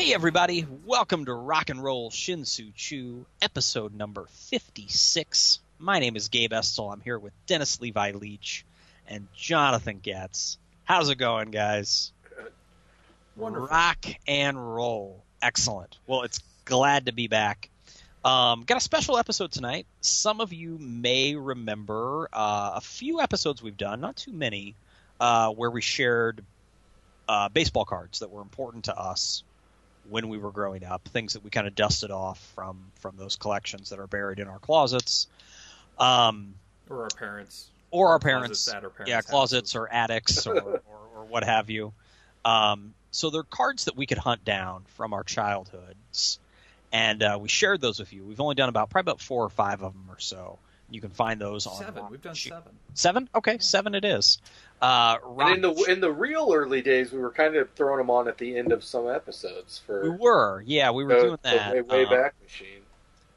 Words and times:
Hey 0.00 0.14
everybody, 0.14 0.66
welcome 0.86 1.26
to 1.26 1.34
Rock 1.34 1.68
and 1.68 1.84
Roll 1.84 2.10
Shinsu 2.10 2.72
Chu, 2.74 3.26
episode 3.42 3.94
number 3.94 4.24
56. 4.30 5.60
My 5.78 5.98
name 5.98 6.16
is 6.16 6.30
Gabe 6.30 6.54
Estel. 6.54 6.90
I'm 6.90 7.02
here 7.02 7.18
with 7.18 7.34
Dennis 7.44 7.82
Levi 7.82 8.12
Leach 8.12 8.64
and 9.06 9.26
Jonathan 9.36 10.00
Getz. 10.02 10.56
How's 10.84 11.10
it 11.10 11.16
going, 11.16 11.50
guys? 11.50 12.12
Wonderful. 13.36 13.68
Rock 13.68 14.06
and 14.26 14.74
roll. 14.74 15.22
Excellent. 15.42 15.98
Well, 16.06 16.22
it's 16.22 16.40
glad 16.64 17.04
to 17.04 17.12
be 17.12 17.28
back. 17.28 17.68
Um, 18.24 18.62
got 18.62 18.78
a 18.78 18.80
special 18.80 19.18
episode 19.18 19.52
tonight. 19.52 19.84
Some 20.00 20.40
of 20.40 20.54
you 20.54 20.78
may 20.78 21.34
remember 21.34 22.26
uh, 22.32 22.72
a 22.76 22.80
few 22.80 23.20
episodes 23.20 23.62
we've 23.62 23.76
done, 23.76 24.00
not 24.00 24.16
too 24.16 24.32
many, 24.32 24.76
uh, 25.20 25.50
where 25.50 25.70
we 25.70 25.82
shared 25.82 26.42
uh, 27.28 27.50
baseball 27.50 27.84
cards 27.84 28.20
that 28.20 28.30
were 28.30 28.40
important 28.40 28.86
to 28.86 28.98
us 28.98 29.44
when 30.10 30.28
we 30.28 30.38
were 30.38 30.50
growing 30.50 30.84
up, 30.84 31.06
things 31.08 31.34
that 31.34 31.44
we 31.44 31.50
kind 31.50 31.66
of 31.66 31.74
dusted 31.74 32.10
off 32.10 32.38
from 32.54 32.78
from 32.96 33.16
those 33.16 33.36
collections 33.36 33.90
that 33.90 33.98
are 33.98 34.06
buried 34.06 34.38
in 34.38 34.48
our 34.48 34.58
closets, 34.58 35.28
um, 35.98 36.54
or 36.88 37.04
our 37.04 37.08
parents, 37.08 37.68
or 37.90 38.08
our 38.08 38.18
closets 38.18 38.66
parents, 38.66 38.68
at 38.68 38.84
our 38.84 38.90
parents' 38.90 39.10
yeah, 39.10 39.20
closets 39.22 39.76
or 39.76 39.88
attics 39.90 40.46
or, 40.46 40.58
or, 40.60 40.82
or 41.16 41.24
what 41.24 41.44
have 41.44 41.70
you. 41.70 41.92
Um, 42.44 42.94
so 43.12 43.30
they're 43.30 43.42
cards 43.42 43.86
that 43.86 43.96
we 43.96 44.06
could 44.06 44.18
hunt 44.18 44.44
down 44.44 44.84
from 44.96 45.12
our 45.12 45.24
childhoods, 45.24 46.38
and 46.92 47.22
uh, 47.22 47.38
we 47.40 47.48
shared 47.48 47.80
those 47.80 47.98
with 47.98 48.12
you. 48.12 48.24
We've 48.24 48.40
only 48.40 48.54
done 48.54 48.68
about 48.68 48.90
probably 48.90 49.10
about 49.10 49.20
four 49.20 49.44
or 49.44 49.50
five 49.50 49.82
of 49.82 49.92
them 49.92 50.06
or 50.10 50.18
so. 50.18 50.58
You 50.90 51.00
can 51.00 51.10
find 51.10 51.40
those 51.40 51.66
on 51.66 51.76
seven. 51.76 52.02
Rock 52.02 52.10
We've 52.10 52.22
done 52.22 52.34
Shoot. 52.34 52.50
seven. 52.50 52.72
Seven? 52.94 53.28
Okay, 53.34 53.58
seven 53.58 53.94
it 53.94 54.04
is. 54.04 54.38
Uh, 54.82 55.16
Rock 55.24 55.50
And 55.50 55.64
in 55.64 55.74
the 55.74 55.82
in 55.84 56.00
the 56.00 56.10
real 56.12 56.52
early 56.54 56.82
days, 56.82 57.12
we 57.12 57.18
were 57.18 57.30
kind 57.30 57.54
of 57.56 57.70
throwing 57.72 57.98
them 57.98 58.10
on 58.10 58.28
at 58.28 58.38
the 58.38 58.56
end 58.56 58.72
of 58.72 58.82
some 58.82 59.08
episodes 59.08 59.80
for 59.86 60.02
we 60.02 60.10
were, 60.10 60.62
yeah, 60.66 60.90
we 60.90 61.04
were 61.04 61.14
the, 61.14 61.20
doing 61.20 61.30
the 61.42 61.48
that. 61.50 61.72
way, 61.74 61.80
way 61.82 62.04
Um, 62.04 62.10
back 62.10 62.34
machine. 62.42 62.80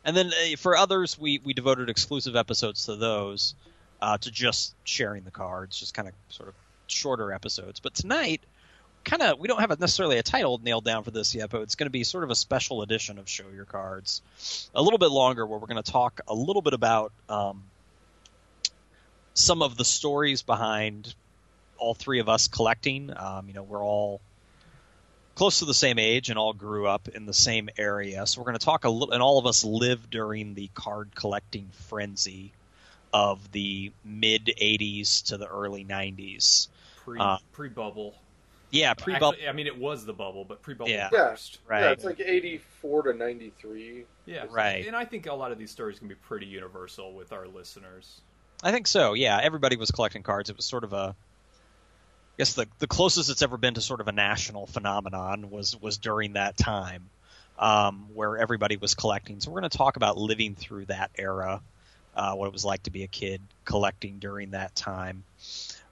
And 0.06 0.16
then 0.18 0.28
uh, 0.28 0.56
for 0.58 0.76
others, 0.76 1.18
we, 1.20 1.40
we 1.44 1.54
devoted 1.54 1.90
exclusive 1.90 2.36
episodes 2.36 2.86
to 2.86 2.96
those, 2.96 3.56
uh, 4.02 4.18
to 4.18 4.32
just 4.32 4.76
sharing 4.84 5.24
the 5.24 5.32
cards, 5.32 5.80
just 5.80 5.94
kind 5.94 6.08
of 6.08 6.14
sort 6.30 6.50
of 6.50 6.56
shorter 6.88 7.32
episodes. 7.32 7.80
But 7.80 7.94
tonight, 7.94 8.42
kind 9.04 9.22
of, 9.22 9.40
we 9.40 9.48
don't 9.48 9.60
have 9.60 9.72
a, 9.72 9.76
necessarily 9.76 10.18
a 10.18 10.24
title 10.24 10.60
nailed 10.64 10.86
down 10.86 11.04
for 11.04 11.12
this 11.12 11.36
yet, 11.36 11.50
but 11.50 11.62
it's 11.62 11.76
going 11.76 11.88
to 11.88 11.92
be 11.92 12.04
sort 12.04 12.24
of 12.24 12.30
a 12.30 12.36
special 12.36 12.82
edition 12.82 13.18
of 13.20 13.30
Show 13.30 13.46
Your 13.54 13.66
Cards, 13.66 14.22
a 14.74 14.82
little 14.82 15.00
bit 15.00 15.12
longer, 15.12 15.46
where 15.46 15.60
we're 15.60 15.68
going 15.68 15.82
to 15.82 15.92
talk 15.92 16.22
a 16.28 16.34
little 16.34 16.62
bit 16.62 16.74
about 16.74 17.12
um, 17.30 17.64
some 19.34 19.62
of 19.62 19.78
the 19.78 19.86
stories 19.86 20.42
behind 20.42 21.14
all 21.78 21.94
three 21.94 22.20
of 22.20 22.30
us 22.30 22.48
collecting. 22.48 23.12
Um, 23.16 23.48
you 23.48 23.54
know, 23.54 23.64
we're 23.64 23.84
all 23.84 24.22
close 25.36 25.60
to 25.60 25.66
the 25.66 25.74
same 25.74 26.00
age 26.00 26.30
and 26.30 26.38
all 26.38 26.54
grew 26.54 26.88
up 26.88 27.08
in 27.08 27.26
the 27.26 27.34
same 27.34 27.70
area. 27.78 28.26
So 28.28 28.42
we're 28.42 28.46
going 28.46 28.60
to 28.60 28.66
talk 28.66 28.86
a 28.86 28.90
little, 28.90 29.14
and 29.14 29.22
all 29.22 29.40
of 29.40 29.46
us 29.46 29.64
lived 29.64 30.10
during 30.10 30.54
the 30.54 30.70
card 30.74 31.16
collecting 31.16 31.70
frenzy 31.88 32.54
of 33.14 33.52
the 33.52 33.92
mid 34.04 34.46
80s 34.46 35.26
to 35.26 35.38
the 35.38 35.48
early 35.48 35.86
90s. 35.86 36.68
Pre 37.04 37.20
Uh, 37.20 37.38
pre 37.52 37.70
bubble. 37.70 38.16
Yeah, 38.74 38.96
pre 38.96 39.14
bubble. 39.20 39.38
I 39.48 39.52
mean, 39.52 39.68
it 39.68 39.78
was 39.78 40.04
the 40.04 40.14
bubble, 40.14 40.46
but 40.46 40.64
pre 40.64 40.74
bubble 40.74 40.92
Yeah. 40.92 41.10
Yeah. 41.14 41.36
Right. 41.68 41.82
Yeah, 41.82 41.92
it's 41.92 42.04
like 42.04 42.20
eighty 42.20 42.60
four 42.82 43.04
to 43.04 43.14
ninety 43.14 43.54
three. 43.56 44.06
Yeah, 44.26 44.46
Right. 44.50 44.88
And 44.88 44.96
I 44.96 45.06
think 45.06 45.28
a 45.28 45.34
lot 45.34 45.52
of 45.52 45.60
these 45.60 45.70
stories 45.70 46.00
can 46.00 46.08
be 46.08 46.16
pretty 46.16 46.48
universal 46.48 47.14
with 47.14 47.32
our 47.32 47.48
listeners. 47.48 48.22
I 48.64 48.72
think 48.72 48.88
so. 48.88 49.14
Yeah, 49.14 49.40
everybody 49.42 49.76
was 49.76 49.92
collecting 49.92 50.24
cards. 50.24 50.50
It 50.50 50.56
was 50.56 50.66
sort 50.66 50.84
of 50.84 50.94
a, 50.94 51.16
I 51.16 51.16
guess 52.40 52.54
the 52.56 52.66
the 52.80 52.88
closest 52.88 53.30
it's 53.30 53.44
ever 53.44 53.58
been 53.58 53.76
to 53.76 53.82
sort 53.82 54.02
of 54.02 54.08
a 54.08 54.12
national 54.12 54.66
phenomenon 54.66 55.52
was 55.52 55.80
was 55.80 55.98
during 56.00 56.34
that 56.34 56.58
time, 56.58 57.12
um, 57.60 58.08
where 58.16 58.40
everybody 58.40 58.78
was 58.78 58.96
collecting. 58.96 59.40
So 59.40 59.52
we're 59.52 59.60
going 59.60 59.70
to 59.70 59.78
talk 59.78 59.98
about 59.98 60.18
living 60.18 60.56
through 60.56 60.86
that 60.86 61.12
era, 61.16 61.62
uh, 62.16 62.34
what 62.34 62.48
it 62.48 62.54
was 62.54 62.66
like 62.66 62.82
to 62.84 62.92
be 62.92 63.04
a 63.04 63.08
kid 63.08 63.40
collecting 63.66 64.18
during 64.18 64.52
that 64.52 64.74
time. 64.74 65.26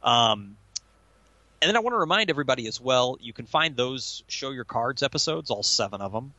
Um, 0.01 0.57
and 1.61 1.69
then 1.69 1.75
I 1.75 1.79
want 1.79 1.93
to 1.93 1.99
remind 1.99 2.31
everybody 2.31 2.67
as 2.67 2.81
well. 2.81 3.17
You 3.21 3.33
can 3.33 3.45
find 3.45 3.75
those 3.75 4.23
show 4.27 4.51
your 4.51 4.63
cards 4.63 5.03
episodes, 5.03 5.51
all 5.51 5.63
seven 5.63 6.01
of 6.01 6.11
them, 6.11 6.33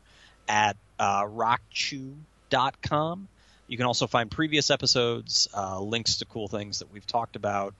at 0.48 0.76
uh, 0.98 1.24
rockchew.com. 1.24 3.28
You 3.68 3.76
can 3.76 3.86
also 3.86 4.06
find 4.06 4.30
previous 4.30 4.70
episodes, 4.70 5.48
uh, 5.56 5.80
links 5.80 6.16
to 6.16 6.24
cool 6.24 6.48
things 6.48 6.80
that 6.80 6.92
we've 6.92 7.06
talked 7.06 7.36
about, 7.36 7.74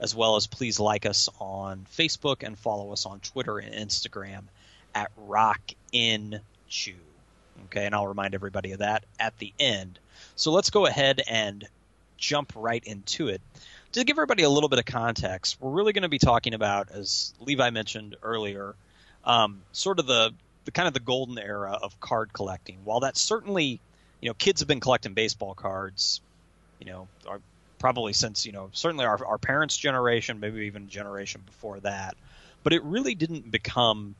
as 0.00 0.14
well 0.14 0.36
as 0.36 0.46
please 0.46 0.80
like 0.80 1.06
us 1.06 1.28
on 1.38 1.86
Facebook 1.96 2.42
and 2.42 2.58
follow 2.58 2.92
us 2.92 3.06
on 3.06 3.20
Twitter 3.20 3.58
and 3.58 3.74
Instagram 3.74 4.42
at 4.94 5.10
RockInChew. 5.28 6.40
Okay, 7.66 7.86
and 7.86 7.94
I'll 7.94 8.06
remind 8.06 8.34
everybody 8.34 8.72
of 8.72 8.80
that 8.80 9.04
at 9.20 9.38
the 9.38 9.52
end. 9.58 9.98
So 10.36 10.52
let's 10.52 10.70
go 10.70 10.86
ahead 10.86 11.22
and 11.28 11.66
jump 12.16 12.52
right 12.56 12.82
into 12.84 13.28
it. 13.28 13.40
To 13.92 14.04
give 14.04 14.14
everybody 14.14 14.42
a 14.42 14.50
little 14.50 14.68
bit 14.68 14.78
of 14.78 14.84
context, 14.84 15.58
we're 15.60 15.70
really 15.70 15.92
going 15.92 16.02
to 16.02 16.08
be 16.08 16.18
talking 16.18 16.54
about, 16.54 16.90
as 16.90 17.34
Levi 17.40 17.70
mentioned 17.70 18.16
earlier, 18.22 18.74
um, 19.24 19.62
sort 19.72 19.98
of 19.98 20.06
the, 20.06 20.32
the 20.66 20.70
kind 20.70 20.86
of 20.86 20.94
the 20.94 21.00
golden 21.00 21.38
era 21.38 21.78
of 21.82 21.98
card 21.98 22.32
collecting. 22.32 22.80
While 22.84 23.00
that's 23.00 23.20
certainly 23.20 23.80
you 24.20 24.28
know, 24.28 24.34
kids 24.34 24.60
have 24.60 24.68
been 24.68 24.80
collecting 24.80 25.14
baseball 25.14 25.54
cards, 25.54 26.20
you 26.80 26.86
know, 26.86 27.08
probably 27.78 28.12
since, 28.12 28.46
you 28.46 28.52
know, 28.52 28.70
certainly 28.72 29.04
our, 29.04 29.24
our 29.24 29.38
parents' 29.38 29.76
generation, 29.76 30.40
maybe 30.40 30.66
even 30.66 30.84
a 30.84 30.86
generation 30.86 31.42
before 31.46 31.80
that. 31.80 32.16
But 32.64 32.72
it 32.72 32.82
really 32.82 33.14
didn't 33.14 33.50
become 33.50 34.16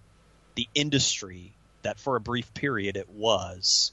the 0.54 0.68
industry 0.74 1.52
that 1.82 1.98
for 1.98 2.16
a 2.16 2.20
brief 2.20 2.52
period 2.54 2.96
it 2.96 3.08
was 3.08 3.92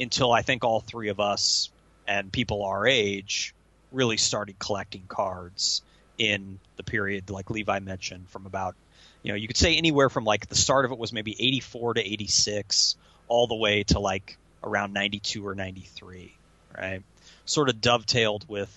until 0.00 0.32
I 0.32 0.42
think 0.42 0.64
all 0.64 0.80
three 0.80 1.08
of 1.08 1.20
us 1.20 1.70
and 2.06 2.32
people 2.32 2.64
our 2.64 2.86
age 2.86 3.54
really 3.92 4.16
started 4.16 4.58
collecting 4.58 5.04
cards 5.08 5.82
in 6.18 6.58
the 6.76 6.82
period 6.82 7.30
like 7.30 7.50
Levi 7.50 7.78
mentioned 7.78 8.28
from 8.28 8.46
about 8.46 8.74
you 9.22 9.32
know 9.32 9.36
you 9.36 9.46
could 9.46 9.56
say 9.56 9.76
anywhere 9.76 10.08
from 10.08 10.24
like 10.24 10.46
the 10.48 10.54
start 10.54 10.84
of 10.84 10.92
it 10.92 10.98
was 10.98 11.12
maybe 11.12 11.34
84 11.38 11.94
to 11.94 12.00
86 12.12 12.96
all 13.28 13.46
the 13.46 13.54
way 13.54 13.82
to 13.84 13.98
like 13.98 14.36
around 14.62 14.92
92 14.92 15.46
or 15.46 15.54
93 15.54 16.34
right 16.76 17.02
sort 17.44 17.68
of 17.68 17.80
dovetailed 17.80 18.46
with 18.48 18.70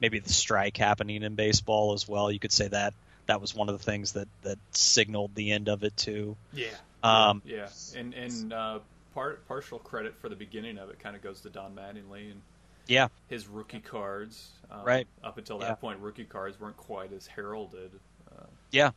maybe 0.00 0.18
the 0.18 0.32
strike 0.32 0.76
happening 0.76 1.22
in 1.22 1.34
baseball 1.34 1.94
as 1.94 2.06
well 2.06 2.30
you 2.30 2.38
could 2.38 2.52
say 2.52 2.68
that 2.68 2.94
that 3.26 3.40
was 3.40 3.54
one 3.54 3.68
of 3.68 3.76
the 3.76 3.82
things 3.84 4.12
that 4.12 4.28
that 4.42 4.58
signaled 4.72 5.34
the 5.34 5.50
end 5.52 5.68
of 5.68 5.82
it 5.82 5.96
too 5.96 6.36
Yeah. 6.52 6.68
um 7.02 7.42
yeah. 7.44 7.68
And 7.96 8.14
and 8.14 8.52
uh, 8.52 8.78
part 9.14 9.46
partial 9.48 9.78
credit 9.78 10.14
for 10.20 10.28
the 10.28 10.36
beginning 10.36 10.78
of 10.78 10.90
it 10.90 10.98
kind 11.00 11.16
of 11.16 11.22
goes 11.22 11.40
to 11.40 11.50
Don 11.50 11.74
Mattingly 11.74 12.30
and 12.30 12.42
yeah 12.86 13.08
his 13.28 13.46
rookie 13.46 13.80
cards. 13.80 14.50
Um, 14.70 14.84
Right. 14.84 15.06
Up 15.22 15.38
until 15.38 15.58
Yeah. 15.60 15.68
that 15.68 15.80
point, 15.80 16.00
rookie 16.00 16.24
cards 16.24 16.58
weren't 16.60 16.76
quite 16.76 17.12
as 17.12 17.26
heralded. 17.26 17.90
Uh, 18.36 18.44
Yeah. 18.70 18.90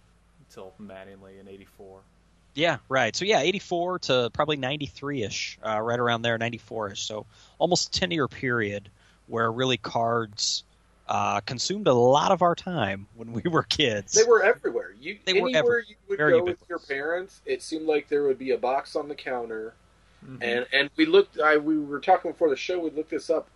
Until 0.47 0.73
Mattingly 0.81 1.39
in 1.39 1.47
'84. 1.47 1.99
Yeah, 2.55 2.77
right. 2.89 3.15
So 3.15 3.25
yeah, 3.25 3.39
84 3.41 3.99
to 3.99 4.29
probably 4.33 4.57
93ish, 4.57 5.57
uh, 5.63 5.79
right 5.79 5.99
around 5.99 6.23
there, 6.23 6.37
94ish. 6.39 6.97
So 6.97 7.25
almost 7.59 7.95
a 7.95 7.99
10 7.99 8.11
year 8.11 8.27
period 8.27 8.89
where 9.27 9.51
really 9.51 9.77
cards 9.77 10.63
uh, 11.07 11.39
consumed 11.41 11.87
a 11.87 11.93
lot 11.93 12.31
of 12.31 12.41
our 12.43 12.53
time 12.55 13.07
when 13.15 13.31
we 13.33 13.41
were 13.49 13.63
kids. 13.63 14.13
They 14.13 14.23
were 14.23 14.43
everywhere. 14.43 14.91
You 14.99 15.17
They 15.25 15.33
were 15.33 15.47
anywhere 15.49 15.59
everywhere. 15.59 15.79
you 15.87 15.95
would 16.07 16.17
Very 16.17 16.31
go 16.33 16.37
ubiquitous. 16.37 16.61
with 16.61 16.69
your 16.69 16.79
parents, 16.79 17.41
it 17.45 17.61
seemed 17.63 17.85
like 17.87 18.09
there 18.09 18.23
would 18.23 18.37
be 18.39 18.51
a 18.51 18.57
box 18.57 18.95
on 18.95 19.07
the 19.07 19.15
counter, 19.15 19.73
Mhm. 20.25 20.37
and 20.43 20.67
and 20.73 20.89
we 20.97 21.05
looked. 21.07 21.39
I 21.39 21.57
we 21.57 21.79
were 21.79 21.99
talking 21.99 22.31
before 22.31 22.49
the 22.49 22.55
show. 22.55 22.77
We 22.79 22.89
looked 22.91 23.09
this 23.11 23.29
up. 23.31 23.47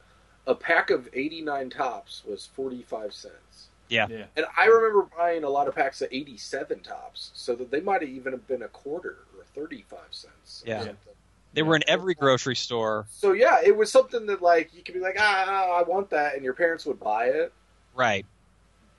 A 0.47 0.55
pack 0.55 0.89
of 0.89 1.07
eighty 1.13 1.41
nine 1.41 1.69
Topps 1.69 2.23
was 2.25 2.45
forty 2.45 2.81
five 2.83 3.13
cents. 3.13 3.69
yeah. 3.89 4.07
yeah. 4.09 4.25
And 4.35 4.45
I 4.57 4.65
remember 4.65 5.07
buying 5.17 5.43
a 5.43 5.49
lot 5.49 5.67
of 5.67 5.75
packs 5.75 6.01
of 6.01 6.09
87 6.11 6.79
Topps, 6.81 7.31
so 7.33 7.55
that 7.55 7.69
they 7.71 7.79
might 7.79 8.01
have 8.01 8.09
even 8.09 8.33
have 8.33 8.47
been 8.47 8.63
a 8.63 8.67
quarter 8.67 9.17
or 9.37 9.43
35 9.55 9.99
cents. 10.11 10.63
or 10.65 10.69
Yeah. 10.69 10.79
something. 10.79 11.13
They 11.53 11.61
were 11.61 11.75
in 11.75 11.83
every 11.87 12.15
grocery 12.15 12.55
store. 12.55 13.05
So 13.11 13.33
yeah, 13.33 13.59
it 13.63 13.75
was 13.77 13.91
something 13.91 14.25
that 14.25 14.41
like 14.41 14.73
you 14.73 14.81
could 14.83 14.95
be 14.95 14.99
like, 14.99 15.15
ah, 15.19 15.77
I 15.79 15.83
want 15.83 16.09
that, 16.09 16.33
and 16.35 16.43
your 16.43 16.53
parents 16.55 16.85
would 16.87 16.99
buy 16.99 17.25
it, 17.27 17.53
Right. 17.93 18.25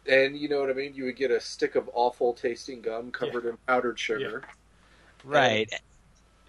and 0.06 0.36
you 0.36 0.48
know 0.48 0.60
what 0.60 0.70
I 0.70 0.74
mean. 0.74 0.94
You 0.94 1.04
would 1.04 1.16
get 1.16 1.30
a 1.30 1.40
stick 1.40 1.74
of 1.74 1.90
awful 1.94 2.32
tasting 2.32 2.80
gum 2.80 3.10
covered 3.10 3.44
in 3.46 3.56
powdered 3.66 3.98
sugar. 3.98 4.42
Right. 5.24 5.72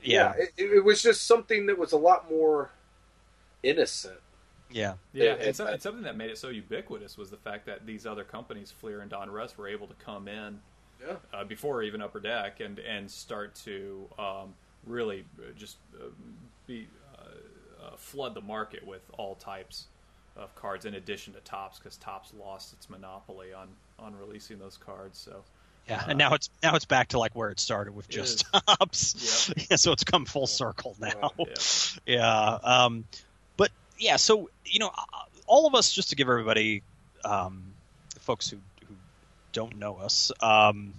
Yeah. 0.03 0.33
it, 0.38 0.51
it 0.57 0.83
was 0.86 1.01
just 1.01 1.25
something 1.25 1.65
that 1.65 1.77
was 1.80 1.91
a 1.94 1.98
lot 1.98 2.30
more 2.30 2.69
innocent. 3.63 4.19
Yeah. 4.71 4.95
Yeah, 5.13 5.23
It- 5.25 5.39
and, 5.39 5.41
it- 5.50 5.56
so, 5.56 5.67
and 5.67 5.81
something 5.81 6.03
that 6.03 6.17
made 6.17 6.29
it 6.31 6.38
so 6.38 6.50
ubiquitous 6.50 7.17
was 7.17 7.29
the 7.29 7.38
fact 7.38 7.65
that 7.67 7.85
these 7.85 8.06
other 8.06 8.23
companies, 8.23 8.71
Fleer 8.71 9.01
and 9.01 9.12
Donruss, 9.12 9.56
were 9.57 9.67
able 9.67 9.88
to 9.88 9.94
come 9.95 10.27
in 10.27 10.59
Yeah. 11.06 11.15
uh, 11.33 11.44
before 11.44 11.83
even 11.83 12.01
Upper 12.01 12.19
Deck 12.19 12.59
and 12.59 12.79
and 12.79 13.09
start 13.09 13.56
to 13.65 14.07
um, 14.17 14.53
really 14.85 15.25
uh, 15.39 15.51
just 15.57 15.77
uh, 16.00 16.06
be 16.67 16.88
uh, 17.17 17.85
uh, 17.85 17.95
flood 17.97 18.33
the 18.33 18.41
market 18.41 18.85
with 18.85 19.01
all 19.17 19.35
types 19.35 19.85
of 20.35 20.53
cards 20.56 20.85
in 20.85 20.95
addition 20.95 21.33
to 21.33 21.39
Topps 21.41 21.77
because 21.79 21.95
Topps 21.97 22.33
lost 22.38 22.73
its 22.73 22.89
monopoly 22.89 23.53
on 23.53 23.69
on 24.00 24.15
releasing 24.17 24.57
those 24.59 24.77
cards. 24.77 25.17
So 25.17 25.44
Yeah, 25.88 26.01
Uh, 26.01 26.06
and 26.09 26.17
now 26.17 26.33
it's 26.33 26.50
now 26.63 26.75
it's 26.75 26.85
back 26.85 27.09
to 27.09 27.19
like 27.19 27.35
where 27.35 27.51
it 27.51 27.59
started 27.59 27.94
with 27.95 28.09
just 28.09 28.45
is. 28.53 28.62
Topps. 28.67 29.51
Yeah, 29.69 29.77
so 29.77 29.91
it's 29.91 30.03
come 30.03 30.25
full 30.25 30.47
circle 30.47 30.95
now. 31.00 31.12
Wow. 31.21 31.31
Yeah. 31.38 31.53
yeah. 32.06 32.57
Um, 32.63 33.06
but 33.12 33.25
yeah, 33.97 34.15
so 34.18 34.50
you 34.65 34.80
know, 34.80 34.88
uh, 34.88 35.18
all 35.47 35.68
of 35.68 35.75
us, 35.75 35.94
just 35.94 36.09
to 36.09 36.15
give 36.15 36.30
everybody, 36.30 36.83
um, 37.24 37.74
folks 38.19 38.50
who 38.50 38.57
who 38.88 38.95
don't 39.53 39.77
know 39.77 39.97
us, 39.97 40.31
um, 40.42 40.94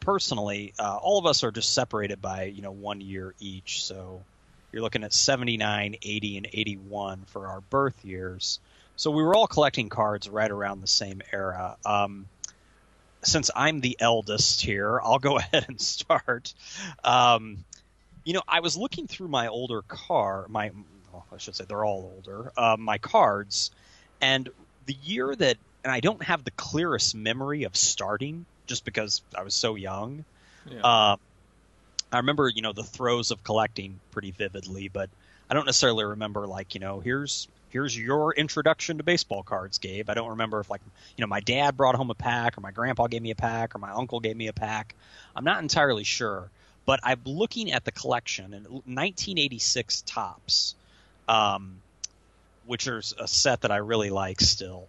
personally, 0.00 0.72
uh, 0.78 0.96
all 0.96 1.18
of 1.18 1.26
us 1.26 1.44
are 1.44 1.50
just 1.50 1.74
separated 1.74 2.20
by 2.20 2.44
you 2.44 2.62
know 2.62 2.72
one 2.72 3.00
year 3.00 3.34
each. 3.40 3.84
So 3.84 4.22
you're 4.72 4.82
looking 4.82 5.04
at 5.04 5.12
79, 5.12 5.96
80, 6.00 6.36
and 6.36 6.48
81 6.52 7.24
for 7.26 7.48
our 7.48 7.60
birth 7.60 8.04
years. 8.04 8.60
So 8.96 9.10
we 9.10 9.22
were 9.22 9.34
all 9.34 9.46
collecting 9.46 9.88
cards 9.88 10.28
right 10.28 10.50
around 10.50 10.80
the 10.80 10.86
same 10.86 11.22
era. 11.32 11.76
Um, 11.84 12.26
since 13.22 13.50
I'm 13.54 13.80
the 13.80 13.96
eldest 14.00 14.62
here, 14.62 15.00
I'll 15.02 15.18
go 15.18 15.38
ahead 15.38 15.66
and 15.68 15.80
start. 15.80 16.54
Um, 17.02 17.64
you 18.24 18.34
know, 18.34 18.42
I 18.46 18.60
was 18.60 18.76
looking 18.76 19.06
through 19.06 19.28
my 19.28 19.48
older 19.48 19.82
car, 19.82 20.46
my, 20.48 20.70
well, 21.12 21.24
I 21.32 21.38
should 21.38 21.54
say 21.54 21.64
they're 21.66 21.84
all 21.84 22.12
older, 22.16 22.52
uh, 22.56 22.76
my 22.78 22.98
cards, 22.98 23.70
and 24.20 24.48
the 24.86 24.96
year 25.02 25.34
that, 25.34 25.56
and 25.84 25.92
I 25.92 26.00
don't 26.00 26.22
have 26.22 26.44
the 26.44 26.50
clearest 26.52 27.14
memory 27.14 27.64
of 27.64 27.76
starting 27.76 28.46
just 28.66 28.84
because 28.84 29.22
I 29.36 29.42
was 29.42 29.54
so 29.54 29.74
young. 29.74 30.24
Yeah. 30.70 30.80
Uh, 30.80 31.16
I 32.12 32.16
remember, 32.18 32.48
you 32.48 32.62
know, 32.62 32.72
the 32.72 32.82
throes 32.82 33.30
of 33.30 33.44
collecting 33.44 34.00
pretty 34.10 34.32
vividly, 34.32 34.88
but 34.88 35.10
I 35.48 35.54
don't 35.54 35.66
necessarily 35.66 36.04
remember 36.04 36.46
like, 36.46 36.74
you 36.74 36.80
know, 36.80 37.00
here's 37.00 37.48
here's 37.70 37.96
your 37.96 38.34
introduction 38.34 38.98
to 38.98 39.04
baseball 39.04 39.42
cards, 39.42 39.78
Gabe. 39.78 40.10
I 40.10 40.14
don't 40.14 40.30
remember 40.30 40.60
if 40.60 40.68
like, 40.68 40.80
you 41.16 41.22
know, 41.22 41.28
my 41.28 41.40
dad 41.40 41.76
brought 41.76 41.94
home 41.94 42.10
a 42.10 42.14
pack 42.14 42.58
or 42.58 42.60
my 42.60 42.72
grandpa 42.72 43.06
gave 43.06 43.22
me 43.22 43.30
a 43.30 43.36
pack 43.36 43.74
or 43.74 43.78
my 43.78 43.90
uncle 43.90 44.20
gave 44.20 44.36
me 44.36 44.48
a 44.48 44.52
pack. 44.52 44.94
I'm 45.34 45.44
not 45.44 45.62
entirely 45.62 46.04
sure, 46.04 46.50
but 46.84 47.00
I'm 47.02 47.20
looking 47.24 47.72
at 47.72 47.84
the 47.84 47.92
collection 47.92 48.52
and 48.52 48.66
1986 48.66 50.02
Topps, 50.06 50.74
um, 51.30 51.80
which 52.66 52.88
is 52.88 53.14
a 53.18 53.28
set 53.28 53.60
that 53.60 53.70
I 53.70 53.76
really 53.76 54.10
like 54.10 54.40
still. 54.40 54.88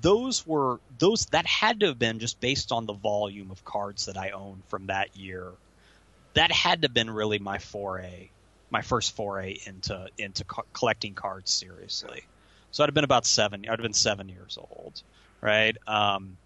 Those 0.00 0.46
were 0.46 0.80
those 0.98 1.26
that 1.26 1.46
had 1.46 1.80
to 1.80 1.86
have 1.86 1.98
been 1.98 2.18
just 2.18 2.40
based 2.40 2.72
on 2.72 2.84
the 2.84 2.92
volume 2.92 3.50
of 3.50 3.64
cards 3.64 4.06
that 4.06 4.18
I 4.18 4.30
owned 4.30 4.62
from 4.68 4.88
that 4.88 5.16
year 5.16 5.52
that 6.34 6.50
had 6.52 6.82
to 6.82 6.86
have 6.86 6.94
been 6.94 7.10
really 7.10 7.38
my 7.38 7.58
foray, 7.58 8.28
my 8.70 8.82
first 8.82 9.14
foray 9.16 9.58
into 9.66 10.08
into 10.18 10.44
co- 10.44 10.66
collecting 10.72 11.14
cards 11.14 11.50
seriously. 11.50 12.24
So 12.70 12.82
I'd 12.82 12.88
have 12.88 12.94
been 12.94 13.04
about 13.04 13.24
seven. 13.24 13.64
I'd 13.64 13.70
have 13.70 13.80
been 13.80 13.94
seven 13.94 14.28
years 14.28 14.58
old, 14.58 15.00
right? 15.40 15.76
Um, 15.86 16.36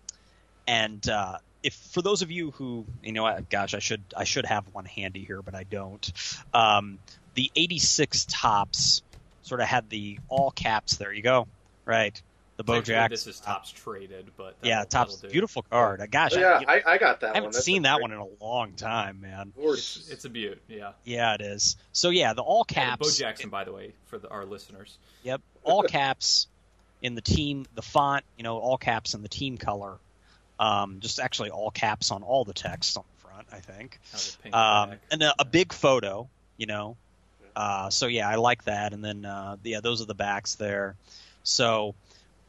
and 0.69 1.07
uh, 1.09 1.39
if 1.63 1.75
for 1.75 2.03
those 2.03 2.23
of 2.23 2.31
you 2.31 2.53
who 2.53 2.85
you 3.03 3.13
know, 3.13 3.39
gosh, 3.51 3.75
I 3.75 3.81
should 3.81 4.03
I 4.17 4.25
should 4.25 4.45
have 4.45 4.65
one 4.73 4.85
handy 4.85 5.25
here, 5.25 5.43
but 5.43 5.55
I 5.55 5.65
don't. 5.65 6.13
Um, 6.53 6.99
the 7.35 7.51
'86 7.57 8.27
Topps 8.29 9.03
sort 9.43 9.61
of 9.61 9.67
had 9.69 9.89
the 9.91 10.19
all 10.29 10.51
caps. 10.51 10.97
There 10.97 11.13
you 11.13 11.23
go, 11.23 11.47
right? 11.85 12.21
The 12.57 12.65
Technically, 12.65 12.95
Bojack. 12.95 13.09
This 13.11 13.27
is 13.27 13.41
Topps 13.41 13.71
traded, 13.71 14.31
but 14.37 14.57
yeah, 14.63 14.85
Topps. 14.85 15.17
do. 15.17 15.29
Beautiful 15.29 15.63
card. 15.63 16.07
Gosh, 16.11 16.33
Oh, 16.35 16.39
yeah, 16.39 16.61
I, 16.69 16.77
I, 16.79 16.83
I 16.93 16.99
got 16.99 17.21
that 17.21 17.31
I 17.33 17.35
haven't 17.37 17.55
That's 17.55 17.65
seen 17.65 17.83
that 17.83 17.95
great 17.97 18.03
one 18.03 18.13
in 18.13 18.19
a 18.19 18.45
long 18.45 18.73
time, 18.75 19.21
man. 19.23 19.53
gorgeous. 19.57 19.97
It's, 19.97 20.11
it's 20.11 20.25
a 20.27 20.29
beaut. 20.31 20.61
Yeah. 20.69 20.93
Yeah, 21.05 21.35
it 21.35 21.41
is. 21.41 21.77
So 21.93 22.11
yeah, 22.11 22.35
the 22.35 22.43
all 22.43 22.67
Yeah, 22.71 22.91
Bo 22.97 23.05
caps. 23.05 23.17
Jackson, 23.19 23.49
by 23.51 23.65
the 23.65 23.73
way, 23.73 23.95
for 24.07 24.19
the, 24.19 24.29
our 24.29 24.45
listeners. 24.45 24.99
Yep, 25.23 25.41
all 25.65 25.83
caps 25.83 26.47
in 27.01 27.15
the 27.15 27.23
team, 27.23 27.67
the 27.75 27.83
font, 27.83 28.25
you 28.37 28.45
know, 28.45 28.59
all 28.59 28.77
caps 28.77 29.15
in 29.15 29.23
the 29.23 29.29
team 29.29 29.57
color. 29.57 29.97
Um, 30.61 31.01
just 31.01 31.19
actually 31.19 31.51
all 31.51 31.71
caps 31.71 32.11
on 32.11 32.23
all 32.23 32.45
the 32.45 32.53
text 32.53 32.97
on 32.99 33.05
the 33.17 33.29
front, 33.29 33.47
I 33.51 33.59
think. 33.61 33.99
How 34.13 34.19
they 34.19 34.25
paint 34.43 34.55
Um, 34.55 34.93
and 35.11 35.23
a, 35.23 35.35
a 35.41 35.45
big 35.45 35.73
photo, 35.73 36.29
you 36.59 36.67
know. 36.67 36.97
Uh, 37.55 37.91
so 37.91 38.07
yeah, 38.07 38.29
I 38.29 38.37
like 38.37 38.65
that. 38.65 38.93
And 38.93 39.05
then 39.05 39.25
uh, 39.25 39.57
yeah, 39.63 39.81
those 39.81 40.03
are 40.03 40.07
the 40.07 40.15
backs 40.15 40.55
there. 40.55 40.97
So 41.43 41.95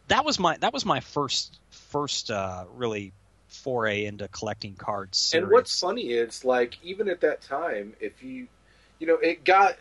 that 0.07 0.25
was 0.25 0.39
my 0.39 0.57
that 0.57 0.73
was 0.73 0.85
my 0.85 0.99
first 0.99 1.59
first 1.71 2.31
uh, 2.31 2.65
really 2.75 3.13
foray 3.47 4.05
into 4.05 4.27
collecting 4.27 4.75
cards. 4.75 5.31
And 5.33 5.49
what's 5.49 5.79
funny 5.79 6.11
is 6.11 6.43
like 6.43 6.77
even 6.83 7.07
at 7.07 7.21
that 7.21 7.41
time, 7.41 7.93
if 7.99 8.23
you, 8.23 8.47
you 8.99 9.07
know, 9.07 9.17
it 9.17 9.43
got 9.43 9.77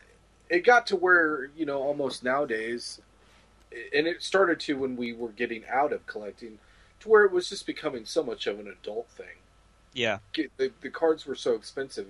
it 0.49 0.65
got 0.65 0.87
to 0.89 0.97
where 0.97 1.51
you 1.57 1.67
know 1.67 1.83
almost 1.83 2.23
nowadays, 2.23 3.01
and 3.95 4.07
it 4.07 4.23
started 4.23 4.61
to 4.61 4.75
when 4.75 4.97
we 4.97 5.13
were 5.13 5.31
getting 5.31 5.65
out 5.71 5.93
of 5.93 6.07
collecting, 6.07 6.59
to 7.01 7.09
where 7.09 7.25
it 7.25 7.33
was 7.33 7.49
just 7.49 7.67
becoming 7.67 8.05
so 8.05 8.23
much 8.23 8.47
of 8.47 8.61
an 8.61 8.69
adult 8.69 9.09
thing. 9.11 9.39
yeah, 9.95 10.19
The, 10.35 10.71
the 10.81 10.91
cards 10.91 11.27
were 11.27 11.35
so 11.35 11.55
expensive, 11.55 12.07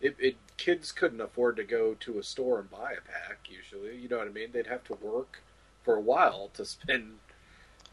it, 0.00 0.16
it 0.18 0.36
kids 0.56 0.92
couldn't 0.92 1.20
afford 1.20 1.56
to 1.56 1.64
go 1.64 1.94
to 2.00 2.18
a 2.18 2.22
store 2.22 2.58
and 2.60 2.70
buy 2.70 2.92
a 2.92 3.00
pack. 3.00 3.38
Usually, 3.48 3.96
you 3.96 4.08
know 4.08 4.18
what 4.18 4.28
I 4.28 4.30
mean. 4.30 4.50
They'd 4.52 4.66
have 4.66 4.84
to 4.84 4.94
work 4.94 5.42
for 5.82 5.96
a 5.96 6.00
while 6.00 6.50
to 6.54 6.64
spend, 6.64 7.14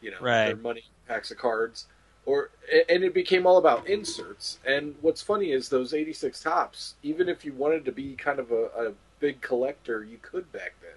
you 0.00 0.10
know, 0.10 0.18
Right. 0.20 0.46
their 0.46 0.56
money 0.56 0.84
packs 1.06 1.30
of 1.30 1.38
cards 1.38 1.86
or 2.26 2.50
and 2.88 3.04
it 3.04 3.14
became 3.14 3.46
all 3.46 3.58
about 3.58 3.86
inserts. 3.86 4.58
And 4.66 4.94
what's 5.00 5.22
funny 5.22 5.52
is 5.52 5.68
those 5.68 5.92
86 5.94 6.40
Topps, 6.40 6.94
even 7.02 7.28
if 7.28 7.44
you 7.44 7.52
wanted 7.52 7.84
to 7.84 7.92
be 7.92 8.14
kind 8.14 8.38
of 8.38 8.50
a, 8.50 8.64
a 8.88 8.92
big 9.20 9.40
collector, 9.40 10.04
you 10.04 10.18
could 10.22 10.50
back 10.52 10.74
then. 10.80 10.96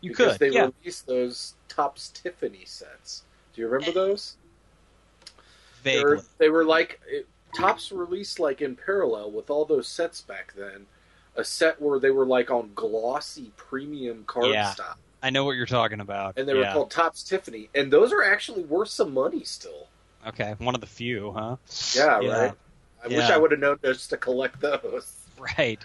you 0.00 0.10
because 0.10 0.36
could. 0.38 0.40
they 0.40 0.54
yeah, 0.54 0.70
released 0.82 1.06
those 1.06 1.54
Topps 1.68 2.08
Tiffany 2.10 2.64
sets. 2.64 3.22
Do 3.54 3.60
you 3.60 3.68
remember 3.68 3.92
those? 3.92 4.36
They 5.82 6.02
were, 6.02 6.22
they 6.38 6.48
were 6.48 6.64
like 6.64 7.00
it, 7.06 7.26
Topps 7.54 7.92
released 7.92 8.38
like 8.38 8.60
in 8.60 8.76
parallel 8.76 9.30
with 9.30 9.50
all 9.50 9.64
those 9.64 9.88
sets 9.88 10.20
back 10.20 10.52
then. 10.56 10.86
A 11.36 11.44
set 11.44 11.80
where 11.82 11.98
they 11.98 12.10
were 12.10 12.26
like 12.26 12.50
on 12.50 12.70
glossy 12.74 13.50
premium 13.56 14.24
card 14.26 14.50
Yeah. 14.50 14.72
stock, 14.72 14.98
I 15.22 15.30
know 15.30 15.44
what 15.44 15.52
you're 15.56 15.66
talking 15.66 16.00
about. 16.00 16.34
and 16.38 16.46
they 16.48 16.54
were 16.54 16.64
called 16.72 16.90
Topps 16.90 17.22
Tiffany, 17.24 17.68
and 17.74 17.92
those 17.92 18.12
are 18.12 18.22
actually 18.22 18.62
worth 18.62 18.90
some 18.90 19.12
money 19.14 19.42
still. 19.44 19.88
Okay, 20.26 20.54
one 20.58 20.74
of 20.74 20.80
the 20.80 20.86
few, 20.86 21.32
huh? 21.32 21.56
Yeah, 21.94 22.20
Yeah. 22.20 22.36
right. 22.38 22.52
I 23.04 23.08
wish 23.08 23.28
I 23.28 23.36
would 23.36 23.50
have 23.50 23.60
known 23.60 23.78
just 23.84 24.10
to 24.10 24.16
collect 24.16 24.60
those. 24.60 25.12
Right. 25.58 25.80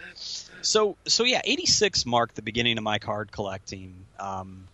So 0.62 0.95
so 1.07 1.24
yeah, 1.24 1.42
eighty 1.44 1.66
six 1.66 2.06
marked 2.06 2.36
the 2.36 2.44
beginning 2.44 2.77
of 2.77 2.83
my 2.83 3.00
card 3.00 3.31
collecting. 3.31 4.06
Um, 4.19 4.68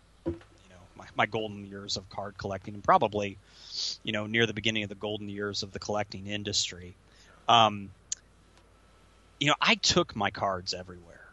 my, 1.15 1.23
my 1.23 1.25
golden 1.25 1.65
years 1.65 1.97
of 1.97 2.09
card 2.09 2.37
collecting, 2.37 2.73
and 2.73 2.83
probably, 2.83 3.37
you 4.03 4.11
know, 4.11 4.25
near 4.27 4.45
the 4.45 4.53
beginning 4.53 4.83
of 4.83 4.89
the 4.89 4.95
golden 4.95 5.29
years 5.29 5.63
of 5.63 5.71
the 5.71 5.79
collecting 5.79 6.27
industry. 6.27 6.95
Um, 7.47 7.91
you 9.39 9.47
know, 9.47 9.55
I 9.61 9.75
took 9.75 10.15
my 10.15 10.31
cards 10.31 10.73
everywhere. 10.73 11.27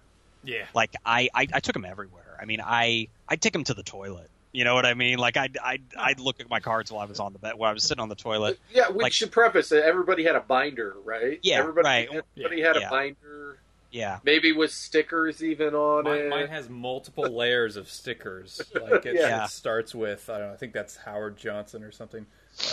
yeah. 0.44 0.64
Like 0.74 0.94
I, 1.06 1.28
I, 1.34 1.46
I 1.52 1.60
took 1.60 1.74
them 1.74 1.84
everywhere. 1.84 2.38
I 2.40 2.44
mean, 2.44 2.60
I, 2.60 3.08
I 3.28 3.36
take 3.36 3.52
them 3.52 3.64
to 3.64 3.74
the 3.74 3.82
toilet. 3.84 4.28
You 4.54 4.64
know 4.64 4.74
what 4.74 4.84
I 4.84 4.92
mean? 4.94 5.18
Like 5.18 5.36
I, 5.38 5.48
I, 5.62 5.78
I'd 5.96 6.20
look 6.20 6.40
at 6.40 6.50
my 6.50 6.60
cards 6.60 6.92
while 6.92 7.00
I 7.00 7.06
was 7.06 7.20
on 7.20 7.32
the 7.32 7.38
bed, 7.38 7.54
while 7.56 7.70
I 7.70 7.72
was 7.72 7.84
sitting 7.84 8.02
on 8.02 8.08
the 8.10 8.14
toilet. 8.14 8.58
Yeah, 8.70 8.90
we 8.90 9.02
Like- 9.04 9.12
should 9.12 9.30
preface 9.32 9.70
that 9.70 9.84
everybody 9.84 10.24
had 10.24 10.34
a 10.36 10.40
binder, 10.40 10.94
right? 11.04 11.38
Yeah, 11.42 11.58
everybody, 11.60 11.86
right. 11.86 12.08
Everybody 12.36 12.60
had 12.60 12.76
Yeah. 12.76 12.88
a 12.88 12.90
binder, 12.90 13.58
Yeah, 13.92 14.18
maybe 14.24 14.52
with 14.52 14.70
stickers 14.72 15.42
even 15.44 15.74
on 15.74 16.04
Mine, 16.04 16.18
it. 16.20 16.28
mine 16.30 16.48
has 16.48 16.68
multiple 16.68 17.24
layers 17.36 17.76
of 17.76 17.88
stickers. 17.90 18.60
Like 18.74 19.04
it, 19.06 19.14
Yeah. 19.16 19.44
it 19.44 19.50
starts 19.50 19.94
with 19.94 20.28
I 20.30 20.38
don't 20.38 20.48
know, 20.48 20.54
I 20.54 20.56
think 20.56 20.72
that's 20.72 20.96
Howard 20.96 21.36
Johnson 21.36 21.82
or 21.84 21.92
something, 21.92 22.24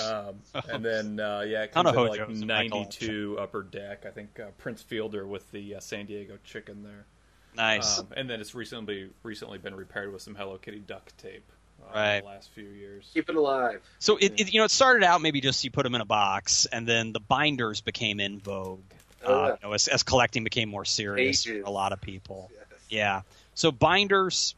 um, 0.03 0.35
and 0.69 0.83
then 0.83 1.19
uh, 1.19 1.41
yeah, 1.41 1.63
it 1.63 1.73
comes 1.73 1.89
in 1.89 1.95
Navajo 1.95 2.09
like 2.09 2.19
Joe's 2.27 2.41
in 2.41 2.47
my 2.47 2.67
ninety-two 2.67 3.37
upper 3.39 3.63
deck. 3.63 4.05
I 4.07 4.11
think 4.11 4.39
uh, 4.39 4.45
Prince 4.57 4.81
Fielder 4.81 5.27
with 5.27 5.51
the 5.51 5.75
uh, 5.75 5.79
San 5.81 6.05
Diego 6.05 6.37
chicken 6.45 6.83
there, 6.83 7.05
nice. 7.55 7.99
um, 7.99 8.07
and 8.15 8.29
then 8.29 8.39
it's 8.39 8.55
recently 8.55 9.09
recently 9.21 9.57
been 9.57 9.75
repaired 9.75 10.13
with 10.13 10.21
some 10.21 10.35
Hello 10.35 10.57
Kitty 10.57 10.79
duct 10.79 11.17
tape. 11.17 11.43
Uh, 11.81 11.95
Right. 11.95 12.19
The 12.19 12.27
last 12.27 12.51
few 12.51 12.67
years. 12.67 13.09
Keep 13.13 13.29
it 13.29 13.35
alive. 13.37 13.81
So 13.99 14.17
it, 14.17 14.39
it 14.39 14.53
you 14.53 14.59
know 14.59 14.65
it 14.65 14.71
started 14.71 15.03
out 15.03 15.21
maybe 15.21 15.39
just 15.41 15.63
you 15.63 15.71
put 15.71 15.83
them 15.83 15.95
in 15.95 16.01
a 16.01 16.05
box, 16.05 16.65
and 16.65 16.85
then 16.87 17.13
the 17.13 17.19
binders 17.21 17.81
became 17.81 18.19
in 18.19 18.39
vogue. 18.39 18.81
Oh, 19.25 19.33
uh, 19.33 19.47
yeah. 19.47 19.53
you 19.53 19.57
know, 19.69 19.73
as, 19.73 19.87
as 19.87 20.03
collecting 20.03 20.43
became 20.43 20.69
more 20.69 20.85
serious 20.85 21.43
Pages. 21.45 21.61
for 21.63 21.67
a 21.67 21.71
lot 21.71 21.91
of 21.93 22.01
people. 22.01 22.49
Yes. 22.53 22.79
Yeah. 22.89 23.21
So 23.55 23.71
binders, 23.71 24.55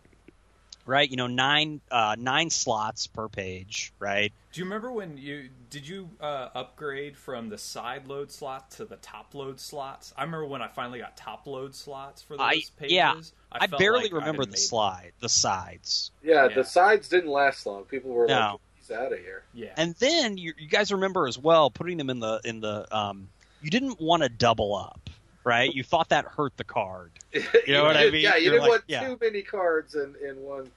right? 0.86 1.10
You 1.10 1.18
know, 1.18 1.28
nine 1.28 1.82
uh, 1.90 2.16
nine 2.20 2.50
slots 2.50 3.08
per 3.08 3.28
page, 3.28 3.92
right? 4.00 4.32
Do 4.54 4.60
you 4.60 4.66
remember 4.66 4.92
when 4.92 5.18
you 5.18 5.50
did 5.70 5.88
you 5.88 6.10
uh, 6.20 6.50
upgrade 6.54 7.18
from 7.18 7.50
the 7.50 7.58
side 7.58 8.08
load 8.08 8.32
slot 8.32 8.72
to 8.72 8.86
the 8.86 8.98
top 8.98 9.34
load 9.34 9.60
slots? 9.60 10.14
I 10.18 10.24
remember 10.24 10.46
when 10.46 10.62
I 10.62 10.68
finally 10.68 11.00
got 11.00 11.18
top 11.18 11.48
load 11.48 11.74
slots 11.76 12.22
for 12.22 12.38
those 12.38 12.42
I- 12.46 12.62
pages. 12.78 12.94
yeah. 12.94 13.16
I, 13.54 13.68
felt 13.68 13.80
barely 13.80 14.04
like 14.04 14.14
remember 14.14 14.44
have 14.44 14.48
the 14.52 14.52
made- 14.52 14.60
slide, 14.60 15.12
the 15.20 15.28
sides, 15.30 16.12
Yeah, 16.24 16.48
Yeah. 16.48 16.56
the 16.56 16.64
sides 16.64 17.10
didn't 17.10 17.30
last 17.32 17.66
long. 17.66 17.84
People 17.84 18.12
were 18.12 18.26
No. 18.28 18.34
like, 18.52 18.60
"He's 18.78 18.92
out 18.92 19.12
of 19.12 19.20
here." 19.20 19.44
Yeah, 19.54 19.74
and 19.76 19.94
then 19.96 20.38
you, 20.38 20.54
you 20.58 20.70
guys 20.70 20.90
remember 20.92 21.28
as 21.28 21.38
well 21.38 21.70
putting 21.70 21.98
them 21.98 22.10
in 22.10 22.20
the 22.20 22.40
in 22.46 22.62
the 22.62 22.88
um. 22.96 23.28
You 23.62 23.70
didn't 23.70 24.00
want 24.02 24.24
to 24.24 24.30
double 24.30 24.76
up, 24.76 25.10
right? 25.44 25.74
You 25.74 25.84
thought 25.84 26.10
that 26.10 26.26
hurt 26.26 26.56
the 26.58 26.64
card. 26.64 27.12
You 27.34 27.74
know 27.74 27.84
what 27.84 27.96
I 27.98 28.10
mean? 28.10 28.22
Yeah, 28.22 28.36
you 28.36 28.44
You're 28.46 28.52
didn't 28.54 28.62
like- 28.64 28.70
want 28.70 28.84
yeah. 28.88 29.08
too 29.08 29.18
many 29.22 29.42
cards 29.42 29.96
in, 29.96 30.16
in 30.28 30.42
one. 30.42 30.70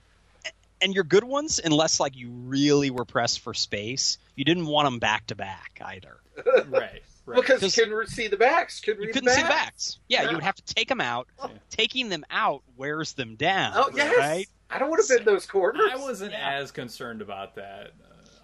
and 0.80 0.94
your 0.94 1.04
good 1.04 1.24
ones, 1.24 1.60
unless 1.64 1.98
like 2.00 2.16
you 2.16 2.28
really 2.30 2.90
were 2.90 3.04
pressed 3.04 3.40
for 3.40 3.54
space, 3.54 4.18
you 4.36 4.44
didn't 4.44 4.66
want 4.66 4.86
them 4.86 4.98
back 4.98 5.26
to 5.28 5.34
back 5.34 5.80
either. 5.84 6.18
right. 6.68 7.02
Right. 7.26 7.40
Because 7.40 7.62
you 7.62 7.70
couldn't 7.70 7.94
re- 7.96 8.06
see 8.06 8.28
the 8.28 8.36
backs. 8.36 8.80
Couldn't 8.80 9.00
You 9.02 9.06
read 9.06 9.14
couldn't 9.14 9.28
the 9.30 9.34
see 9.34 9.42
backs. 9.42 9.64
backs. 9.64 9.98
Yeah, 10.08 10.22
Yeah. 10.24 10.28
you 10.30 10.34
would 10.36 10.44
have 10.44 10.56
to 10.56 10.74
take 10.74 10.88
them 10.88 11.00
out. 11.00 11.26
Oh. 11.38 11.50
Taking 11.70 12.10
them 12.10 12.22
out 12.30 12.62
wears 12.76 13.14
them 13.14 13.34
down. 13.36 13.72
Oh 13.74 13.90
yes. 13.94 14.14
Right? 14.18 14.46
I 14.70 14.78
don't 14.78 14.90
want 14.90 15.02
to 15.06 15.14
bend 15.14 15.26
those 15.26 15.46
corners. 15.46 15.88
I 15.90 15.96
wasn't 15.96 16.32
Yeah. 16.32 16.50
as 16.58 16.70
concerned 16.70 17.22
about 17.22 17.54
that, 17.54 17.92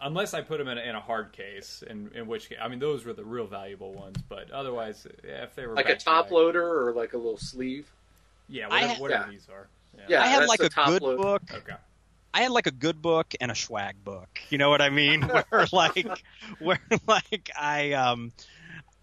unless 0.02 0.34
I 0.34 0.40
put 0.42 0.58
them 0.58 0.68
in 0.68 0.78
a, 0.78 0.80
in 0.80 0.94
a 0.94 1.00
hard 1.00 1.32
case. 1.32 1.82
In, 1.88 2.10
in 2.14 2.26
which 2.26 2.48
case, 2.48 2.58
I 2.60 2.68
mean, 2.68 2.78
those 2.78 3.04
were 3.04 3.12
the 3.12 3.24
real 3.24 3.46
valuable 3.46 3.92
ones. 3.92 4.16
But 4.28 4.50
otherwise, 4.50 5.06
yeah, 5.26 5.44
if 5.44 5.54
they 5.54 5.66
were 5.66 5.74
like 5.74 5.86
a 5.86 5.88
back 5.90 5.98
to 5.98 6.04
top 6.04 6.24
back- 6.26 6.32
loader 6.32 6.88
or 6.88 6.92
like 6.92 7.12
a 7.12 7.16
little 7.16 7.36
sleeve. 7.38 7.90
yeah, 8.48 8.66
whatever, 8.68 8.86
had- 8.88 9.00
whatever 9.00 9.24
Yeah. 9.26 9.30
these 9.32 9.48
are. 9.52 9.68
Yeah. 9.96 10.04
Yeah, 10.08 10.22
I 10.22 10.26
had 10.28 10.46
like 10.48 10.60
a 10.60 10.68
top 10.68 10.88
good 10.88 11.02
load. 11.02 11.18
book. 11.20 11.42
Okay. 11.52 11.74
I 12.32 12.42
had 12.42 12.52
like 12.52 12.68
a 12.68 12.70
good 12.72 13.02
book 13.02 13.34
and 13.40 13.50
a 13.50 13.54
swag 13.56 14.02
book. 14.04 14.28
You 14.50 14.58
know 14.58 14.70
what 14.70 14.80
I 14.80 14.88
mean? 14.90 15.22
Where 15.50 15.66
like 15.72 16.06
where 16.60 16.78
like 17.08 17.50
I 17.58 17.92
um 17.94 18.30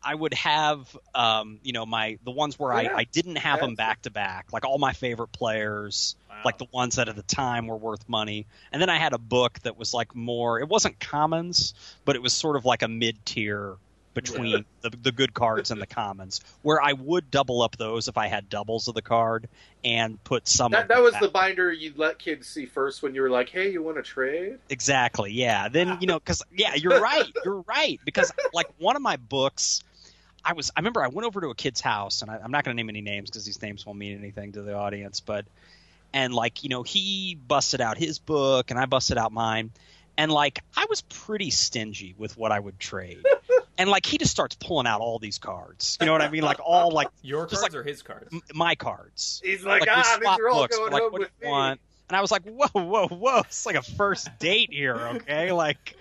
I 0.02 0.16
would 0.16 0.34
have 0.36 0.96
um 1.14 1.60
you 1.62 1.74
know 1.74 1.86
my 1.86 2.18
the 2.24 2.32
ones 2.32 2.58
where 2.58 2.72
Yeah. 2.82 2.94
I, 2.94 3.00
I 3.00 3.04
didn't 3.04 3.36
have 3.38 3.60
them 3.60 3.76
back 3.76 4.04
to 4.04 4.10
back, 4.12 4.54
like 4.54 4.64
all 4.66 4.78
my 4.78 4.94
favorite 4.94 5.34
players, 5.34 6.16
Wow. 6.38 6.42
like 6.46 6.58
the 6.58 6.68
ones 6.72 6.96
that 6.96 7.10
at 7.10 7.16
the 7.16 7.24
time 7.24 7.68
were 7.68 7.78
worth 7.78 8.08
money. 8.08 8.46
And 8.72 8.82
then 8.82 8.90
I 8.90 8.98
had 8.98 9.14
a 9.14 9.18
book 9.18 9.60
that 9.64 9.78
was 9.78 9.94
like 9.94 10.16
more 10.16 10.60
it 10.60 10.68
wasn't 10.68 11.00
commons, 11.00 11.74
but 12.06 12.16
it 12.16 12.22
was 12.22 12.34
sort 12.34 12.56
of 12.56 12.66
like 12.66 12.84
a 12.84 12.88
mid 12.88 13.26
tier 13.26 13.78
between 14.18 14.66
the, 14.82 14.90
the 14.90 15.12
good 15.12 15.32
cards 15.32 15.70
and 15.70 15.80
the 15.80 15.86
commons, 15.86 16.42
where 16.64 16.82
I 16.82 16.94
would 16.94 17.30
double 17.30 17.62
up 17.62 17.78
those 17.78 18.08
if 18.08 18.18
I 18.18 18.28
had 18.28 18.50
doubles 18.50 18.88
of 18.88 18.96
the 18.96 19.02
card 19.04 19.48
and 19.84 20.22
put 20.24 20.48
some. 20.48 20.72
That 20.72 20.88
that 20.88 21.04
was 21.04 21.14
back. 21.14 21.22
the 21.22 21.28
binder 21.28 21.72
you 21.72 21.94
let 21.96 22.18
kids 22.18 22.48
see 22.48 22.66
first 22.66 23.04
when 23.04 23.14
you 23.14 23.22
were 23.22 23.30
like, 23.30 23.50
"Hey, 23.50 23.72
you 23.72 23.84
want 23.84 23.98
to 23.98 24.04
trade?" 24.04 24.58
Exactly. 24.70 25.34
Yeah. 25.34 25.70
Then 25.70 26.00
you 26.02 26.08
know, 26.08 26.18
because 26.18 26.42
yeah, 26.52 26.74
you're 26.74 27.00
right. 27.02 27.32
You're 27.46 27.64
right. 27.68 28.00
Because 28.06 28.32
like 28.54 28.68
one 28.80 28.96
of 28.96 29.04
my 29.04 29.18
books, 29.18 29.84
I 30.44 30.54
was. 30.54 30.72
I 30.76 30.80
remember 30.80 31.04
I 31.04 31.10
went 31.10 31.28
over 31.28 31.42
to 31.42 31.50
a 31.50 31.56
kid's 31.56 31.82
house, 31.82 32.24
and 32.24 32.32
I, 32.32 32.40
I'm 32.44 32.50
not 32.50 32.64
going 32.64 32.76
to 32.76 32.82
name 32.82 32.90
any 32.90 33.02
names 33.02 33.30
because 33.30 33.46
these 33.46 33.62
names 33.62 33.86
won't 33.86 34.00
mean 34.00 34.18
anything 34.18 34.54
to 34.54 34.64
the 34.64 34.74
audience. 34.74 35.20
But 35.20 35.46
and 36.14 36.34
like 36.34 36.64
you 36.64 36.70
know, 36.70 36.84
he 36.84 37.36
busted 37.36 37.82
out 37.82 37.98
his 37.98 38.20
book, 38.20 38.72
and 38.72 38.80
I 38.80 38.86
busted 38.86 39.18
out 39.18 39.32
mine, 39.32 39.72
and 40.18 40.32
like 40.32 40.60
I 40.76 40.86
was 40.90 41.02
pretty 41.02 41.50
stingy 41.50 42.16
with 42.18 42.38
what 42.38 42.52
I 42.52 42.60
would 42.60 42.80
trade. 42.80 43.24
And 43.80 43.92
like 43.92 44.08
he 44.08 44.18
just 44.18 44.32
starts 44.32 44.56
pulling 44.56 44.88
out 44.88 45.02
all 45.02 45.20
these 45.20 45.38
cards, 45.38 46.00
you 46.02 46.08
know 46.08 46.12
what 46.12 46.24
I 46.24 46.32
mean? 46.32 46.42
Like 46.42 46.58
all 46.66 46.90
like 46.90 47.10
Your 47.22 47.46
Just 47.46 47.62
cards 47.62 47.76
or 47.76 47.84
his 47.84 48.02
cards? 48.02 48.28
m- 48.34 48.42
my 48.56 48.74
cards 48.74 49.40
He's 49.46 49.64
like, 49.64 49.82
like, 49.82 49.90
we 49.96 50.02
"Ah, 50.04 50.18
these 50.20 50.28
are 50.40 50.50
all 50.50 50.62
books. 50.64 50.76
going 50.76 50.92
like, 50.92 51.02
home 51.04 51.12
what 51.12 51.20
with 51.22 51.30
you 51.40 51.46
me." 51.46 51.52
want? 51.52 51.80
And 52.10 52.16
I 52.16 52.22
was 52.22 52.32
like, 52.32 52.44
whoa, 52.44 52.70
whoa, 52.74 53.08
whoa! 53.08 53.40
It's 53.40 53.66
like 53.66 53.76
a 53.76 53.82
first 53.82 54.30
date 54.40 54.72
here, 54.72 54.96
okay? 54.96 55.52
Like, 55.58 55.98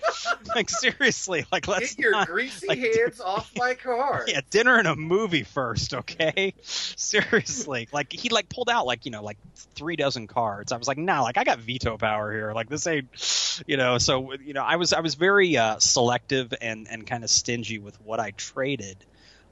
like 0.55 0.69
seriously, 0.69 1.47
like 1.51 1.67
let's 1.67 1.95
Get 1.95 2.03
your 2.03 2.13
not, 2.13 2.29
greasy 2.29 2.67
like, 2.69 2.79
hands 2.79 3.21
off 3.21 3.51
my 3.57 3.75
card. 3.75 4.25
yeah, 4.29 4.41
dinner 4.51 4.77
and 4.77 4.87
a 4.87 4.95
movie 4.95 5.43
first, 5.45 5.95
okay? 5.95 6.55
Seriously, 6.63 7.89
like 7.91 8.13
he 8.13 8.29
like 8.29 8.49
pulled 8.49 8.69
out 8.69 8.87
like 8.87 9.05
you 9.07 9.11
know 9.11 9.23
like 9.23 9.39
three 9.75 9.97
dozen 9.97 10.27
cards. 10.27 10.73
I 10.73 10.77
was 10.77 10.87
like, 10.87 10.99
nah, 10.99 11.23
like 11.23 11.39
I 11.39 11.45
got 11.45 11.59
veto 11.59 11.97
power 11.97 12.31
here. 12.31 12.53
Like 12.53 12.69
this 12.69 12.87
ain't, 12.87 13.65
you 13.67 13.77
know. 13.77 13.99
So 13.99 14.35
you 14.35 14.53
know, 14.53 14.63
I 14.63 14.77
was 14.77 14.93
I 14.93 15.01
was 15.01 15.15
very 15.15 15.57
uh, 15.57 15.79
selective 15.79 16.53
and 16.61 16.87
and 16.89 17.07
kind 17.07 17.25
of 17.25 17.31
stingy 17.31 17.79
with 17.79 18.01
what 18.03 18.21
I 18.21 18.33
traded. 18.33 18.99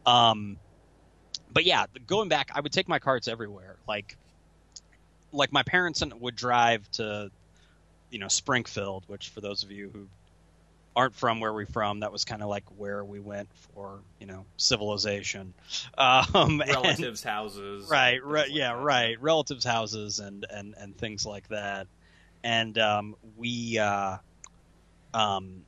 Um, 0.06 0.58
but 1.50 1.64
yeah, 1.64 1.86
going 2.06 2.28
back, 2.28 2.50
I 2.54 2.60
would 2.60 2.72
take 2.72 2.88
my 2.88 2.98
cards 2.98 3.28
everywhere. 3.28 3.76
Like, 3.88 4.16
like 5.34 5.52
my 5.52 5.62
parents 5.62 6.02
and- 6.02 6.20
would 6.20 6.36
drive 6.36 6.90
to, 6.92 7.30
you 8.10 8.18
know, 8.18 8.28
Springfield, 8.28 9.04
which 9.06 9.28
for 9.30 9.40
those 9.40 9.62
of 9.64 9.70
you 9.70 9.90
who 9.92 10.06
aren't 10.96 11.14
from 11.14 11.40
where 11.40 11.52
we're 11.52 11.66
from, 11.66 12.00
that 12.00 12.12
was 12.12 12.24
kind 12.24 12.40
of 12.40 12.48
like 12.48 12.64
where 12.76 13.04
we 13.04 13.18
went 13.18 13.48
for, 13.74 14.00
you 14.20 14.26
know, 14.26 14.44
civilization. 14.56 15.52
Um, 15.98 16.60
and- 16.60 16.70
Relatives' 16.70 17.22
houses. 17.22 17.88
right, 17.90 18.22
and 18.22 18.24
right, 18.32 18.48
like 18.48 18.56
yeah, 18.56 18.74
that. 18.74 18.82
right. 18.82 19.20
Relatives' 19.20 19.64
houses 19.64 20.18
and 20.20 20.46
and 20.50 20.74
and 20.78 20.96
things 20.96 21.24
like 21.26 21.48
that. 21.48 21.86
And 22.44 22.76
um, 22.78 23.16
we, 23.36 23.78
uh, 23.78 24.18
um, 25.14 25.62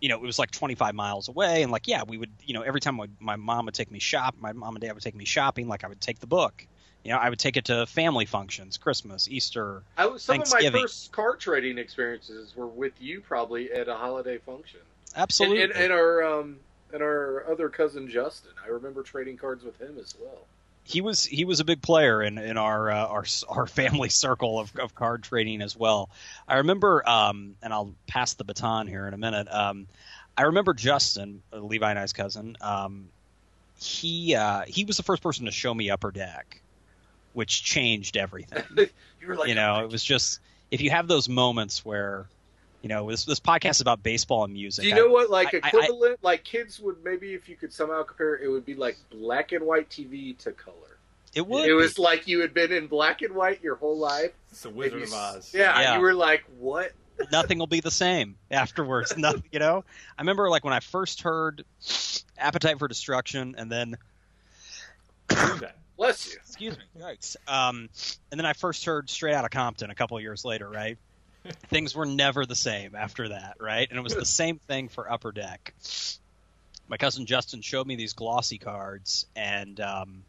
you 0.00 0.08
know, 0.08 0.16
it 0.16 0.22
was 0.22 0.38
like 0.38 0.50
25 0.50 0.94
miles 0.94 1.28
away, 1.28 1.62
and 1.62 1.72
like, 1.72 1.86
yeah, 1.88 2.02
we 2.06 2.16
would, 2.18 2.30
you 2.44 2.54
know, 2.54 2.62
every 2.62 2.80
time 2.80 2.96
my, 2.96 3.06
my 3.20 3.36
mom 3.36 3.64
would 3.66 3.74
take 3.74 3.90
me 3.90 3.98
shop, 3.98 4.34
my 4.40 4.52
mom 4.52 4.74
and 4.76 4.82
dad 4.82 4.92
would 4.92 5.02
take 5.02 5.14
me 5.14 5.24
shopping. 5.24 5.68
Like, 5.68 5.84
I 5.84 5.88
would 5.88 6.00
take 6.00 6.18
the 6.20 6.26
book. 6.26 6.66
You 7.04 7.12
know, 7.12 7.18
I 7.18 7.30
would 7.30 7.38
take 7.38 7.56
it 7.56 7.64
to 7.66 7.86
family 7.86 8.26
functions, 8.26 8.76
Christmas, 8.76 9.28
Easter. 9.28 9.82
I 9.96 10.06
was, 10.06 10.22
some 10.22 10.34
of 10.34 10.38
my 10.40 10.44
Thanksgiving. 10.44 10.82
first 10.82 11.12
card 11.12 11.40
trading 11.40 11.78
experiences 11.78 12.54
were 12.56 12.66
with 12.66 12.92
you, 13.00 13.20
probably 13.20 13.72
at 13.72 13.88
a 13.88 13.94
holiday 13.96 14.38
function. 14.38 14.80
Absolutely. 15.16 15.62
And, 15.62 15.72
and, 15.72 15.84
and 15.84 15.92
our 15.92 16.24
um, 16.24 16.56
and 16.92 17.02
our 17.02 17.44
other 17.50 17.68
cousin 17.68 18.08
Justin. 18.08 18.52
I 18.64 18.68
remember 18.68 19.02
trading 19.02 19.36
cards 19.36 19.64
with 19.64 19.80
him 19.80 19.98
as 19.98 20.14
well. 20.20 20.46
he 20.84 21.00
was 21.00 21.24
he 21.24 21.44
was 21.44 21.60
a 21.60 21.64
big 21.64 21.82
player 21.82 22.22
in 22.22 22.38
in 22.38 22.56
our 22.56 22.90
uh, 22.90 23.06
our 23.06 23.24
our 23.48 23.66
family 23.66 24.08
circle 24.24 24.58
of, 24.60 24.74
of 24.76 24.94
card 24.94 25.22
trading 25.22 25.62
as 25.62 25.76
well. 25.76 26.10
I 26.48 26.58
remember, 26.58 27.08
um, 27.08 27.56
and 27.62 27.72
I'll 27.72 27.94
pass 28.06 28.34
the 28.34 28.44
baton 28.44 28.86
here 28.86 29.06
in 29.06 29.14
a 29.14 29.18
minute. 29.18 29.48
Um, 29.50 29.86
I 30.36 30.42
remember 30.42 30.74
Justin, 30.74 31.42
uh, 31.52 31.58
Levi 31.58 31.90
and 31.90 31.98
I's 31.98 32.12
cousin. 32.12 32.56
Um, 32.60 33.08
he 33.78 34.34
uh, 34.34 34.62
he 34.66 34.84
was 34.84 34.96
the 34.96 35.02
first 35.02 35.22
person 35.22 35.46
to 35.46 35.52
show 35.52 35.72
me 35.72 35.90
Upper 35.90 36.10
Deck, 36.10 36.61
which 37.32 37.62
changed 37.64 38.16
everything. 38.16 38.62
you 39.20 39.26
were 39.26 39.36
like, 39.36 39.48
you 39.48 39.54
know, 39.54 39.76
oh 39.80 39.84
it 39.84 39.90
was 39.90 40.02
just 40.04 40.40
if 40.70 40.80
you 40.80 40.90
have 40.90 41.08
those 41.08 41.28
moments 41.28 41.84
where, 41.84 42.26
you 42.82 42.88
know, 42.88 43.10
this 43.10 43.24
this 43.24 43.40
podcast 43.40 43.70
is 43.72 43.80
about 43.80 44.02
baseball 44.02 44.44
and 44.44 44.52
music. 44.52 44.82
Do 44.82 44.88
you 44.88 44.94
I- 44.94 44.98
know 44.98 45.08
what 45.08 45.30
like 45.30 45.54
I- 45.54 45.60
I- 45.62 45.68
equivalent? 45.68 46.18
like 46.22 46.44
kids 46.44 46.78
would 46.80 47.02
maybe 47.04 47.34
if 47.34 47.48
you 47.48 47.56
could 47.56 47.72
somehow 47.72 48.02
compare, 48.02 48.36
it 48.36 48.48
would 48.48 48.64
be 48.66 48.74
like 48.74 48.96
black 49.10 49.52
and 49.52 49.64
white 49.64 49.88
TV 49.90 50.36
to 50.38 50.52
color. 50.52 50.76
it 51.34 51.46
would 51.46 51.68
it 51.68 51.72
was 51.74 51.98
like 51.98 52.26
you 52.26 52.40
had 52.40 52.52
been 52.52 52.72
in 52.72 52.86
black 52.88 53.22
and 53.22 53.34
white 53.34 53.62
your 53.62 53.76
whole 53.76 53.96
life. 53.98 54.32
It's 54.50 54.62
the 54.62 54.70
Wizard 54.70 55.00
you 55.00 55.06
of 55.06 55.12
Oz. 55.14 55.52
Yeah, 55.54 55.80
Yeah. 55.80 55.94
you 55.96 56.00
were 56.02 56.14
like, 56.14 56.44
what? 56.58 56.92
nothing 57.32 57.58
will 57.58 57.66
be 57.66 57.80
the 57.80 57.90
same 57.90 58.36
afterwards. 58.50 59.14
Nothing, 59.18 59.44
you 59.52 59.58
know. 59.58 59.84
I 60.18 60.22
remember 60.22 60.48
like 60.50 60.64
when 60.64 60.72
I 60.74 60.80
first 60.80 61.22
heard 61.22 61.64
"Appetite 62.38 62.78
for 62.78 62.88
Destruction" 62.88 63.54
and 63.58 63.70
then 63.70 63.96
Do 65.28 65.36
that. 65.36 65.76
Bless 66.02 66.32
you. 66.32 66.38
excuse 66.44 66.76
me, 66.76 66.84
yikes. 67.00 67.36
Um, 67.46 67.88
and 68.30 68.38
then 68.40 68.46
I 68.46 68.52
first 68.54 68.84
heard 68.84 69.08
"Straight 69.08 69.34
Outta 69.34 69.48
Compton" 69.48 69.90
a 69.90 69.94
couple 69.94 70.16
of 70.16 70.22
years 70.22 70.44
later. 70.44 70.68
Right, 70.68 70.98
things 71.68 71.94
were 71.94 72.06
never 72.06 72.44
the 72.46 72.56
same 72.56 72.94
after 72.94 73.28
that. 73.28 73.56
Right, 73.60 73.88
and 73.88 73.98
it 73.98 74.02
was 74.02 74.14
the 74.14 74.24
same 74.42 74.58
thing 74.58 74.88
for 74.88 75.10
Upper 75.10 75.32
Deck. 75.32 75.74
My 76.88 76.96
cousin 76.96 77.26
Justin 77.26 77.62
showed 77.62 77.86
me 77.86 77.96
these 77.96 78.12
glossy 78.12 78.58
cards, 78.58 79.26
and 79.36 79.80
um, 79.80 80.24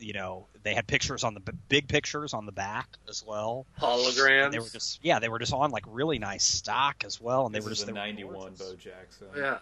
you 0.00 0.12
know 0.12 0.46
they 0.62 0.74
had 0.74 0.86
pictures 0.86 1.22
on 1.22 1.34
the 1.34 1.40
b- 1.40 1.52
big 1.68 1.86
pictures 1.88 2.32
on 2.34 2.46
the 2.46 2.52
back 2.52 2.88
as 3.08 3.22
well. 3.24 3.66
Holograms. 3.80 4.50
They 4.50 4.58
were 4.58 4.68
just 4.68 4.98
yeah, 5.04 5.18
they 5.20 5.28
were 5.28 5.38
just 5.38 5.52
on 5.52 5.70
like 5.70 5.84
really 5.86 6.18
nice 6.18 6.42
stock 6.44 7.04
as 7.04 7.20
well, 7.20 7.46
and 7.46 7.54
they 7.54 7.60
were 7.60 7.70
is 7.70 7.78
just 7.78 7.82
a 7.82 7.86
they 7.86 7.92
were 7.92 8.06
91. 8.06 8.54
Bo 8.58 8.74
Jackson. 8.74 9.26
yeah. 9.36 9.58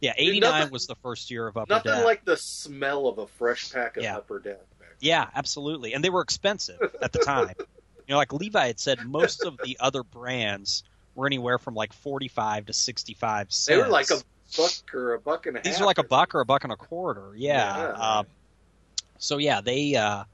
Yeah, 0.00 0.12
eighty 0.16 0.40
nine 0.40 0.70
was 0.70 0.86
the 0.86 0.94
first 0.96 1.30
year 1.30 1.46
of 1.48 1.56
Upper 1.56 1.68
Nothing 1.74 1.82
Deck. 1.90 1.92
Nothing 1.96 2.06
like 2.06 2.24
the 2.24 2.36
smell 2.36 3.06
of 3.08 3.18
a 3.18 3.26
fresh 3.26 3.72
pack 3.72 3.96
of 3.96 4.02
Yeah. 4.04 4.16
upper 4.16 4.38
deck. 4.38 4.60
Back 4.94 5.02
yeah, 5.02 5.26
absolutely, 5.34 5.94
and 5.94 6.02
they 6.04 6.10
were 6.10 6.22
expensive 6.22 6.80
at 7.02 7.12
the 7.12 7.18
time. 7.20 7.50
you 7.58 7.64
know, 8.08 8.16
like 8.16 8.32
Levi 8.32 8.66
had 8.68 8.80
said, 8.80 9.04
most 9.06 9.44
of 9.44 9.58
the 9.62 9.76
other 9.80 10.02
brands 10.02 10.82
were 11.14 11.26
anywhere 11.26 11.58
from 11.58 11.74
like 11.74 11.92
forty 11.92 12.28
five 12.28 12.66
to 12.66 12.72
sixty 12.72 13.14
five 13.14 13.52
cents. 13.52 13.66
They 13.66 13.76
were 13.76 13.88
like 13.88 14.10
a 14.10 14.16
buck 14.56 14.94
or 14.94 15.14
a 15.14 15.20
buck 15.20 15.46
and 15.46 15.56
a 15.56 15.58
half. 15.60 15.64
these 15.64 15.80
are 15.80 15.84
like 15.86 15.98
a 15.98 16.04
buck 16.04 16.34
or 16.34 16.40
a 16.40 16.44
buck 16.44 16.64
and 16.64 16.72
a 16.72 16.76
quarter. 16.76 17.32
Yeah. 17.36 17.76
Yeah. 17.76 18.18
Um, 18.18 18.26
so 19.18 19.38
yeah, 19.38 19.60
they 19.60 19.94
uh, 19.96 20.24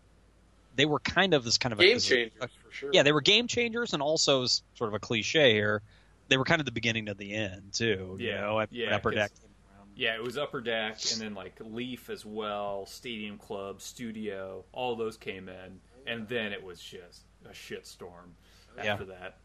they 0.76 0.86
were 0.86 0.98
kind 1.00 1.34
of 1.34 1.44
this 1.44 1.58
kind 1.58 1.72
of 1.72 1.80
a, 1.80 1.82
game 1.82 1.94
this- 1.96 2.06
changers 2.06 2.32
a- 2.40 2.48
for 2.48 2.72
sure. 2.72 2.90
yeah, 2.92 3.02
they 3.02 3.12
were 3.12 3.20
game 3.20 3.46
changers, 3.46 3.92
and 3.92 4.02
also 4.02 4.46
sort 4.46 4.88
of 4.88 4.94
a 4.94 4.98
cliche 4.98 5.52
here. 5.52 5.82
They 6.28 6.36
were 6.36 6.44
kind 6.44 6.60
of 6.60 6.64
the 6.64 6.72
beginning 6.72 7.08
of 7.08 7.18
the 7.18 7.34
end 7.34 7.72
too. 7.72 8.16
You 8.18 8.28
Yeah, 8.28 8.40
know, 8.42 8.54
when 8.56 8.68
yeah, 8.70 8.94
Upper 8.94 9.10
'cause- 9.10 9.16
Deck 9.16 9.30
came 9.34 9.42
around. 9.44 9.50
Yeah, 9.97 10.14
it 10.14 10.23
was 10.23 10.38
Upper 10.38 10.61
Deck, 10.61 10.99
and 11.12 11.20
then 11.20 11.35
like 11.35 11.54
Leaf 11.61 12.09
as 12.11 12.25
well, 12.25 12.87
Stadium 12.87 13.37
Club, 13.38 13.80
Studio, 13.82 14.64
all 14.73 14.97
those 14.97 15.16
came 15.16 15.49
in, 15.49 15.80
and 16.06 16.26
then 16.28 16.52
it 16.52 16.62
was 16.62 16.80
just 16.80 17.23
a 17.49 17.52
shit 17.54 17.87
storm 17.87 18.35
Yeah. 18.76 18.92
after 18.92 19.04
that. 19.06 19.37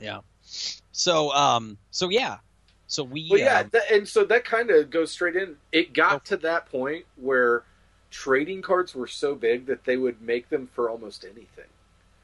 Yeah. 0.00 0.20
So 0.92 1.32
um, 1.32 1.76
so 1.90 2.08
yeah, 2.08 2.38
so 2.86 3.02
we 3.04 3.28
Well, 3.30 3.40
yeah, 3.40 3.60
um, 3.60 3.68
that, 3.72 3.90
and 3.90 4.06
so 4.08 4.24
that 4.24 4.44
kind 4.44 4.70
of 4.70 4.90
goes 4.90 5.10
straight 5.10 5.36
in. 5.36 5.56
It 5.72 5.92
got 5.92 6.24
to 6.26 6.36
that 6.38 6.66
point 6.70 7.04
where 7.16 7.64
trading 8.10 8.62
cards 8.62 8.94
were 8.94 9.06
so 9.08 9.34
big 9.34 9.66
that 9.66 9.84
they 9.84 9.96
would 9.96 10.20
make 10.22 10.48
them 10.48 10.68
for 10.72 10.88
almost 10.88 11.24
anything. 11.24 11.64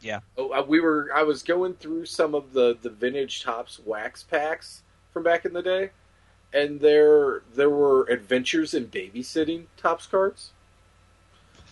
Yeah. 0.00 0.20
Oh, 0.38 0.50
uh, 0.50 0.64
we 0.66 0.80
were. 0.80 1.10
I 1.14 1.24
was 1.24 1.42
going 1.42 1.74
through 1.74 2.06
some 2.06 2.34
of 2.34 2.52
the 2.52 2.78
the 2.80 2.90
vintage 2.90 3.42
Topps 3.42 3.80
wax 3.84 4.22
packs 4.22 4.82
from 5.12 5.22
back 5.24 5.44
in 5.44 5.52
the 5.52 5.62
day, 5.62 5.90
and 6.52 6.80
there 6.80 7.42
there 7.54 7.70
were 7.70 8.04
adventures 8.04 8.74
in 8.74 8.86
babysitting 8.86 9.64
Topps 9.76 10.06
cards. 10.06 10.50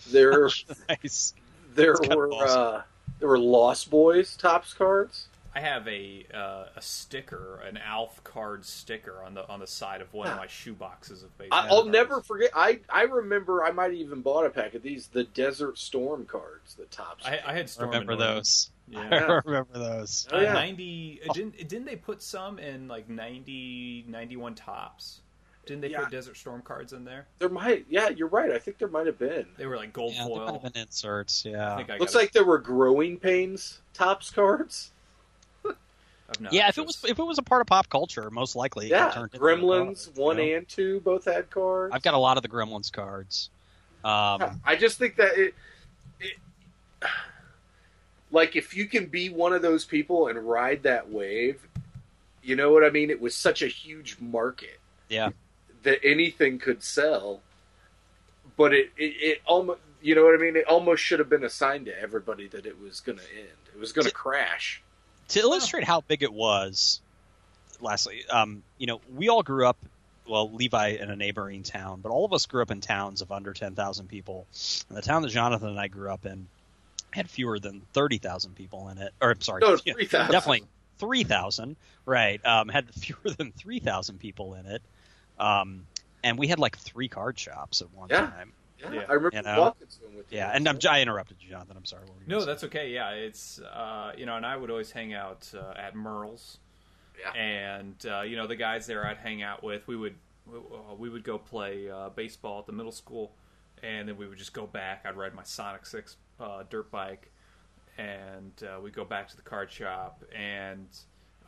There 0.09 0.49
nice. 0.89 1.33
there 1.75 1.95
were 2.09 2.29
awesome. 2.31 2.59
uh, 2.59 2.81
there 3.19 3.27
were 3.29 3.39
Lost 3.39 3.89
Boys 3.89 4.35
Topps 4.37 4.73
cards. 4.73 5.27
I 5.53 5.61
have 5.61 5.87
a 5.87 6.25
uh, 6.33 6.65
a 6.75 6.81
sticker, 6.81 7.59
an 7.67 7.77
Alf 7.77 8.23
card 8.23 8.63
sticker 8.65 9.23
on 9.23 9.33
the 9.33 9.47
on 9.49 9.59
the 9.59 9.67
side 9.67 9.99
of 10.01 10.13
one 10.13 10.27
of 10.27 10.37
my 10.37 10.47
shoe 10.47 10.73
boxes 10.73 11.23
of 11.23 11.35
baseball. 11.37 11.59
I, 11.59 11.67
I'll 11.67 11.81
cards. 11.81 11.89
never 11.89 12.21
forget. 12.21 12.51
I 12.55 12.79
I 12.87 13.03
remember 13.03 13.63
I 13.65 13.71
might 13.71 13.85
have 13.85 13.93
even 13.95 14.21
bought 14.21 14.45
a 14.45 14.49
pack 14.51 14.75
of 14.75 14.83
these, 14.83 15.07
the 15.07 15.23
Desert 15.23 15.77
Storm 15.79 16.25
cards, 16.25 16.75
the 16.75 16.85
Topps. 16.85 17.25
I, 17.25 17.39
I 17.45 17.53
had 17.53 17.71
I 17.79 17.83
remember 17.83 18.13
and 18.13 18.19
Norman. 18.19 18.35
those. 18.37 18.69
Yeah. 18.91 19.39
I 19.39 19.41
remember 19.45 19.73
those. 19.79 20.27
Oh, 20.31 20.37
Uh, 20.37 20.41
yeah. 20.41 20.53
90 20.53 21.21
uh, 21.27 21.33
didn't 21.33 21.57
didn't 21.67 21.85
they 21.85 21.95
put 21.95 22.21
some 22.21 22.59
in 22.59 22.87
like 22.87 23.09
90 23.09 24.05
91 24.07 24.55
Topps 24.55 25.21
didn't 25.65 25.81
they 25.81 25.89
Yeah. 25.89 25.99
put 26.01 26.11
desert 26.11 26.35
storm 26.37 26.61
cards 26.61 26.93
in 26.93 27.05
there 27.05 27.27
there 27.37 27.49
might, 27.49 27.85
yeah, 27.89 28.09
you're 28.09 28.27
right. 28.27 28.51
I 28.51 28.57
think 28.57 28.79
there 28.79 28.87
might 28.87 29.05
have 29.05 29.19
been. 29.19 29.45
they 29.57 29.65
were 29.67 29.77
like 29.77 29.93
gold 29.93 30.13
Yeah, 30.13 30.23
there 30.27 30.29
might 30.29 30.45
foil 30.45 30.59
have 30.63 30.73
been 30.73 30.81
inserts. 30.81 31.45
I 31.45 31.49
Yeah. 31.49 31.75
think 31.77 31.89
I 31.91 31.97
Looks 31.97 32.13
got 32.13 32.19
like 32.19 32.31
there 32.31 32.45
were 32.45 32.57
Growing 32.57 33.17
Pains 33.17 33.79
Topps 33.93 34.31
cards. 34.31 34.91
Yeah, 36.51 36.69
if 36.69 36.77
it 36.77 36.85
was 36.85 37.03
if 37.03 37.17
it 37.19 37.23
was 37.23 37.37
a 37.39 37.43
part 37.43 37.61
of 37.61 37.67
pop 37.67 37.89
culture, 37.89 38.29
most 38.29 38.55
likely. 38.55 38.87
it 38.87 38.89
got 38.91 39.15
Yeah, 39.15 39.23
into 39.23 39.37
Gremlins 39.39 40.03
product, 40.03 40.17
one 40.17 40.37
you 40.37 40.51
know? 40.51 40.57
and 40.57 40.67
two 40.67 40.99
both 41.01 41.25
had 41.25 41.49
cards. 41.49 41.93
I've 41.93 42.03
got 42.03 42.13
a 42.13 42.17
lot 42.19 42.37
of 42.37 42.43
the 42.43 42.49
Gremlins 42.49 42.91
cards. 42.91 43.49
Um, 44.03 44.61
I 44.63 44.75
just 44.77 44.97
think 44.97 45.15
that 45.17 45.37
it, 45.37 45.53
it, 46.19 46.33
like 48.31 48.55
if 48.55 48.75
you 48.75 48.85
can 48.85 49.07
be 49.07 49.29
one 49.29 49.53
of 49.53 49.61
those 49.61 49.85
people 49.85 50.27
and 50.27 50.39
ride 50.39 50.83
that 50.83 51.09
wave, 51.09 51.67
you 52.43 52.55
know 52.55 52.71
what 52.71 52.83
I 52.83 52.89
mean. 52.89 53.09
It 53.09 53.21
was 53.21 53.35
such 53.35 53.61
a 53.61 53.67
huge 53.67 54.17
market 54.19 54.79
yeah, 55.09 55.29
that 55.83 55.99
anything 56.03 56.59
could 56.59 56.83
sell, 56.83 57.41
but 58.55 58.73
it 58.73 58.91
it, 58.97 59.13
it 59.19 59.41
almost 59.45 59.79
you 60.01 60.15
know 60.15 60.23
what 60.23 60.35
I 60.35 60.37
mean. 60.37 60.55
It 60.55 60.65
almost 60.67 61.03
should 61.03 61.19
have 61.19 61.29
been 61.29 61.43
assigned 61.43 61.85
to 61.87 61.99
everybody 61.99 62.47
that 62.49 62.65
it 62.65 62.79
was 62.79 63.01
going 63.01 63.17
to 63.17 63.23
end. 63.37 63.47
It 63.73 63.79
was 63.79 63.91
going 63.91 64.07
to 64.07 64.13
crash. 64.13 64.81
to 65.29 65.39
illustrate 65.39 65.83
how 65.83 66.01
big 66.01 66.23
it 66.23 66.33
was. 66.33 67.01
Lastly, 67.81 68.23
um, 68.29 68.63
you 68.77 68.87
know, 68.87 69.01
we 69.15 69.29
all 69.29 69.43
grew 69.43 69.65
up. 69.67 69.77
Well, 70.27 70.51
Levi 70.51 70.89
in 70.89 71.09
a 71.09 71.15
neighboring 71.15 71.63
town, 71.63 72.01
but 72.01 72.11
all 72.11 72.23
of 72.23 72.33
us 72.33 72.45
grew 72.45 72.61
up 72.61 72.69
in 72.69 72.81
towns 72.81 73.21
of 73.21 73.31
under 73.31 73.53
ten 73.53 73.73
thousand 73.73 74.09
people. 74.09 74.45
And 74.87 74.97
the 74.97 75.01
town 75.01 75.23
that 75.23 75.29
Jonathan 75.29 75.69
and 75.69 75.79
I 75.79 75.87
grew 75.87 76.11
up 76.11 76.25
in 76.25 76.47
had 77.11 77.29
fewer 77.29 77.59
than 77.59 77.81
thirty 77.93 78.17
thousand 78.17 78.55
people 78.55 78.89
in 78.89 78.97
it. 78.97 79.13
Or 79.21 79.31
I'm 79.31 79.41
sorry, 79.41 79.61
No, 79.61 79.77
yeah, 79.85 79.93
three 79.93 80.05
thousand. 80.05 80.31
definitely 80.31 80.63
three 80.97 81.23
thousand. 81.23 81.75
Right, 82.05 82.43
um, 82.45 82.69
had 82.69 82.93
fewer 82.93 83.33
than 83.37 83.51
three 83.51 83.79
thousand 83.79 84.19
people 84.19 84.53
in 84.55 84.65
it. 84.65 84.81
Um, 85.39 85.85
and 86.23 86.37
we 86.37 86.47
had 86.47 86.59
like 86.59 86.77
three 86.77 87.07
card 87.07 87.39
shops 87.39 87.81
at 87.81 87.91
one 87.93 88.09
Yeah. 88.09 88.27
time. 88.27 88.53
Yeah, 88.79 88.91
Yeah. 88.93 89.05
I 89.09 89.13
remember 89.13 89.35
You 89.37 89.43
know? 89.43 89.61
walking 89.61 89.87
to 89.87 90.01
them 90.01 90.15
with 90.17 90.31
you. 90.31 90.37
Yeah, 90.37 90.51
and 90.53 90.67
I'm, 90.67 90.79
I 90.89 91.01
interrupted 91.01 91.37
you, 91.41 91.49
Jonathan. 91.49 91.75
I'm 91.77 91.85
sorry. 91.85 92.03
What 92.03 92.15
were 92.15 92.21
you 92.23 92.27
no 92.29 92.45
that's 92.45 92.61
say? 92.61 92.67
okay 92.67 92.89
yeah 92.91 93.09
it's 93.11 93.59
uh, 93.59 94.13
you 94.17 94.25
know 94.25 94.35
and 94.37 94.45
i 94.45 94.55
would 94.55 94.69
always 94.69 94.91
hang 94.91 95.13
out 95.13 95.49
uh, 95.53 95.73
at 95.77 95.95
merle's 95.95 96.57
Yeah. 97.19 97.31
and 97.33 97.95
uh, 98.05 98.21
you 98.21 98.35
know 98.37 98.47
the 98.47 98.55
guys 98.55 98.85
there 98.87 99.05
i'd 99.07 99.17
hang 99.17 99.41
out 99.41 99.63
with 99.63 99.85
we 99.87 99.95
would 99.97 100.15
we, 100.45 100.57
uh, 100.57 100.95
we 100.97 101.09
would 101.09 101.23
go 101.23 101.37
play 101.37 101.89
uh, 101.89 102.09
baseball 102.09 102.59
at 102.59 102.65
the 102.67 102.71
middle 102.71 102.91
school 102.93 103.31
and 103.83 104.07
then 104.07 104.15
we 104.17 104.27
would 104.27 104.37
just 104.37 104.53
go 104.53 104.65
back 104.67 105.05
i'd 105.05 105.15
ride 105.17 105.33
my 105.35 105.43
sonic 105.43 105.85
6 105.85 106.15
uh, 106.39 106.63
dirt 106.69 106.89
bike 106.91 107.31
and 107.97 108.51
uh, 108.63 108.79
we'd 108.79 108.93
go 108.93 109.03
back 109.03 109.27
to 109.27 109.35
the 109.35 109.41
card 109.41 109.71
shop 109.71 110.23
and 110.33 110.87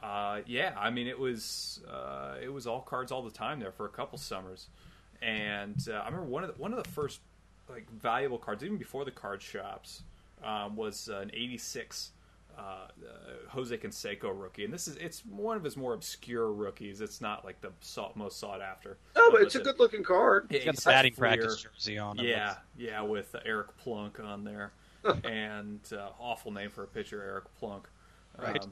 uh, 0.03 0.39
yeah 0.45 0.73
i 0.77 0.89
mean 0.89 1.07
it 1.07 1.17
was 1.17 1.81
uh, 1.89 2.35
it 2.41 2.51
was 2.51 2.67
all 2.67 2.81
cards 2.81 3.11
all 3.11 3.21
the 3.21 3.31
time 3.31 3.59
there 3.59 3.71
for 3.71 3.85
a 3.85 3.89
couple 3.89 4.17
summers 4.17 4.67
and 5.21 5.87
uh, 5.89 5.93
i 5.93 6.05
remember 6.05 6.25
one 6.25 6.43
of 6.43 6.53
the, 6.55 6.61
one 6.61 6.73
of 6.73 6.83
the 6.83 6.89
first 6.89 7.19
like 7.69 7.89
valuable 7.91 8.37
cards 8.37 8.63
even 8.63 8.77
before 8.77 9.05
the 9.05 9.11
card 9.11 9.41
shops 9.41 10.03
um, 10.43 10.75
was 10.75 11.07
an 11.07 11.31
86 11.33 12.11
uh, 12.57 12.61
uh, 12.61 12.87
Jose 13.49 13.75
Canseco 13.77 14.31
rookie, 14.33 14.65
and 14.65 14.73
this 14.73 14.87
is 14.87 14.97
it's 14.97 15.25
one 15.25 15.55
of 15.57 15.63
his 15.63 15.77
more 15.77 15.93
obscure 15.93 16.51
rookies. 16.51 17.01
It's 17.01 17.21
not 17.21 17.45
like 17.45 17.61
the 17.61 17.71
sought, 17.79 18.15
most 18.15 18.39
sought 18.39 18.61
after. 18.61 18.97
No, 19.15 19.31
but 19.31 19.41
Uh, 19.41 19.45
it's 19.45 19.55
a 19.55 19.59
good 19.59 19.79
looking 19.79 20.03
card. 20.03 20.47
He's 20.49 20.65
got 20.65 20.75
the 20.75 20.81
batting 20.85 21.13
practice 21.13 21.61
jersey 21.63 21.97
on. 21.97 22.17
Yeah, 22.17 22.55
yeah, 22.77 23.01
with 23.01 23.33
uh, 23.33 23.39
Eric 23.45 23.77
Plunk 23.77 24.19
on 24.19 24.43
there, 24.43 24.73
and 25.23 25.79
uh, 25.93 26.09
awful 26.19 26.51
name 26.51 26.69
for 26.69 26.83
a 26.83 26.87
pitcher, 26.87 27.21
Eric 27.23 27.45
Plunk. 27.59 27.87
Right. 28.37 28.61
Um, 28.61 28.71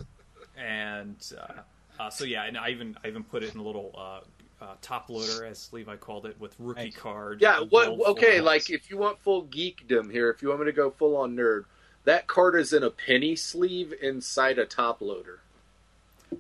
and 0.58 1.34
uh, 1.40 1.62
uh, 2.04 2.10
so 2.10 2.24
yeah, 2.26 2.46
and 2.46 2.58
I 2.58 2.70
even 2.70 2.98
I 3.04 3.08
even 3.08 3.24
put 3.24 3.44
it 3.44 3.54
in 3.54 3.60
a 3.60 3.64
little 3.64 3.92
uh, 3.98 4.64
uh, 4.64 4.76
top 4.82 5.10
loader, 5.10 5.46
as 5.46 5.72
Levi 5.72 5.96
called 5.98 6.26
it, 6.26 6.40
with 6.40 6.56
rookie 6.60 6.82
Right. 6.82 6.96
cards. 6.96 7.42
Yeah, 7.42 7.62
what? 7.62 7.88
Okay, 7.88 8.38
foils. 8.38 8.46
like 8.46 8.70
if 8.70 8.90
you 8.90 8.98
want 8.98 9.20
full 9.20 9.44
geekdom 9.46 10.12
here, 10.12 10.30
if 10.30 10.42
you 10.42 10.50
want 10.50 10.62
me 10.62 10.66
to 10.66 10.72
go 10.72 10.90
full 10.92 11.16
on 11.18 11.36
nerd, 11.36 11.66
that 12.06 12.28
card 12.28 12.56
is 12.56 12.74
in 12.74 12.84
a 12.84 12.90
penny 12.90 13.36
sleeve 13.36 13.94
inside 14.02 14.58
a 14.60 14.66
top 14.66 15.02
loader. 15.02 15.40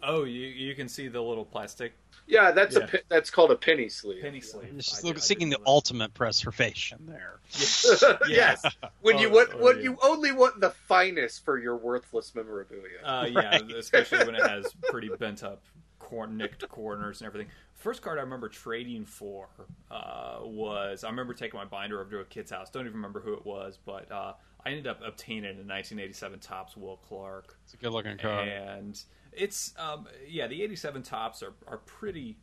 oh, 0.03 0.23
you 0.23 0.47
you 0.47 0.75
can 0.75 0.87
see 0.89 1.07
the 1.07 1.21
little 1.21 1.45
plastic 1.45 1.93
Yeah, 2.29 2.51
that's 2.51 2.75
Yeah. 2.77 2.87
a 2.93 2.97
that's 3.09 3.31
called 3.31 3.49
a 3.51 3.55
penny 3.55 3.89
sleeve. 3.89 4.21
penny 4.21 4.39
sleeve. 4.39 4.69
I'm 4.69 4.77
just 4.77 5.03
I 5.03 5.07
did- 5.07 5.17
I 5.17 5.19
seeking 5.19 5.49
the 5.49 5.55
didn't 5.55 5.65
know 5.65 5.71
ultimate 5.73 6.13
preservation 6.13 7.07
there. 7.07 7.39
that. 7.51 8.19
Yeah. 8.29 8.55
yes, 8.63 8.75
when 9.01 9.17
you 9.17 9.29
Oh, 9.29 9.33
want 9.33 9.49
oh, 9.55 9.57
when 9.63 9.77
yeah. 9.77 9.83
you 9.83 9.97
only 10.03 10.31
want 10.31 10.61
the 10.61 10.69
finest 10.69 11.43
for 11.43 11.57
your 11.57 11.75
worthless 11.75 12.35
memorabilia. 12.35 12.99
Uh, 13.03 13.27
yeah, 13.31 13.39
Right. 13.39 13.71
especially 13.71 14.25
when 14.25 14.35
it 14.35 14.47
has 14.47 14.71
pretty 14.89 15.09
bent 15.09 15.43
up, 15.43 15.63
cor- 15.97 16.27
nicked 16.27 16.67
corners 16.69 17.21
and 17.21 17.25
everything. 17.27 17.51
First 17.73 18.01
card 18.03 18.19
I 18.19 18.21
remember 18.21 18.47
trading 18.49 19.05
for 19.05 19.47
uh, 19.89 20.39
was 20.43 21.03
I 21.03 21.09
remember 21.09 21.33
taking 21.33 21.57
my 21.57 21.65
binder 21.65 21.99
over 21.99 22.11
to 22.11 22.19
a 22.19 22.25
kid's 22.25 22.51
house. 22.51 22.69
Don't 22.69 22.83
even 22.83 22.93
remember 22.95 23.21
who 23.21 23.33
it 23.33 23.45
was, 23.45 23.79
but 23.83 24.11
uh, 24.11 24.33
I 24.65 24.69
ended 24.69 24.85
up 24.85 24.99
obtaining 25.03 25.45
a 25.45 25.63
1987 25.65 26.39
Topps 26.41 26.77
Will 26.77 26.97
Clark, 26.97 27.55
It's 27.63 27.73
a 27.73 27.77
good 27.77 27.91
looking 27.93 28.17
card. 28.17 28.47
and 28.49 29.01
it's 29.33 29.73
um, 29.77 30.07
yeah, 30.27 30.47
the 30.47 30.61
87 30.63 31.03
Topps 31.03 31.41
are 31.43 31.53
are 31.67 31.77
pretty. 31.79 32.37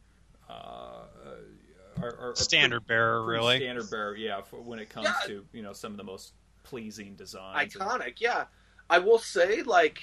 Uh, 0.48 0.52
are, 2.00 2.04
are, 2.08 2.30
are 2.30 2.36
Standard 2.36 2.80
pretty- 2.86 2.88
bearer, 2.98 3.24
pretty 3.24 3.40
really. 3.40 3.56
standard 3.58 3.90
bearer, 3.90 4.16
yeah. 4.16 4.42
For 4.42 4.60
when 4.60 4.78
it 4.78 4.88
comes 4.90 5.06
Yeah. 5.08 5.26
to 5.28 5.44
you 5.52 5.62
know 5.62 5.72
some 5.72 5.92
of 5.92 5.96
the 5.98 6.04
most 6.04 6.32
pleasing 6.62 7.14
designs, 7.14 7.74
and- 7.74 7.82
Iconic, 7.84 8.14
yeah. 8.20 8.44
I 8.88 8.98
will 9.00 9.18
say, 9.18 9.62
like, 9.62 9.98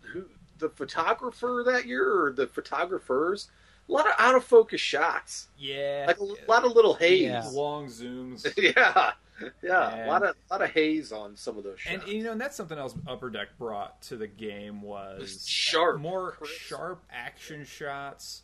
who 0.00 0.24
the 0.58 0.68
photographer 0.68 1.62
that 1.66 1.86
year 1.86 2.24
or 2.26 2.32
the 2.32 2.46
photographers, 2.46 3.48
a 3.88 3.92
lot 3.92 4.06
of 4.06 4.12
out 4.18 4.34
of 4.36 4.44
focus 4.44 4.80
shots, 4.80 5.48
yeah, 5.58 6.04
like 6.06 6.18
a 6.18 6.24
lot 6.48 6.64
of 6.64 6.72
little 6.72 6.94
haze. 6.94 7.22
Yeah. 7.22 7.48
long 7.52 7.86
zooms. 7.86 8.46
yeah, 8.76 9.12
yeah, 9.62 9.90
And- 9.92 10.02
a 10.02 10.06
lot 10.06 10.22
of 10.22 10.36
lot 10.50 10.62
of 10.62 10.70
haze 10.70 11.12
on 11.12 11.36
some 11.36 11.58
of 11.58 11.64
those 11.64 11.80
shots. 11.80 12.02
And 12.04 12.12
you 12.12 12.22
know, 12.24 12.32
and 12.32 12.40
that's 12.40 12.56
something 12.56 12.78
else 12.78 12.94
Upper 13.06 13.30
Deck 13.30 13.48
brought 13.58 14.00
to 14.02 14.16
the 14.16 14.26
game 14.26 14.82
was 14.82 15.46
Sharp, 15.48 16.00
more 16.00 16.32
crisp. 16.32 16.54
sharp 16.54 17.02
action 17.10 17.64
shots. 17.64 18.42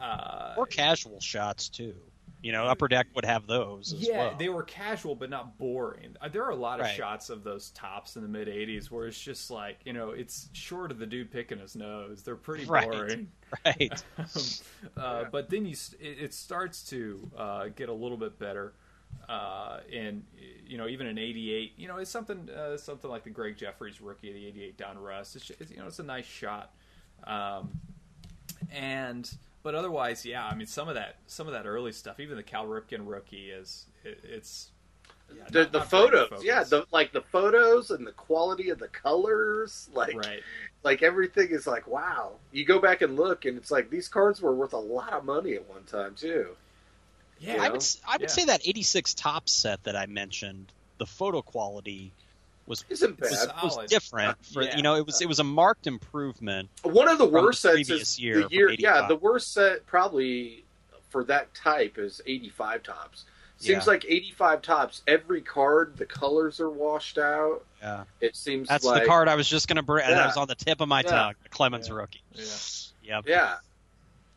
Uh, 0.00 0.54
Or 0.56 0.66
casual 0.66 1.20
shots 1.20 1.68
too. 1.68 1.94
You 2.42 2.52
know, 2.52 2.64
Upper 2.66 2.86
Deck 2.86 3.06
would 3.14 3.24
have 3.24 3.46
those. 3.46 3.92
As 3.94 4.06
yeah, 4.06 4.18
well. 4.18 4.36
they 4.38 4.48
were 4.50 4.62
casual 4.62 5.14
but 5.16 5.30
not 5.30 5.56
boring. 5.58 6.16
Uh, 6.20 6.28
There 6.28 6.44
are 6.44 6.50
a 6.50 6.54
lot 6.56 6.78
of 6.80 6.84
Right. 6.86 6.94
shots 6.94 7.30
of 7.30 7.42
those 7.42 7.70
Topps 7.70 8.14
in 8.16 8.22
the 8.22 8.28
mid 8.28 8.46
'80s 8.46 8.90
where 8.90 9.06
it's 9.06 9.18
just 9.18 9.50
like 9.50 9.78
you 9.86 9.94
know, 9.94 10.10
it's 10.10 10.48
short 10.52 10.90
of 10.90 10.98
the 10.98 11.06
dude 11.06 11.30
picking 11.32 11.58
his 11.58 11.74
nose. 11.74 12.22
They're 12.22 12.36
pretty 12.36 12.64
Right. 12.68 12.88
boring. 12.88 13.32
right. 13.64 14.04
uh, 14.18 14.24
Yeah. 14.96 15.24
But 15.32 15.48
then 15.50 15.64
you, 15.66 15.74
it, 15.98 16.18
it 16.24 16.34
starts 16.34 16.82
to 16.90 17.30
uh, 17.36 17.68
get 17.68 17.88
a 17.88 17.92
little 17.94 18.18
bit 18.18 18.38
better. 18.38 18.74
Uh, 19.28 19.80
and 19.92 20.24
you 20.66 20.78
know, 20.78 20.88
even 20.88 21.06
in 21.06 21.18
'88, 21.18 21.72
you 21.76 21.88
know, 21.88 21.96
it's 21.96 22.10
something 22.10 22.48
uh, 22.50 22.76
something 22.76 23.10
like 23.10 23.24
the 23.24 23.30
Gregg 23.30 23.56
Jefferies 23.56 24.00
rookie 24.00 24.28
of 24.28 24.34
the 24.34 24.46
'88 24.46 24.78
Donruss. 24.78 25.36
It's, 25.36 25.50
it's 25.50 25.70
you 25.70 25.78
know, 25.78 25.86
it's 25.86 25.98
a 25.98 26.04
nice 26.04 26.26
shot. 26.26 26.72
Um, 27.24 27.70
and 28.72 29.30
but 29.62 29.74
otherwise, 29.74 30.24
yeah, 30.24 30.46
I 30.46 30.54
mean, 30.54 30.66
some 30.66 30.88
of 30.88 30.94
that 30.94 31.16
some 31.26 31.46
of 31.46 31.52
that 31.52 31.66
early 31.66 31.92
stuff, 31.92 32.20
even 32.20 32.36
the 32.36 32.42
Cal 32.42 32.66
Ripken 32.66 33.00
rookie, 33.04 33.50
is 33.50 33.86
it, 34.04 34.20
it's 34.22 34.70
yeah, 35.34 35.42
the 35.50 35.62
not- 35.62 35.72
the 35.72 35.78
not 35.78 35.90
photos, 35.90 36.44
yeah, 36.44 36.62
the 36.62 36.86
like 36.92 37.12
the 37.12 37.22
photos 37.22 37.90
and 37.90 38.06
the 38.06 38.12
quality 38.12 38.70
of 38.70 38.78
the 38.78 38.88
colors, 38.88 39.88
like 39.92 40.14
right. 40.14 40.42
like 40.84 41.02
everything 41.02 41.48
is 41.50 41.66
like 41.66 41.86
wow. 41.86 42.34
You 42.52 42.64
go 42.64 42.78
back 42.78 43.02
and 43.02 43.16
look, 43.16 43.44
and 43.44 43.56
it's 43.56 43.70
like 43.70 43.90
these 43.90 44.08
cards 44.08 44.40
were 44.40 44.54
worth 44.54 44.72
a 44.72 44.78
lot 44.78 45.12
of 45.12 45.24
money 45.24 45.54
at 45.54 45.68
one 45.68 45.82
time 45.84 46.14
too. 46.14 46.56
Yeah, 47.38 47.56
you 47.56 47.62
I 47.62 47.68
would 47.68 47.76
s- 47.82 48.00
I 48.06 48.12
would 48.12 48.22
Yeah. 48.22 48.26
say 48.28 48.44
that 48.46 48.66
86 48.66 49.14
top 49.14 49.48
set 49.48 49.82
that 49.84 49.94
I 49.96 50.06
mentioned, 50.06 50.66
the 50.98 51.06
photo 51.06 51.42
quality 51.42 52.12
was 52.66 52.84
Isn't 52.88 53.20
bad. 53.20 53.32
a- 53.32 53.64
was 53.66 53.78
different. 53.88 54.30
Uh, 54.30 54.34
for 54.52 54.62
Yeah. 54.62 54.76
you 54.76 54.82
know, 54.82 54.94
it 54.96 55.06
was 55.06 55.20
it 55.20 55.26
was 55.28 55.38
a 55.38 55.44
marked 55.44 55.86
improvement. 55.86 56.68
One 56.82 57.08
of 57.08 57.18
the 57.18 57.26
worst 57.26 57.62
the 57.62 57.68
sets 57.68 57.74
previous 57.88 58.02
is 58.12 58.18
year, 58.18 58.48
the 58.48 58.54
year. 58.54 58.70
Yeah, 58.72 59.06
the 59.06 59.16
worst 59.16 59.52
set 59.52 59.86
probably 59.86 60.64
for 61.10 61.22
that 61.24 61.54
type 61.54 61.98
is 61.98 62.20
85 62.26 62.82
Topps. 62.82 63.24
Seems 63.58 63.86
Yeah. 63.86 63.90
like 63.92 64.04
85 64.06 64.60
Topps. 64.62 65.02
Every 65.06 65.40
card, 65.40 65.96
the 65.96 66.04
colors 66.04 66.60
are 66.60 66.68
washed 66.68 67.16
out. 67.16 67.64
Yeah, 67.80 68.04
It 68.20 68.36
seems 68.36 68.68
that's 68.68 68.84
like 68.84 69.02
the 69.02 69.08
card 69.08 69.28
I 69.28 69.34
was 69.34 69.48
just 69.48 69.66
going 69.68 69.76
to 69.76 69.82
bring. 69.82 70.06
Yeah. 70.06 70.14
That 70.16 70.26
was 70.26 70.36
on 70.36 70.48
the 70.48 70.54
tip 70.54 70.80
of 70.80 70.88
my 70.88 71.00
Yeah. 71.02 71.10
tongue. 71.10 71.34
Clemens 71.50 71.88
Yeah. 71.88 71.94
rookie. 71.94 72.22
Yeah. 72.34 72.44
Yep. 73.02 73.24
Yeah, 73.28 73.56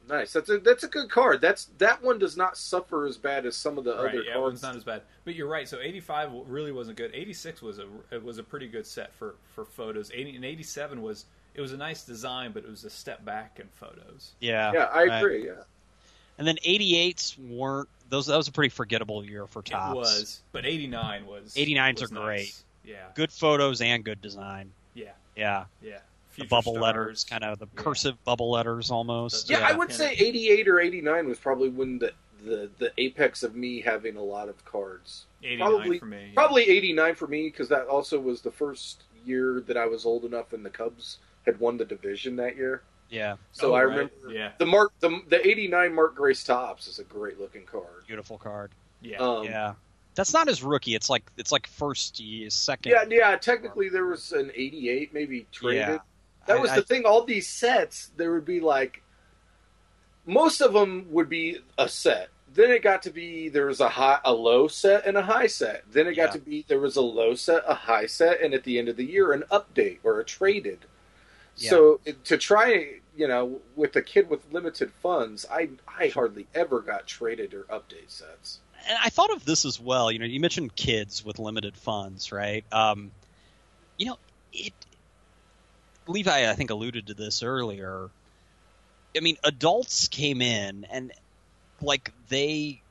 nice. 0.09 0.33
That's 0.33 0.49
a 0.49 0.57
that's 0.59 0.83
a 0.83 0.87
good 0.87 1.09
card. 1.09 1.39
That's 1.41 1.65
that 1.77 2.03
one 2.03 2.19
does 2.19 2.35
not 2.35 2.57
suffer 2.57 3.05
as 3.05 3.17
bad 3.17 3.45
as 3.45 3.55
some 3.55 3.77
of 3.77 3.83
the 3.83 3.95
Right, 3.95 4.09
other 4.09 4.23
yeah, 4.23 4.33
cards. 4.33 4.43
one's 4.43 4.61
not 4.63 4.75
as 4.75 4.83
bad. 4.83 5.03
But 5.25 5.35
you're 5.35 5.47
right. 5.47 5.67
So 5.69 5.79
85 5.79 6.31
really 6.47 6.71
wasn't 6.71 6.97
good. 6.97 7.11
86 7.13 7.61
was 7.61 7.79
a 7.79 7.85
it 8.11 8.23
was 8.23 8.37
a 8.37 8.43
pretty 8.43 8.67
good 8.67 8.85
set 8.85 9.13
for 9.13 9.35
for 9.55 9.65
photos. 9.65 10.11
80 10.13 10.35
and 10.37 10.45
87 10.45 11.01
was 11.01 11.25
it 11.55 11.61
was 11.61 11.71
a 11.73 11.77
nice 11.77 12.03
design, 12.03 12.51
but 12.51 12.63
it 12.63 12.69
was 12.69 12.83
a 12.83 12.89
step 12.89 13.23
back 13.25 13.59
in 13.59 13.67
photos. 13.75 14.31
Yeah, 14.39 14.71
Yeah, 14.73 14.83
I 14.85 15.05
right. 15.05 15.17
agree. 15.19 15.45
Yeah. 15.45 15.63
And 16.37 16.47
then 16.47 16.57
88s 16.65 17.37
weren't 17.49 17.89
those. 18.09 18.27
That 18.27 18.37
was 18.37 18.47
a 18.47 18.51
pretty 18.51 18.69
forgettable 18.69 19.25
year 19.25 19.45
for 19.47 19.61
Topps. 19.61 19.93
It 19.93 19.97
was, 19.97 20.41
but 20.53 20.65
'89 20.65 21.25
was 21.25 21.53
89s 21.55 22.01
was 22.01 22.11
are 22.11 22.15
great. 22.15 22.55
Yeah, 22.85 23.07
Good 23.13 23.31
photos 23.31 23.81
and 23.81 24.03
good 24.05 24.21
design. 24.21 24.71
yeah, 24.95 25.11
Yeah, 25.35 25.65
yeah. 25.81 25.99
The 26.39 26.45
Future 26.45 26.49
bubble 26.49 26.73
stars. 26.73 26.81
letters, 26.83 27.23
kind 27.25 27.43
of 27.43 27.59
the 27.59 27.67
Yeah. 27.75 27.81
cursive 27.83 28.23
bubble 28.23 28.51
letters 28.51 28.91
almost. 28.91 29.49
Yeah, 29.49 29.59
Yeah. 29.59 29.67
I 29.69 29.71
would 29.73 29.91
say 29.91 30.13
88 30.13 30.67
or 30.67 30.79
89 30.79 31.27
was 31.27 31.37
probably 31.39 31.69
when 31.69 31.99
the, 31.99 32.13
the, 32.43 32.69
the 32.77 32.91
apex 32.97 33.43
of 33.43 33.55
me 33.55 33.81
having 33.81 34.15
a 34.15 34.23
lot 34.23 34.49
of 34.49 34.63
cards. 34.65 35.25
89 35.43 35.69
Probably- 35.69 35.99
for 35.99 36.05
me. 36.05 36.25
yeah. 36.27 36.33
Probably 36.33 36.63
89 36.69 37.15
for 37.15 37.27
me 37.27 37.43
because 37.49 37.69
that 37.69 37.87
also 37.87 38.19
was 38.19 38.41
the 38.41 38.51
first 38.51 39.03
year 39.25 39.61
that 39.67 39.77
I 39.77 39.85
was 39.85 40.05
old 40.05 40.25
enough 40.25 40.53
and 40.53 40.65
the 40.65 40.69
Cubs 40.69 41.17
had 41.45 41.59
won 41.59 41.77
the 41.77 41.85
division 41.85 42.35
that 42.37 42.55
year. 42.55 42.81
yeah, 43.09 43.35
So 43.51 43.71
Oh, 43.71 43.73
I 43.75 43.83
right. 43.83 43.95
remember 43.95 44.31
Yeah, 44.31 44.51
the 44.59 44.65
Mark 44.65 44.91
the, 44.99 45.21
the 45.29 45.45
89 45.45 45.93
Mark 45.95 46.15
Grace 46.15 46.43
Topps 46.43 46.87
is 46.87 46.99
a 46.99 47.03
great 47.03 47.39
looking 47.39 47.65
card. 47.65 48.05
beautiful 48.07 48.37
card. 48.37 48.71
yeah. 49.01 49.17
Um, 49.17 49.43
yeah, 49.45 49.73
that's 50.15 50.31
not 50.33 50.47
his 50.47 50.61
rookie. 50.63 50.93
It's 50.95 51.09
like 51.09 51.23
it's 51.37 51.51
like 51.51 51.65
first 51.67 52.19
year, 52.19 52.49
second. 52.49 52.91
Yeah, 52.91 53.03
yeah. 53.09 53.35
Technically, 53.37 53.89
there 53.89 54.05
was 54.05 54.31
an 54.33 54.51
88 54.53 55.13
maybe 55.13 55.47
traded. 55.51 55.79
Yeah. 55.87 55.97
That 56.47 56.59
was 56.61 56.71
I- 56.71 56.75
the 56.77 56.81
thing. 56.83 57.05
All 57.05 57.23
these 57.23 57.47
sets, 57.47 58.11
there 58.17 58.31
would 58.33 58.45
be 58.45 58.59
like, 58.59 59.01
most 60.25 60.61
of 60.61 60.73
them 60.73 61.07
would 61.11 61.29
be 61.29 61.59
a 61.77 61.87
set. 61.87 62.29
Then 62.53 62.71
it 62.71 62.81
got 62.81 63.03
to 63.03 63.11
be 63.11 63.49
there 63.49 63.67
was 63.67 63.79
a 63.79 63.89
high, 63.89 64.19
a 64.25 64.33
low 64.33 64.67
set, 64.67 65.05
and 65.05 65.15
a 65.17 65.21
high 65.21 65.47
set. 65.47 65.83
Then 65.91 66.07
it 66.07 66.15
got 66.15 66.29
Yeah. 66.29 66.33
to 66.33 66.39
be 66.39 66.65
there 66.67 66.79
was 66.79 66.95
a 66.95 67.01
low 67.01 67.35
set, 67.35 67.63
a 67.67 67.73
high 67.75 68.07
set, 68.07 68.41
and 68.41 68.53
at 68.53 68.63
the 68.63 68.79
end 68.79 68.89
of 68.89 68.95
the 68.97 69.05
year, 69.05 69.31
an 69.31 69.43
update 69.51 69.99
or 70.03 70.19
a 70.19 70.23
traded. 70.23 70.79
Yeah. 71.57 71.69
So 71.69 71.99
to 72.25 72.37
try, 72.37 72.99
you 73.15 73.27
know, 73.27 73.61
with 73.75 73.95
a 73.95 74.01
kid 74.01 74.29
with 74.29 74.51
limited 74.51 74.91
funds, 74.93 75.45
I 75.51 75.69
I 75.87 76.07
hardly 76.07 76.47
ever 76.55 76.79
got 76.79 77.05
traded 77.05 77.53
or 77.53 77.63
update 77.63 78.09
sets. 78.09 78.59
and 78.87 78.97
I 79.03 79.09
thought 79.09 79.29
of 79.31 79.43
this 79.45 79.65
as 79.65 79.77
well. 79.79 80.09
You 80.11 80.19
know, 80.19 80.25
you 80.25 80.39
mentioned 80.39 80.73
kids 80.75 81.23
with 81.23 81.37
limited 81.37 81.75
funds, 81.75 82.31
right? 82.31 82.63
Um, 82.71 83.11
you 83.97 84.05
know, 84.07 84.17
it. 84.53 84.73
Levi, 86.09 86.49
I 86.49 86.53
think, 86.55 86.69
alluded 86.71 87.07
to 87.07 87.13
this 87.13 87.43
earlier. 87.43 88.09
I 89.15 89.21
mean, 89.21 89.37
adults 89.43 90.07
came 90.07 90.41
in 90.41 90.85
and, 90.91 91.11
like, 91.81 92.11
they, 92.29 92.81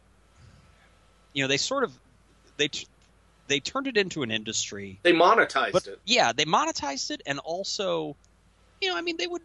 you 1.33 1.45
know, 1.45 1.49
they 1.49 1.57
sort 1.57 1.85
of, 1.85 1.93
they, 2.57 2.71
they 3.49 3.61
turned 3.61 3.87
it 3.87 3.97
into 3.97 4.23
an 4.23 4.31
industry. 4.31 4.99
They 5.03 5.13
monetized 5.13 5.73
But 5.73 5.87
it. 5.87 5.99
yeah, 6.05 6.33
they 6.33 6.45
monetized 6.45 7.11
it, 7.11 7.23
and 7.27 7.39
also, 7.41 8.17
you 8.81 8.89
know, 8.89 8.97
I 8.97 9.03
mean, 9.03 9.17
they 9.17 9.27
would. 9.27 9.43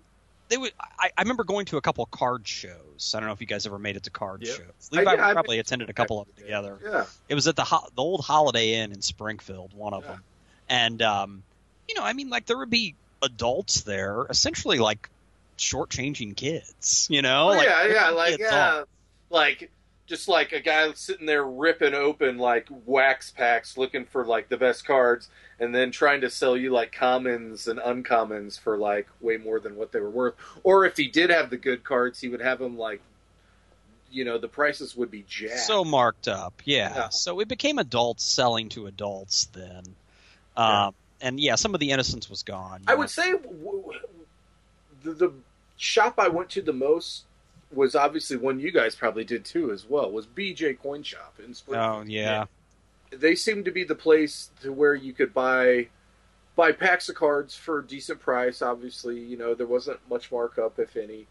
They 0.50 0.58
would. 0.58 0.74
I, 1.00 1.10
I 1.18 1.22
remember 1.22 1.46
going 1.46 1.66
to 1.68 1.78
a 1.78 1.82
couple 1.82 2.04
of 2.04 2.12
card 2.12 2.46
shows. 2.48 3.14
I 3.16 3.20
don't 3.20 3.28
know 3.28 3.34
if 3.34 3.40
you 3.42 3.48
guys 3.48 3.66
ever 3.66 3.80
made 3.80 3.96
it 3.96 4.04
to 4.04 4.12
card 4.12 4.44
Yep. 4.44 4.56
shows. 4.58 4.90
Levi 4.92 5.14
yeah, 5.16 5.26
I've 5.26 5.34
probably 5.34 5.58
attended 5.58 5.90
a 5.90 5.94
couple 5.94 6.20
of 6.20 6.28
them 6.28 6.36
together. 6.44 6.78
Yeah. 6.84 7.06
It 7.30 7.34
was 7.36 7.48
at 7.48 7.56
the 7.56 7.64
ho- 7.64 7.88
the 7.96 8.02
old 8.02 8.22
Holiday 8.26 8.74
Inn 8.76 8.92
in 8.92 9.02
Springfield, 9.02 9.74
one 9.74 9.94
of 9.94 10.04
Yeah. 10.04 10.12
them, 10.12 10.24
and 10.70 11.02
um, 11.02 11.44
you 11.88 11.96
know, 11.96 12.04
I 12.04 12.12
mean, 12.14 12.30
like 12.30 12.46
there 12.46 12.58
would 12.58 12.70
be 12.70 12.94
adults 13.24 13.82
there, 13.82 14.26
essentially 14.30 14.78
like 14.80 15.10
shortchanging 15.58 16.36
kids. 16.36 17.08
You 17.10 17.22
know, 17.22 17.46
Oh, 17.46 17.56
like, 17.56 17.68
yeah, 17.68 17.86
yeah, 17.88 18.10
like 18.10 18.40
yeah, 18.40 18.80
off. 18.82 18.88
like 19.30 19.72
just 20.06 20.28
like 20.28 20.52
a 20.52 20.60
guy 20.60 20.92
sitting 20.94 21.26
there 21.26 21.46
ripping 21.46 21.94
open 21.94 22.38
like 22.38 22.68
wax 22.86 23.32
packs, 23.32 23.78
looking 23.78 24.06
for 24.06 24.26
like 24.26 24.50
the 24.50 24.58
best 24.58 24.86
cards, 24.86 25.30
and 25.60 25.74
then 25.74 25.92
trying 25.92 26.22
to 26.22 26.30
sell 26.30 26.58
you 26.58 26.72
like 26.72 26.92
commons 26.92 27.68
and 27.68 27.80
uncommons 27.80 28.60
for 28.60 28.78
like 28.78 29.08
way 29.22 29.38
more 29.38 29.60
than 29.60 29.76
what 29.78 29.92
they 29.94 30.00
were 30.02 30.10
worth. 30.10 30.36
Or 30.64 30.86
if 30.86 30.98
he 30.98 31.08
did 31.08 31.30
have 31.30 31.50
the 31.50 31.58
good 31.58 31.84
cards, 31.84 32.20
he 32.20 32.28
would 32.28 32.42
have 32.42 32.60
them 32.60 32.78
like, 32.78 33.02
you 34.12 34.26
know, 34.26 34.38
the 34.38 34.50
prices 34.50 34.96
would 34.96 35.10
be 35.10 35.24
jacked. 35.28 35.60
so 35.60 35.84
marked 35.86 36.28
up. 36.28 36.62
Yeah. 36.66 36.94
Yeah. 36.94 37.10
So 37.10 37.40
it 37.40 37.48
became 37.48 37.80
adults 37.80 38.24
selling 38.26 38.70
to 38.70 38.88
adults 38.88 39.46
then. 39.54 39.84
Yeah. 40.58 40.86
Um, 40.88 40.96
And 41.24 41.40
yeah, 41.40 41.56
some 41.56 41.74
of 41.74 41.80
the 41.80 41.90
innocence 41.90 42.30
was 42.30 42.44
gone. 42.44 42.82
I 42.86 42.92
know. 42.92 43.00
would 43.00 43.10
say 43.10 43.32
w- 43.32 43.82
w- 43.82 44.00
the, 45.04 45.12
the 45.14 45.34
shop 45.78 46.16
I 46.20 46.28
went 46.28 46.50
to 46.52 46.62
the 46.62 46.74
most 46.74 47.24
was 47.72 47.96
obviously 47.96 48.38
one 48.38 48.60
you 48.60 48.72
guys 48.72 48.94
probably 48.94 49.24
did 49.24 49.46
too 49.46 49.72
as 49.72 49.90
well 49.90 50.12
was 50.12 50.28
BJ 50.28 50.78
Coin 50.78 51.02
Shop 51.02 51.34
in 51.44 51.54
Springfield. 51.54 52.06
Oh 52.06 52.08
yeah. 52.08 52.46
they 53.12 53.36
seemed 53.36 53.66
to 53.66 53.72
be 53.72 53.84
the 53.84 53.96
place 53.96 54.52
to 54.62 54.72
where 54.72 54.94
you 54.94 55.14
could 55.14 55.34
buy 55.34 55.88
buy 56.56 56.72
packs 56.72 57.10
of 57.10 57.16
cards 57.16 57.56
for 57.56 57.80
a 57.80 57.88
decent 57.88 58.20
price. 58.20 58.62
Obviously, 58.62 59.18
you 59.20 59.38
know 59.38 59.56
there 59.56 59.66
wasn't 59.66 60.00
much 60.10 60.32
markup, 60.32 60.78
if 60.78 60.96
any, 60.98 61.26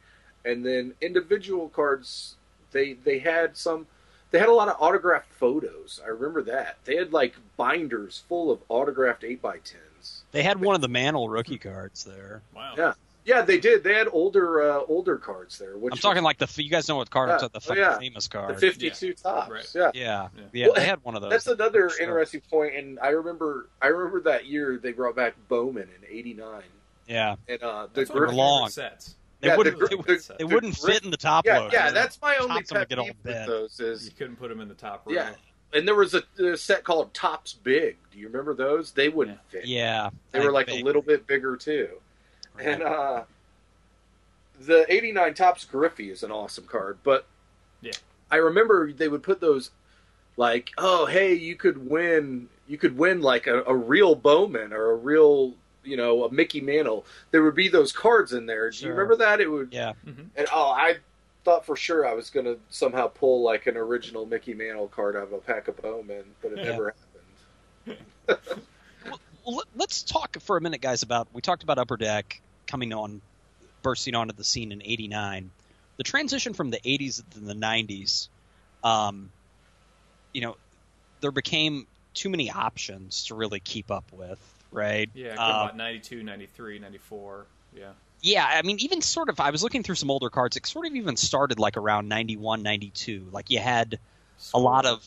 and 0.45 0.65
then 0.65 0.95
individual 1.01 1.69
cards. 1.69 2.37
They 2.73 2.95
they 2.95 3.19
had 3.19 3.57
some. 3.57 3.87
They 4.33 4.39
had 4.39 4.49
a 4.49 4.53
lot 4.55 4.69
of 4.69 4.77
autographed 4.81 5.31
photos. 5.35 6.01
I 6.05 6.09
remember 6.09 6.43
that 6.45 6.79
they 6.85 6.97
had 6.97 7.13
like 7.13 7.35
binders 7.57 8.23
full 8.29 8.51
of 8.51 8.61
autographed 8.69 9.23
eight 9.25 9.41
by 9.41 9.59
tens. 9.59 10.23
They 10.33 10.43
had 10.43 10.61
one 10.61 10.75
of 10.75 10.81
the 10.81 10.89
Mantle 10.89 11.29
rookie 11.29 11.59
cards 11.59 12.03
there. 12.05 12.43
Wow. 12.55 12.75
Yeah. 12.77 12.95
Yeah, 13.25 13.43
they 13.43 13.61
did. 13.61 13.85
They 13.85 13.95
had 13.95 14.09
older 14.11 14.63
uh, 14.69 14.81
older 14.89 15.17
cards 15.17 15.57
there. 15.57 15.77
Which 15.77 15.93
I'm 15.93 15.99
talking 15.99 16.25
like 16.25 16.39
the 16.39 16.49
you 16.61 16.69
guys 16.69 16.89
know 16.89 16.97
what 16.97 17.09
card 17.09 17.31
I'm 17.31 17.39
talking 17.39 17.51
the 17.53 17.59
Oh, 17.59 17.61
fucking 17.61 17.81
yeah. 17.83 17.99
famous 17.99 18.27
the 18.27 18.37
card. 18.37 18.59
52 18.59 19.15
Topps. 19.15 19.49
Right. 19.49 19.69
Yeah. 19.75 19.91
Yeah, 19.95 20.29
Yeah. 20.35 20.43
yeah, 20.53 20.67
Well, 20.67 20.75
they 20.75 20.85
had 20.85 21.05
one 21.05 21.15
of 21.15 21.23
those. 21.23 21.31
That's 21.31 21.47
another 21.47 21.89
Sure. 21.91 22.01
interesting 22.03 22.41
point, 22.51 22.75
and 22.75 22.99
I 22.99 23.11
remember 23.11 23.69
I 23.81 23.89
remember 23.89 24.23
that 24.23 24.47
year 24.47 24.77
they 24.83 24.91
brought 24.91 25.15
back 25.15 25.35
Bowman 25.49 25.89
in 26.03 26.17
'89, 26.19 26.63
Yeah, 27.07 27.37
and 27.47 27.63
uh, 27.63 27.87
the 27.93 28.01
That's 28.01 28.11
one 28.11 28.19
Griffin. 28.19 28.37
long. 28.39 28.69
favorite 28.71 28.73
sets. 28.73 29.15
They 29.43 29.49
Yeah, 29.49 29.57
wouldn't. 29.57 29.79
the- 29.79 29.87
they, 29.89 29.95
would- 29.97 30.07
the 30.07 30.35
they 30.39 30.45
wouldn't 30.45 30.81
Griff- 30.81 30.95
fit 30.95 31.05
in 31.05 31.11
the 31.11 31.17
top 31.17 31.45
Yeah, 31.45 31.59
load. 31.59 31.73
yeah, 31.73 31.91
that's 31.91 32.19
my 32.23 32.37
only 32.37 32.55
Tops 32.57 32.69
them 32.71 32.75
pet 32.77 32.81
would 32.83 32.89
get 32.89 32.99
all 33.01 33.05
peeve 33.07 33.15
with 33.25 33.35
bent. 33.35 33.47
those 33.49 34.05
You 34.05 34.11
couldn't 34.13 34.37
put 34.37 34.49
them 34.49 34.61
in 34.61 34.69
the 34.69 34.75
top 34.75 35.05
row. 35.07 35.13
yeah, 35.15 35.35
and 35.75 35.87
there 35.87 35.95
was 35.97 36.15
a, 36.15 36.23
a 36.43 36.57
set 36.57 36.85
called 36.85 37.13
Topps 37.13 37.53
Big. 37.55 37.97
Do 38.13 38.19
you 38.19 38.29
remember 38.29 38.55
those? 38.55 38.93
They 38.93 39.09
wouldn't 39.09 39.41
fit. 39.49 39.67
Yeah, 39.67 40.11
They 40.31 40.41
were 40.41 40.53
like 40.53 40.71
a 40.71 40.83
little 40.83 41.03
bit 41.03 41.27
bigger 41.27 41.57
too, 41.57 41.89
and 42.61 42.83
uh, 42.85 43.25
the 44.61 44.87
'89 44.93 45.35
Topps 45.35 45.65
Griffey 45.65 46.11
is 46.11 46.23
an 46.23 46.31
awesome 46.31 46.65
card, 46.65 46.99
but 47.03 47.27
Yeah. 47.81 47.93
I 48.31 48.37
remember 48.37 48.93
they 48.93 49.09
would 49.09 49.23
put 49.23 49.41
those 49.41 49.71
like, 50.37 50.71
oh 50.79 51.07
hey, 51.07 51.35
you 51.35 51.57
could 51.57 51.89
win, 51.91 52.49
you 52.69 52.79
could 52.79 52.97
win 52.97 53.21
like 53.21 53.47
a, 53.49 53.63
a 53.65 53.75
real 53.75 54.15
Bowman 54.15 54.73
or 54.73 54.91
a 54.93 54.97
real, 54.97 55.55
you 55.85 55.97
know, 55.97 56.25
a 56.25 56.33
Mickey 56.33 56.61
Mantle. 56.61 57.05
There 57.31 57.43
would 57.43 57.55
be 57.55 57.69
those 57.69 57.93
cards 57.93 58.33
in 58.33 58.47
there. 58.47 58.71
Do 58.71 58.77
Sure. 58.77 58.89
you 58.89 58.95
remember 58.95 59.17
that? 59.17 59.41
It 59.41 59.51
would, 59.51 59.73
yeah. 59.73 59.93
and 60.07 60.47
oh, 60.53 60.71
I 60.71 60.97
thought 61.45 61.67
for 61.67 61.75
sure 61.77 62.07
I 62.07 62.15
was 62.15 62.31
going 62.31 62.47
to 62.47 62.59
somehow 62.71 63.09
pull 63.09 63.43
like 63.43 63.67
an 63.67 63.77
original 63.77 64.25
Mickey 64.27 64.55
Mantle 64.55 64.89
card 64.89 65.17
out 65.17 65.25
of 65.25 65.33
a 65.33 65.39
pack 65.39 65.67
of 65.69 65.77
Bowman, 65.83 66.25
but 66.41 66.53
it 66.53 66.59
Yeah. 66.59 66.65
never 66.65 66.95
happened. 67.87 67.99
Well, 69.45 69.57
let- 69.57 69.67
let's 69.75 70.03
talk 70.05 70.39
for 70.41 70.57
a 70.57 70.61
minute, 70.61 70.81
guys. 70.81 71.03
About 71.03 71.27
we 71.33 71.43
talked 71.43 71.65
about 71.65 71.79
Upper 71.79 71.97
Deck 71.97 72.41
coming 72.69 72.93
on, 72.93 73.21
bursting 73.83 74.15
onto 74.15 74.33
the 74.35 74.45
scene 74.45 74.71
in 74.71 74.81
'89. 74.83 75.51
The 75.97 76.05
transition 76.05 76.55
from 76.55 76.71
the 76.71 76.79
'80s 76.85 77.23
to 77.33 77.41
the 77.41 77.55
'90s, 77.55 78.29
um, 78.85 79.33
you 80.33 80.43
know, 80.43 80.57
there 81.21 81.33
became 81.33 81.89
too 82.15 82.29
many 82.31 82.51
options 82.53 83.25
to 83.27 83.35
really 83.35 83.59
keep 83.59 83.91
up 83.91 84.05
with, 84.13 84.39
right? 84.73 85.11
Yeah, 85.15 85.33
Um, 85.33 85.37
about 85.37 85.77
92, 85.77 86.23
93, 86.23 86.79
94. 86.79 87.47
Yeah. 87.77 87.93
Yeah, 88.21 88.47
I 88.47 88.63
mean, 88.63 88.79
even 88.81 89.01
sort 89.03 89.29
of, 89.29 89.41
I 89.41 89.51
was 89.51 89.63
looking 89.63 89.83
through 89.83 89.97
some 89.97 90.11
older 90.11 90.31
cards. 90.31 90.57
It 90.57 90.65
sort 90.67 90.87
of 90.87 90.95
even 90.95 91.17
started 91.17 91.59
like 91.59 91.77
around 91.77 92.09
91, 92.09 92.63
92. 92.63 93.27
Like 93.33 93.51
you 93.51 93.59
had 93.59 93.99
a 94.55 94.59
lot 94.59 94.87
of, 94.87 95.05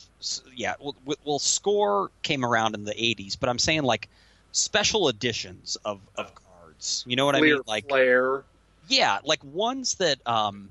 yeah, 0.54 0.74
well, 0.80 0.94
well, 1.24 1.38
Score 1.38 2.10
came 2.22 2.44
around 2.44 2.74
in 2.74 2.84
the 2.84 2.92
80s, 2.92 3.36
but 3.38 3.48
I'm 3.48 3.58
saying 3.58 3.82
like 3.84 4.08
special 4.52 5.08
editions 5.08 5.76
of, 5.84 6.00
of 6.16 6.30
cards. 6.34 7.04
You 7.06 7.16
know 7.16 7.24
what 7.24 7.36
I 7.36 7.40
mean? 7.40 7.60
Like, 7.66 7.88
flare. 7.88 8.44
yeah, 8.88 9.18
like 9.24 9.42
ones 9.44 9.94
that 9.94 10.18
um, 10.26 10.70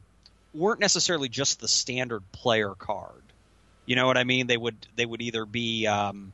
weren't 0.53 0.79
necessarily 0.79 1.29
just 1.29 1.60
the 1.60 1.67
standard 1.67 2.21
player 2.31 2.75
card. 2.75 3.21
You 3.88 3.95
know 3.95 4.05
what 4.08 4.17
I 4.17 4.23
mean? 4.23 4.47
They 4.47 4.58
would 4.58 4.75
they 4.95 5.05
would 5.05 5.21
either 5.21 5.45
be 5.45 5.86
um, 5.86 6.31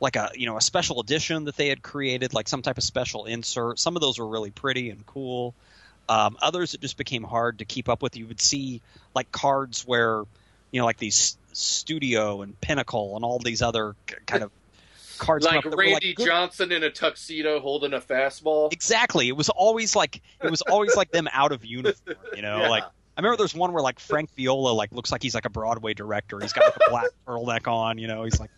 like 0.00 0.16
a 0.16 0.30
you 0.34 0.46
know 0.46 0.56
a 0.56 0.60
special 0.60 1.00
edition 1.00 1.44
that 1.44 1.56
they 1.56 1.68
had 1.68 1.82
created, 1.82 2.32
like 2.34 2.48
some 2.48 2.62
type 2.62 2.78
of 2.78 2.84
special 2.84 3.26
insert. 3.26 3.78
Some 3.78 3.96
of 3.96 4.02
those 4.02 4.18
were 4.18 4.26
really 4.26 4.50
pretty 4.50 4.90
and 4.90 5.04
cool. 5.06 5.54
Um, 6.08 6.36
others 6.42 6.74
it 6.74 6.80
just 6.80 6.96
became 6.96 7.22
hard 7.22 7.58
to 7.58 7.64
keep 7.64 7.88
up 7.88 8.02
with. 8.02 8.16
You 8.16 8.26
would 8.26 8.40
see 8.40 8.80
like 9.14 9.30
cards 9.30 9.86
where 9.86 10.24
you 10.72 10.80
know 10.80 10.84
like 10.84 10.96
these 10.98 11.36
Studio 11.52 12.42
and 12.42 12.58
Pinnacle 12.60 13.16
and 13.16 13.24
all 13.24 13.38
these 13.38 13.62
other 13.62 13.94
kind 14.26 14.42
of 14.42 14.50
cards 15.18 15.44
Like 15.44 15.62
that 15.62 15.70
like, 15.70 15.78
Randy 15.78 16.14
Johnson 16.14 16.72
in 16.72 16.82
a 16.82 16.90
tuxedo 16.90 17.60
holding 17.60 17.92
a 17.92 18.00
fastball. 18.00 18.72
Exactly. 18.72 19.28
It 19.28 19.36
was 19.36 19.48
always 19.50 19.94
like 19.94 20.22
it 20.42 20.50
was 20.50 20.62
always 20.62 20.96
like 20.96 21.10
them 21.12 21.28
out 21.32 21.52
of 21.52 21.64
uniform. 21.64 22.16
You 22.34 22.42
know, 22.42 22.58
Yeah. 22.62 22.68
like 22.70 22.84
I 22.84 23.20
remember 23.20 23.36
there's 23.36 23.54
one 23.54 23.72
where 23.72 23.82
like 23.82 24.00
Frank 24.00 24.34
Viola 24.34 24.70
like 24.72 24.92
looks 24.92 25.12
like 25.12 25.22
he's 25.22 25.34
like 25.34 25.44
a 25.44 25.50
Broadway 25.50 25.92
director. 25.94 26.40
He's 26.40 26.52
got 26.54 26.64
like 26.64 26.76
a 26.76 26.90
black 26.90 27.06
turtleneck 27.26 27.70
on. 27.70 27.98
You 27.98 28.08
know, 28.08 28.24
he's 28.24 28.40
like 28.40 28.50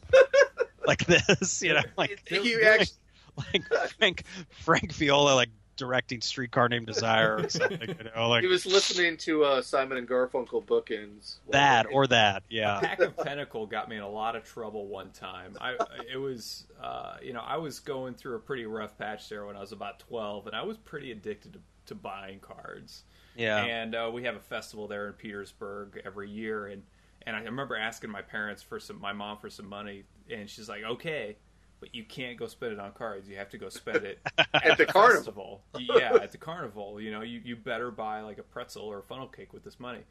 like 0.86 1.04
this. 1.06 1.62
You 1.62 1.74
know, 1.74 1.82
like 1.96 2.22
you 2.30 2.62
actually, 2.62 2.96
like 3.36 3.64
Frank 3.98 4.24
Frank 4.50 4.92
Viola 4.92 5.34
like 5.34 5.50
directing 5.76 6.20
Streetcar 6.20 6.68
Named 6.68 6.86
Desire 6.86 7.38
or 7.38 7.48
something. 7.48 7.88
You 7.88 8.10
know, 8.14 8.28
like 8.28 8.42
He 8.42 8.46
was 8.48 8.66
listening 8.66 9.16
to 9.18 9.42
uh, 9.44 9.62
Simon 9.62 9.96
and 9.98 10.06
Garfunkel 10.06 10.64
bookends. 10.66 11.36
that 11.48 11.86
or 11.90 12.06
that. 12.08 12.42
A 12.50 12.54
Yeah. 12.54 12.78
pack 12.80 13.00
of 13.00 13.16
Pinnacle 13.16 13.66
got 13.66 13.88
me 13.88 13.96
in 13.96 14.02
a 14.02 14.08
lot 14.08 14.36
of 14.36 14.44
trouble 14.44 14.86
one 14.86 15.10
time. 15.10 15.56
I 15.60 15.76
it 16.12 16.18
was 16.18 16.66
uh, 16.80 17.16
you 17.22 17.32
know 17.32 17.40
I 17.40 17.56
was 17.56 17.80
going 17.80 18.14
through 18.14 18.36
a 18.36 18.40
pretty 18.40 18.66
rough 18.66 18.96
patch 18.98 19.28
there 19.28 19.46
when 19.46 19.56
I 19.56 19.60
was 19.60 19.72
about 19.72 19.98
twelve, 19.98 20.46
and 20.46 20.54
I 20.54 20.62
was 20.62 20.76
pretty 20.76 21.10
addicted 21.10 21.54
to, 21.54 21.58
to 21.86 21.94
buying 21.94 22.38
cards. 22.40 23.04
Yeah. 23.34 23.64
And 23.64 23.94
uh, 23.94 24.10
we 24.12 24.24
have 24.24 24.36
a 24.36 24.40
festival 24.40 24.88
there 24.88 25.06
in 25.06 25.14
Petersburg 25.14 26.02
every 26.04 26.28
year, 26.28 26.66
and 26.66 26.82
and 27.26 27.36
I 27.36 27.40
remember 27.42 27.76
asking 27.76 28.10
my 28.10 28.22
parents 28.22 28.62
for 28.62 28.78
some, 28.80 29.00
my 29.00 29.12
mom 29.12 29.38
for 29.38 29.50
some 29.50 29.68
money, 29.68 30.04
and 30.30 30.48
she's 30.48 30.68
like, 30.68 30.84
okay. 30.84 31.36
But 31.80 31.96
you 31.96 32.04
can't 32.04 32.38
go 32.38 32.46
spend 32.46 32.72
it 32.72 32.78
on 32.78 32.92
cards. 32.92 33.28
You 33.28 33.36
have 33.38 33.48
to 33.50 33.58
go 33.58 33.68
spend 33.68 34.04
it 34.04 34.20
at, 34.54 34.78
the 34.78 34.86
carnival. 34.86 35.64
Yeah, 35.76 36.14
at 36.14 36.30
the 36.30 36.38
carnival. 36.38 37.00
You 37.00 37.10
know, 37.10 37.22
you, 37.22 37.40
you 37.44 37.56
better 37.56 37.90
buy 37.90 38.20
like 38.20 38.38
a 38.38 38.44
pretzel 38.44 38.84
or 38.84 39.00
a 39.00 39.02
funnel 39.02 39.26
cake 39.26 39.52
with 39.52 39.64
this 39.64 39.80
money 39.80 40.02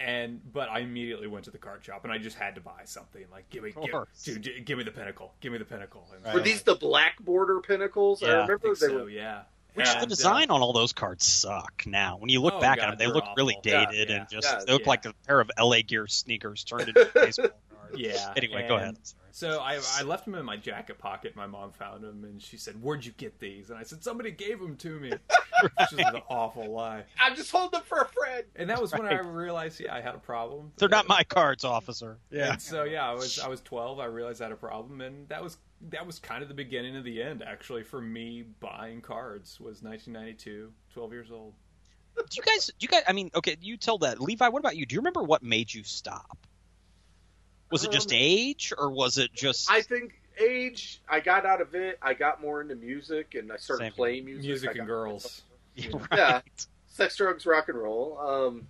and 0.00 0.40
but 0.52 0.68
I 0.70 0.80
immediately 0.80 1.26
went 1.26 1.44
to 1.44 1.50
the 1.50 1.58
card 1.58 1.84
shop 1.84 2.04
and 2.04 2.12
I 2.12 2.18
just 2.18 2.36
had 2.36 2.54
to 2.54 2.60
buy 2.60 2.82
something 2.84 3.24
like 3.30 3.48
give 3.50 3.62
me 3.62 3.72
give, 3.84 4.42
dude, 4.42 4.64
give 4.64 4.78
me 4.78 4.84
the 4.84 4.90
pinnacle 4.90 5.34
give 5.40 5.52
me 5.52 5.58
the 5.58 5.64
pinnacle 5.64 6.08
and 6.14 6.24
Right. 6.24 6.34
Were 6.34 6.40
these 6.40 6.62
the 6.62 6.74
black 6.74 7.20
border 7.20 7.60
pinnacles? 7.60 8.22
I 8.22 8.28
Yeah, 8.28 8.32
I 8.32 8.40
remember 8.42 8.58
think 8.74 8.78
they 8.78 8.86
so 8.86 9.04
were. 9.04 9.10
yeah 9.10 9.42
Which 9.74 9.86
And, 9.86 9.98
the 9.98 10.02
uh, 10.02 10.06
design 10.06 10.50
on 10.50 10.62
all 10.62 10.72
those 10.72 10.92
cards 10.92 11.24
suck 11.26 11.84
now. 11.86 12.16
When 12.18 12.28
you 12.30 12.40
look 12.40 12.54
Oh, 12.54 12.60
back 12.60 12.78
God, 12.78 12.84
at 12.92 12.98
them, 12.98 13.08
they 13.08 13.12
look 13.12 13.24
really 13.36 13.54
awful. 13.56 13.70
Yeah, 13.70 13.86
dated 13.90 14.10
yeah. 14.10 14.16
and 14.16 14.28
just 14.28 14.48
Yeah, 14.50 14.60
they 14.66 14.72
look 14.72 14.82
yeah. 14.82 14.88
like 14.88 15.04
a 15.06 15.12
pair 15.26 15.40
of 15.40 15.50
LA 15.58 15.82
Gear 15.82 16.06
sneakers 16.06 16.64
turned 16.64 16.88
into 16.88 17.10
baseball 17.14 17.50
card. 17.78 17.98
yeah 17.98 18.32
Anyway, 18.36 18.66
go 18.68 18.76
and 18.76 18.82
ahead. 18.82 18.96
Sorry. 19.32 19.54
so 19.54 19.60
I, 19.60 19.80
I 19.98 20.02
left 20.02 20.24
them 20.24 20.34
in 20.34 20.44
my 20.44 20.56
jacket 20.56 20.98
pocket 20.98 21.34
my 21.36 21.46
mom 21.46 21.72
found 21.72 22.02
them 22.04 22.24
and 22.24 22.40
she 22.42 22.56
said 22.56 22.80
where'd 22.82 23.04
you 23.04 23.12
get 23.12 23.38
these 23.38 23.70
and 23.70 23.78
I 23.78 23.82
said 23.82 24.02
somebody 24.02 24.30
gave 24.30 24.58
them 24.60 24.76
to 24.76 24.98
me 25.00 25.10
which 25.62 25.92
is 25.92 25.98
an 25.98 26.20
awful 26.28 26.70
lie 26.72 27.04
I'm 27.20 27.34
just 27.36 27.50
hold 27.50 27.72
them 27.72 27.82
for 27.84 27.98
a 27.98 28.08
friend. 28.08 28.44
and 28.56 28.70
that 28.70 28.80
was 28.80 28.92
when 28.92 29.06
I 29.06 29.18
realized 29.20 29.80
yeah 29.80 29.94
I 29.94 30.00
had 30.00 30.14
a 30.14 30.18
problem 30.18 30.72
They're 30.76 30.88
not 30.88 31.08
my 31.08 31.24
cards, 31.24 31.64
officer. 31.64 32.18
Yeah. 32.30 32.52
And 32.52 32.62
so 32.62 32.84
yeah, 32.84 33.08
I 33.08 33.12
was 33.14 33.38
I 33.38 33.48
was 33.48 33.60
12. 33.62 33.98
I 34.00 34.04
realized 34.06 34.40
I 34.40 34.44
had 34.46 34.52
a 34.52 34.56
problem, 34.56 35.00
and 35.00 35.28
that 35.28 35.42
was 35.42 35.58
that 35.90 36.06
was 36.06 36.18
kind 36.18 36.42
of 36.42 36.48
the 36.48 36.54
beginning 36.54 36.96
of 36.96 37.04
the 37.04 37.22
end. 37.22 37.42
Actually, 37.46 37.82
for 37.82 38.00
me 38.00 38.44
buying 38.60 39.00
cards 39.00 39.58
was 39.60 39.82
1992. 39.82 40.72
12 40.94 41.12
years 41.12 41.30
old. 41.30 41.54
Do 42.16 42.22
you 42.36 42.42
guys? 42.42 42.66
Do 42.66 42.72
you 42.80 42.88
guys? 42.88 43.02
I 43.08 43.12
mean, 43.12 43.30
okay, 43.34 43.56
you 43.60 43.76
tell 43.76 43.98
that. 43.98 44.20
Levi, 44.20 44.48
what 44.48 44.58
about 44.60 44.76
you? 44.76 44.86
Do 44.86 44.94
you 44.94 45.00
remember 45.00 45.22
what 45.22 45.42
made 45.42 45.72
you 45.72 45.82
stop? 45.84 46.38
Was 47.70 47.84
it 47.84 47.92
just 47.92 48.10
Um, 48.10 48.16
age, 48.18 48.72
or 48.76 48.90
was 48.90 49.16
it 49.18 49.32
just? 49.32 49.70
I 49.70 49.80
think 49.82 50.20
age. 50.38 51.00
I 51.08 51.20
got 51.20 51.46
out 51.46 51.60
of 51.60 51.74
it. 51.74 51.98
I 52.02 52.14
got 52.14 52.40
more 52.40 52.60
into 52.60 52.74
music, 52.74 53.34
and 53.34 53.52
I 53.52 53.56
started 53.56 53.84
Same. 53.84 53.92
playing 53.92 54.24
music. 54.24 54.44
Music 54.44 54.74
and 54.76 54.86
girls. 54.86 55.42
Yeah, 55.76 55.90
right. 55.94 56.08
Yeah. 56.12 56.40
sex, 56.88 57.16
drugs, 57.16 57.46
rock 57.46 57.68
and 57.68 57.78
roll. 57.78 58.18
Um, 58.18 58.66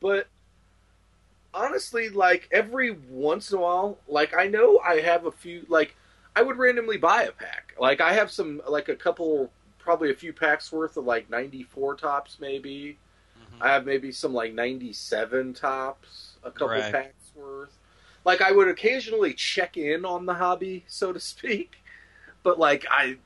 but 0.00 0.28
honestly, 1.54 2.08
like 2.10 2.48
every 2.52 2.90
once 2.90 3.50
in 3.52 3.58
a 3.58 3.60
while, 3.60 3.98
like 4.06 4.36
I 4.36 4.46
know 4.48 4.78
I 4.84 5.00
have 5.00 5.24
a 5.26 5.32
few. 5.32 5.64
Like 5.68 5.94
I 6.36 6.42
would 6.42 6.56
randomly 6.58 6.98
buy 6.98 7.22
a 7.24 7.32
pack. 7.32 7.74
Like 7.80 8.00
I 8.00 8.12
have 8.12 8.30
some, 8.30 8.60
like 8.68 8.88
a 8.88 8.96
couple, 8.96 9.50
probably 9.78 10.10
a 10.10 10.14
few 10.14 10.32
packs 10.32 10.70
worth 10.70 10.96
of 10.98 11.04
like 11.04 11.30
ninety 11.30 11.62
four 11.62 11.94
Topps, 11.94 12.36
maybe. 12.38 12.98
Mhm. 13.38 13.62
I 13.62 13.68
have 13.72 13.86
maybe 13.86 14.12
some 14.12 14.34
like 14.34 14.52
97 14.52 15.54
Topps, 15.54 16.36
a 16.44 16.50
couple 16.50 16.68
Right. 16.68 16.92
packs 16.92 17.27
worth. 17.38 17.76
Like 18.24 18.42
I 18.42 18.52
would 18.52 18.68
occasionally 18.68 19.32
check 19.32 19.76
in 19.76 20.04
on 20.04 20.26
the 20.26 20.34
hobby, 20.34 20.84
so 20.88 21.12
to 21.12 21.20
speak, 21.20 21.76
but 22.42 22.58
like 22.58 22.84
I 22.90 23.16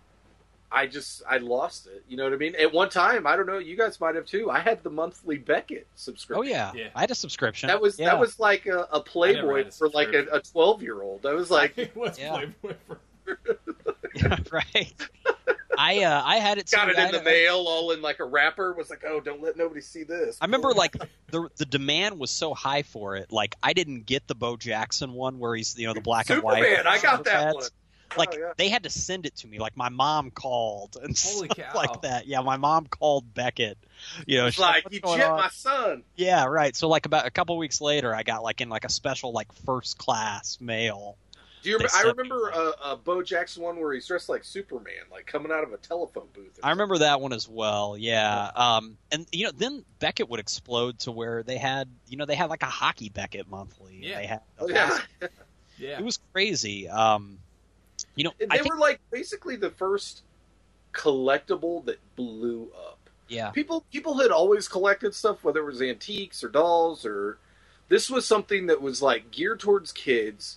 I 0.72 0.86
just 0.86 1.22
I 1.28 1.38
lost 1.38 1.86
it. 1.86 2.04
You 2.08 2.16
know 2.16 2.24
what 2.24 2.32
I 2.32 2.36
mean? 2.36 2.54
At 2.56 2.72
one 2.72 2.88
time, 2.88 3.26
I 3.26 3.36
don't 3.36 3.46
know, 3.46 3.58
you 3.58 3.76
guys 3.76 4.00
might 4.00 4.14
have 4.14 4.26
too. 4.26 4.50
I 4.50 4.60
had 4.60 4.82
the 4.82 4.90
monthly 4.90 5.36
Beckett 5.38 5.86
subscription. 5.94 6.44
Oh 6.44 6.48
yeah. 6.48 6.72
Yeah. 6.74 6.88
I 6.94 7.00
had 7.00 7.10
a 7.10 7.14
subscription. 7.14 7.66
That 7.66 7.80
was 7.80 7.98
yeah. 7.98 8.06
that 8.06 8.18
was 8.18 8.40
like 8.40 8.66
a, 8.66 8.88
a 8.92 9.00
Playboy 9.00 9.66
a 9.66 9.70
for 9.70 9.88
like 9.90 10.14
a, 10.14 10.40
12 10.40 10.82
year 10.82 11.02
old. 11.02 11.26
I 11.26 11.34
was 11.34 11.50
like, 11.58 11.76
it 11.76 11.94
was 11.94 12.18
Yeah. 12.18 12.46
Playboy 12.60 12.76
for 12.86 13.38
Yeah, 13.46 13.52
right. 14.52 14.94
I 15.78 16.02
uh, 16.04 16.22
I 16.24 16.36
had 16.36 16.58
it. 16.58 16.70
got 16.70 16.84
too. 16.86 16.90
it 16.92 16.98
in 16.98 17.12
the 17.12 17.18
it- 17.18 17.24
mail, 17.24 17.64
all 17.66 17.92
in 17.92 18.02
like 18.02 18.20
a 18.20 18.24
wrapper. 18.24 18.72
Was 18.74 18.90
like, 18.90 19.04
oh, 19.06 19.20
don't 19.20 19.42
let 19.42 19.56
nobody 19.56 19.80
see 19.80 20.04
this. 20.04 20.36
I 20.40 20.44
remember 20.44 20.72
like 20.72 20.96
the 21.30 21.48
the 21.56 21.64
demand 21.66 22.18
was 22.18 22.30
so 22.30 22.52
high 22.54 22.82
for 22.82 23.16
it. 23.16 23.32
Like 23.32 23.56
I 23.62 23.72
didn't 23.72 24.04
get 24.06 24.26
the 24.28 24.34
Bo 24.34 24.56
Jackson 24.56 25.12
one 25.14 25.38
where 25.38 25.54
he's 25.54 25.78
you 25.78 25.86
know 25.86 25.94
the 25.94 26.00
black 26.02 26.28
and 26.30 26.42
white. 26.42 26.62
Superman, 26.62 26.86
I 26.86 26.98
got 27.00 27.24
that 27.24 27.54
Superbats. 27.54 27.54
one. 27.54 27.64
Like 28.18 28.34
Oh, 28.34 28.38
yeah. 28.38 28.52
they 28.58 28.68
had 28.68 28.82
to 28.82 28.90
send 28.90 29.24
it 29.24 29.36
to 29.36 29.46
me. 29.46 29.58
Like 29.58 29.74
my 29.74 29.88
mom 29.88 30.30
called 30.30 30.98
and 31.02 31.18
Holy 31.24 31.48
stuff 31.48 31.56
cow. 31.72 31.74
like 31.74 32.02
that. 32.02 32.26
Yeah, 32.26 32.42
my 32.42 32.58
mom 32.58 32.84
called 32.86 33.32
Beckett. 33.32 33.78
You 34.26 34.36
know, 34.36 34.50
she's 34.50 34.58
like 34.60 34.84
"What's 34.84 34.94
you 34.94 35.00
going 35.00 35.18
jet 35.20 35.30
on?" 35.30 35.38
my 35.38 35.48
son. 35.48 36.02
Yeah, 36.16 36.44
right. 36.44 36.76
So 36.76 36.88
like 36.88 37.06
about 37.06 37.24
a 37.24 37.30
couple 37.30 37.56
weeks 37.56 37.80
later, 37.80 38.14
I 38.14 38.22
got 38.24 38.42
like 38.42 38.60
in 38.60 38.68
like 38.68 38.84
a 38.84 38.90
special 38.90 39.32
like 39.32 39.50
first 39.64 39.96
class 39.96 40.58
mail. 40.60 41.16
Do 41.62 41.70
you? 41.70 41.78
They 41.78 41.84
Remember, 41.84 41.96
I 41.96 42.10
remember 42.10 42.48
a, 42.48 42.90
a 42.92 42.96
Bo 42.96 43.22
Jackson 43.22 43.62
one 43.62 43.78
where 43.80 43.92
he's 43.92 44.06
dressed 44.06 44.28
like 44.28 44.44
Superman, 44.44 44.94
like 45.10 45.26
coming 45.26 45.52
out 45.52 45.62
of 45.64 45.72
a 45.72 45.76
telephone 45.76 46.26
booth. 46.34 46.58
I 46.62 46.70
remember 46.70 46.98
that 46.98 47.20
one 47.20 47.32
as 47.32 47.48
well. 47.48 47.96
Yeah. 47.96 48.50
Um, 48.54 48.96
and 49.10 49.26
you 49.32 49.44
know, 49.44 49.52
then 49.56 49.84
Beckett 50.00 50.28
would 50.28 50.40
explode 50.40 50.98
to 51.00 51.12
where 51.12 51.42
they 51.42 51.58
had, 51.58 51.88
you 52.08 52.16
know, 52.16 52.26
they 52.26 52.34
had 52.34 52.50
like 52.50 52.62
a 52.62 52.66
hockey 52.66 53.08
Beckett 53.08 53.48
monthly. 53.48 54.00
Yeah. 54.02 54.16
They 54.18 54.26
had. 54.26 54.40
Oh, 54.58 54.68
yeah, 54.68 54.98
yeah. 55.78 55.98
It 55.98 56.04
was 56.04 56.18
crazy. 56.32 56.88
Um, 56.88 57.38
you 58.16 58.24
know, 58.24 58.32
And 58.40 58.52
I 58.52 58.56
they 58.56 58.62
think, 58.64 58.74
were 58.74 58.80
like 58.80 59.00
basically 59.10 59.56
the 59.56 59.70
first 59.70 60.22
collectible 60.92 61.84
that 61.86 61.98
blew 62.16 62.70
up. 62.76 62.98
yeah, 63.28 63.50
People 63.50 63.84
people 63.92 64.18
had 64.18 64.30
always 64.30 64.68
collected 64.68 65.14
stuff, 65.14 65.42
whether 65.44 65.60
it 65.60 65.66
was 65.66 65.82
antiques 65.82 66.42
or 66.44 66.48
dolls 66.48 67.04
or. 67.06 67.38
This 67.88 68.08
was 68.08 68.26
something 68.26 68.68
that 68.68 68.80
was 68.80 69.02
like 69.02 69.30
geared 69.30 69.60
towards 69.60 69.92
kids, 69.92 70.56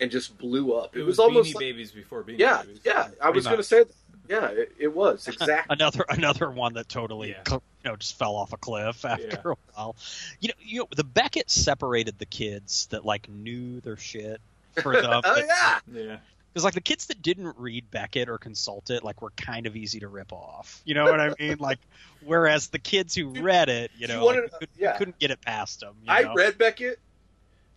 and 0.00 0.10
just 0.10 0.36
blew 0.38 0.74
up. 0.74 0.94
It, 0.96 1.00
It, 1.00 1.02
was, 1.02 1.12
was, 1.12 1.18
almost 1.20 1.50
Beanie 1.50 1.54
like, 1.54 1.60
Babies 1.60 1.92
before 1.92 2.22
Beanie 2.22 2.38
yeah, 2.38 2.62
Babies. 2.62 2.80
yeah. 2.84 3.08
I 3.22 3.30
was 3.30 3.44
going 3.44 3.56
to 3.58 3.62
say 3.62 3.84
that. 3.84 3.92
Yeah, 4.28 4.46
it, 4.46 4.72
it 4.78 4.94
was 4.94 5.26
exactly. 5.26 5.74
another 5.74 6.04
another 6.08 6.50
one 6.50 6.74
that 6.74 6.88
totally, 6.88 7.30
Yeah. 7.30 7.42
cl- 7.48 7.62
you 7.84 7.90
know, 7.90 7.96
just 7.96 8.16
fell 8.16 8.36
off 8.36 8.52
a 8.52 8.56
cliff 8.56 9.04
after 9.04 9.24
Yeah. 9.26 9.52
a 9.52 9.54
while. 9.74 9.96
You 10.38 10.48
know, 10.48 10.54
you 10.60 10.78
know, 10.80 10.86
the 10.94 11.02
Beckett 11.02 11.50
separated 11.50 12.16
the 12.20 12.26
kids 12.26 12.86
that 12.92 13.04
like 13.04 13.28
knew 13.28 13.80
their 13.80 13.96
shit 13.96 14.40
for 14.82 14.92
the 14.92 15.20
oh 15.24 15.36
yeah, 15.36 15.78
Yeah. 15.92 16.16
because 16.52 16.62
like 16.62 16.74
the 16.74 16.80
kids 16.80 17.06
that 17.06 17.22
didn't 17.22 17.56
read 17.58 17.90
Beckett 17.90 18.28
or 18.28 18.38
consult 18.38 18.90
it 18.90 19.02
like 19.02 19.20
were 19.20 19.30
kind 19.30 19.66
of 19.66 19.74
easy 19.74 19.98
to 19.98 20.06
rip 20.06 20.32
off. 20.32 20.80
You 20.84 20.94
know 20.94 21.06
what 21.06 21.18
I 21.18 21.34
mean? 21.40 21.56
Like, 21.58 21.80
whereas 22.24 22.68
the 22.68 22.78
kids 22.78 23.16
who 23.16 23.30
read 23.30 23.68
it, 23.68 23.90
you 23.96 24.06
You 24.06 24.14
know, 24.14 24.24
wanted- 24.24 24.42
like, 24.42 24.52
you 24.52 24.58
could, 24.60 24.68
yeah. 24.78 24.96
couldn't 24.96 25.18
get 25.18 25.32
it 25.32 25.40
past 25.40 25.80
them. 25.80 25.94
You 26.04 26.12
I 26.12 26.22
know? 26.22 26.34
read 26.34 26.56
Beckett, 26.56 27.00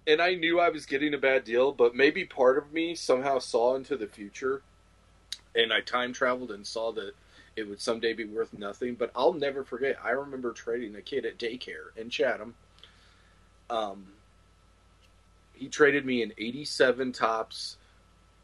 and 0.07 0.21
I 0.21 0.35
knew 0.35 0.59
I 0.59 0.69
was 0.69 0.85
getting 0.85 1.13
a 1.13 1.17
bad 1.17 1.43
deal, 1.43 1.71
but 1.71 1.95
maybe 1.95 2.25
part 2.25 2.57
of 2.57 2.73
me 2.73 2.95
somehow 2.95 3.39
saw 3.39 3.75
into 3.75 3.95
the 3.95 4.07
future, 4.07 4.61
and 5.55 5.71
I 5.71 5.81
time 5.81 6.13
traveled 6.13 6.51
and 6.51 6.65
saw 6.65 6.91
that 6.93 7.13
it 7.55 7.63
would 7.69 7.79
someday 7.81 8.13
be 8.13 8.25
worth 8.25 8.53
nothing. 8.57 8.95
But 8.95 9.11
I'll 9.15 9.33
never 9.33 9.63
forget. 9.63 9.97
I 10.03 10.09
remember 10.11 10.51
trading 10.51 10.95
a 10.95 11.01
kid 11.01 11.25
at 11.25 11.37
daycare 11.37 11.95
in 11.95 12.09
Chatham. 12.09 12.55
Um, 13.69 14.07
he 15.53 15.67
traded 15.69 16.05
me 16.05 16.21
an 16.23 16.33
'87 16.37 17.11
Topps 17.13 17.77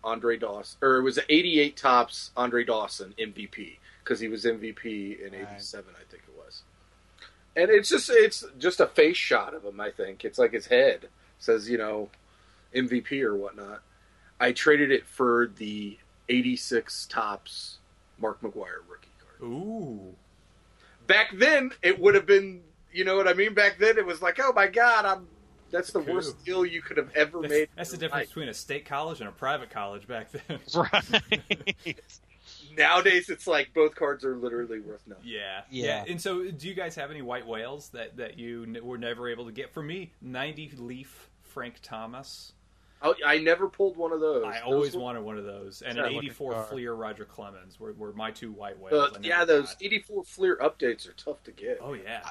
Andre 0.03 0.37
Dawson, 0.37 0.77
or 0.81 0.97
it 0.97 1.03
was 1.03 1.17
an 1.17 1.25
'88 1.29 1.75
Topps 1.75 2.31
Andre 2.37 2.63
Dawson 2.63 3.13
MVP 3.19 3.77
because 4.03 4.19
he 4.19 4.27
was 4.27 4.45
MVP 4.45 5.19
in 5.19 5.33
Right. 5.33 5.47
'87, 5.51 5.93
I 5.95 6.03
think 6.09 6.23
it 6.27 6.37
was. 6.37 6.61
And 7.55 7.69
it's 7.69 7.89
just 7.89 8.09
it's 8.09 8.45
just 8.57 8.79
a 8.79 8.87
face 8.87 9.17
shot 9.17 9.53
of 9.53 9.65
him. 9.65 9.81
I 9.81 9.91
think 9.91 10.23
it's 10.23 10.39
like 10.39 10.53
his 10.53 10.67
head 10.67 11.09
says, 11.39 11.69
you 11.69 11.77
know, 11.77 12.09
MVP 12.75 13.21
or 13.23 13.35
whatnot. 13.35 13.81
I 14.39 14.51
traded 14.51 14.91
it 14.91 15.05
for 15.05 15.51
the 15.57 15.97
'86 16.29 17.07
Topps 17.07 17.77
Mark 18.19 18.41
McGwire 18.41 18.83
rookie 18.87 19.09
card. 19.19 19.41
Ooh. 19.51 20.13
Back 21.07 21.31
then, 21.35 21.71
it 21.81 21.99
would 21.99 22.13
have 22.15 22.25
been, 22.27 22.61
you 22.93 23.03
know 23.03 23.17
what 23.17 23.27
I 23.27 23.33
mean. 23.33 23.53
Back 23.53 23.77
then, 23.79 23.97
it 23.97 24.05
was 24.05 24.21
like, 24.21 24.39
oh 24.41 24.53
my 24.53 24.67
god, 24.67 25.05
I'm. 25.05 25.27
That's 25.71 25.91
the 25.91 26.01
Cool. 26.01 26.15
worst 26.15 26.43
deal 26.43 26.65
you 26.65 26.81
could 26.81 26.97
have 26.97 27.11
ever 27.15 27.41
That's, 27.41 27.51
made. 27.51 27.69
that's 27.75 27.91
the 27.91 27.97
difference 27.97 28.21
life. 28.21 28.27
between 28.29 28.49
a 28.49 28.53
state 28.55 28.85
college 28.85 29.19
and 29.19 29.29
a 29.29 29.31
private 29.31 29.69
college 29.69 30.07
back 30.07 30.29
then. 30.31 30.59
Right. 30.75 31.95
Nowadays, 32.77 33.29
it's 33.29 33.47
like 33.47 33.73
both 33.73 33.95
cards 33.95 34.23
are 34.25 34.35
literally 34.35 34.79
worth 34.79 35.01
nothing. 35.07 35.23
Yeah, 35.27 35.61
Yeah. 35.69 36.03
And 36.07 36.21
so, 36.21 36.49
do 36.51 36.67
you 36.67 36.73
guys 36.73 36.95
have 36.95 37.11
any 37.11 37.21
white 37.21 37.45
whales 37.47 37.89
that 37.89 38.17
that 38.17 38.37
you 38.37 38.63
n- 38.63 38.79
were 38.83 38.97
never 38.97 39.27
able 39.29 39.45
to 39.45 39.51
get? 39.51 39.73
For 39.73 39.81
me, 39.83 40.13
ninety 40.21 40.71
leaf 40.77 41.29
Frank 41.43 41.75
Thomas. 41.81 42.53
I, 43.01 43.13
I 43.25 43.37
never 43.37 43.69
pulled 43.69 43.95
one 43.95 44.11
of 44.11 44.19
those. 44.19 44.43
I 44.43 44.55
Those 44.59 44.61
always 44.65 44.95
were- 44.95 45.01
wanted 45.01 45.21
one 45.23 45.37
of 45.37 45.45
those, 45.45 45.81
and 45.81 45.97
an 45.97 46.05
'84 46.13 46.63
Fleer 46.65 46.93
Roger 46.93 47.23
Clemens 47.25 47.79
were, 47.79 47.93
were 47.93 48.11
my 48.13 48.29
two 48.31 48.51
white 48.51 48.77
whales. 48.77 49.13
Uh, 49.15 49.19
yeah, 49.21 49.45
those 49.45 49.75
'84 49.79 50.23
Fleer 50.25 50.57
updates 50.57 51.07
are 51.07 51.13
tough 51.13 51.41
to 51.45 51.51
get. 51.51 51.77
Oh 51.81 51.93
yeah, 51.93 52.27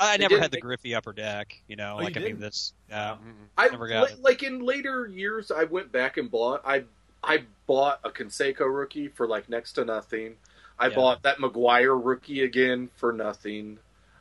I 0.00 0.16
They 0.16 0.22
never 0.24 0.40
had 0.40 0.50
the 0.50 0.56
make- 0.56 0.62
Griffey 0.62 0.94
upper 0.96 1.12
deck. 1.12 1.56
You 1.68 1.76
know, 1.76 1.94
Oh, 1.94 1.98
you 2.00 2.04
like 2.06 2.16
I 2.16 2.20
mean, 2.20 2.28
didn't? 2.30 2.40
this. 2.40 2.72
Yeah, 2.88 3.16
I 3.56 3.68
never 3.68 3.86
got 3.86 4.08
li- 4.08 4.12
it. 4.14 4.22
like 4.22 4.42
in 4.42 4.58
later 4.66 5.06
years. 5.06 5.52
I 5.52 5.64
went 5.64 5.92
back 5.92 6.16
and 6.16 6.28
bought. 6.28 6.62
I 6.66 6.82
I 7.22 7.44
bought 7.66 8.00
a 8.04 8.10
Canseco 8.10 8.72
rookie 8.72 9.08
for 9.08 9.26
like 9.26 9.48
next 9.48 9.72
to 9.74 9.84
nothing. 9.84 10.36
I 10.78 10.88
Yeah. 10.88 10.94
bought 10.96 11.22
that 11.22 11.38
McGwire 11.38 12.00
rookie 12.02 12.42
again 12.42 12.88
for 12.96 13.12
nothing. 13.12 13.78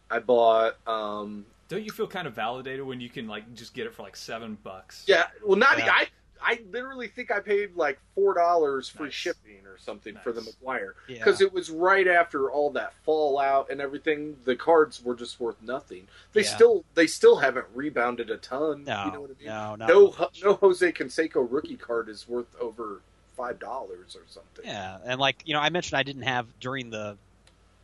I 0.10 0.20
bought 0.20 0.76
um 0.88 1.46
Don't 1.70 1.84
you 1.84 1.92
feel 1.92 2.08
kind 2.08 2.28
of 2.28 2.34
validated 2.34 2.86
when 2.86 3.00
you 3.02 3.10
can 3.10 3.28
like 3.28 3.54
just 3.56 3.74
get 3.74 3.88
it 3.88 3.94
for 3.94 4.04
like 4.04 4.16
seven 4.16 4.58
bucks? 4.64 5.04
yeah, 5.08 5.28
well 5.44 5.58
not 5.58 5.78
Yeah. 5.78 5.92
I 5.92 6.08
I 6.44 6.60
literally 6.72 7.08
think 7.08 7.32
I 7.32 7.40
paid 7.40 7.76
like 7.76 8.00
four 8.16 8.34
dollars 8.34 8.90
for 8.90 9.04
Nice. 9.04 9.14
shipping 9.14 9.66
or 9.66 9.78
something 9.78 10.16
for 10.24 10.32
the 10.32 10.42
Nice. 10.42 10.56
McGwire 10.56 10.94
Yeah. 11.08 11.18
because 11.18 11.42
it 11.42 11.54
was 11.54 11.70
right 11.70 12.08
after 12.08 12.52
all 12.52 12.72
that 12.72 12.94
fallout 13.06 13.70
and 13.70 13.80
everything. 13.82 14.38
The 14.46 14.56
cards 14.56 15.04
were 15.04 15.16
just 15.16 15.40
worth 15.40 15.62
nothing. 15.62 16.08
They 16.34 16.42
Yeah. 16.44 16.56
still 16.56 16.86
they 16.96 17.08
still 17.08 17.38
haven't 17.38 17.68
rebounded 17.74 18.30
a 18.30 18.38
ton. 18.38 18.84
no, 18.86 19.06
you 19.06 19.12
know 19.12 19.22
what 19.22 19.32
I 19.32 19.34
mean? 19.40 19.48
no, 19.48 19.76
no, 19.76 19.88
No, 19.88 20.30
no 20.44 20.54
Jose 20.56 20.92
Canseco 20.92 21.48
rookie 21.50 21.78
card 21.78 22.10
is 22.10 22.28
worth 22.28 22.54
over 22.60 23.02
five 23.38 23.60
dollars 23.60 24.16
or 24.16 24.24
something. 24.28 24.66
Yeah, 24.66 24.98
and 25.06 25.20
like 25.20 25.38
you 25.46 25.54
know, 25.54 25.60
I 25.60 25.70
mentioned 25.70 25.98
I 25.98 26.04
didn't 26.04 26.24
have 26.24 26.48
during 26.60 26.90
the 26.90 27.18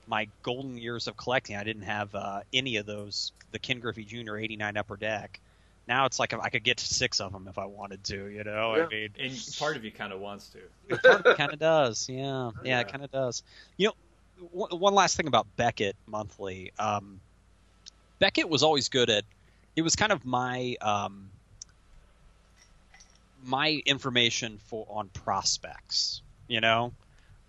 my 0.07 0.27
golden 0.41 0.77
years 0.77 1.07
of 1.07 1.17
collecting. 1.17 1.55
I 1.57 1.63
didn't 1.63 1.83
have 1.83 2.13
uh, 2.15 2.41
any 2.53 2.77
of 2.77 2.85
those. 2.85 3.33
The 3.51 3.59
Ken 3.59 3.79
Griffey 3.79 4.03
Jr. 4.05 4.37
'89 4.37 4.77
Upper 4.77 4.95
Deck. 4.97 5.39
Now 5.87 6.05
it's 6.05 6.19
like 6.19 6.33
I 6.33 6.49
could 6.49 6.63
get 6.63 6.79
six 6.79 7.21
of 7.21 7.31
them 7.31 7.47
if 7.47 7.57
I 7.57 7.65
wanted 7.65 8.03
to. 8.05 8.27
You 8.27 8.43
know, 8.43 8.75
Yeah. 8.75 8.85
I 8.85 8.87
mean, 8.89 9.09
And 9.19 9.49
part 9.57 9.77
of 9.77 9.85
you 9.85 9.91
kind 9.91 10.11
of 10.11 10.19
wants 10.19 10.49
to. 10.49 10.59
it 11.29 11.37
kind 11.37 11.53
of 11.53 11.59
does. 11.59 12.09
Yeah, 12.09 12.51
yeah, 12.63 12.69
Yeah. 12.69 12.79
it 12.81 12.91
kind 12.91 13.03
of 13.03 13.11
does. 13.11 13.43
You 13.77 13.87
know, 13.87 13.93
one, 14.51 14.69
one 14.79 14.93
last 14.93 15.15
thing 15.17 15.27
about 15.27 15.47
Beckett 15.55 15.95
Monthly. 16.05 16.71
Um, 16.77 17.19
Beckett 18.19 18.49
was 18.49 18.63
always 18.63 18.89
good 18.89 19.09
at. 19.09 19.23
It 19.75 19.83
was 19.83 19.95
kind 19.95 20.11
of 20.11 20.25
my 20.25 20.75
um, 20.81 21.29
my 23.45 23.81
information 23.85 24.59
for 24.65 24.85
on 24.89 25.09
prospects. 25.09 26.21
You 26.47 26.61
know, 26.61 26.93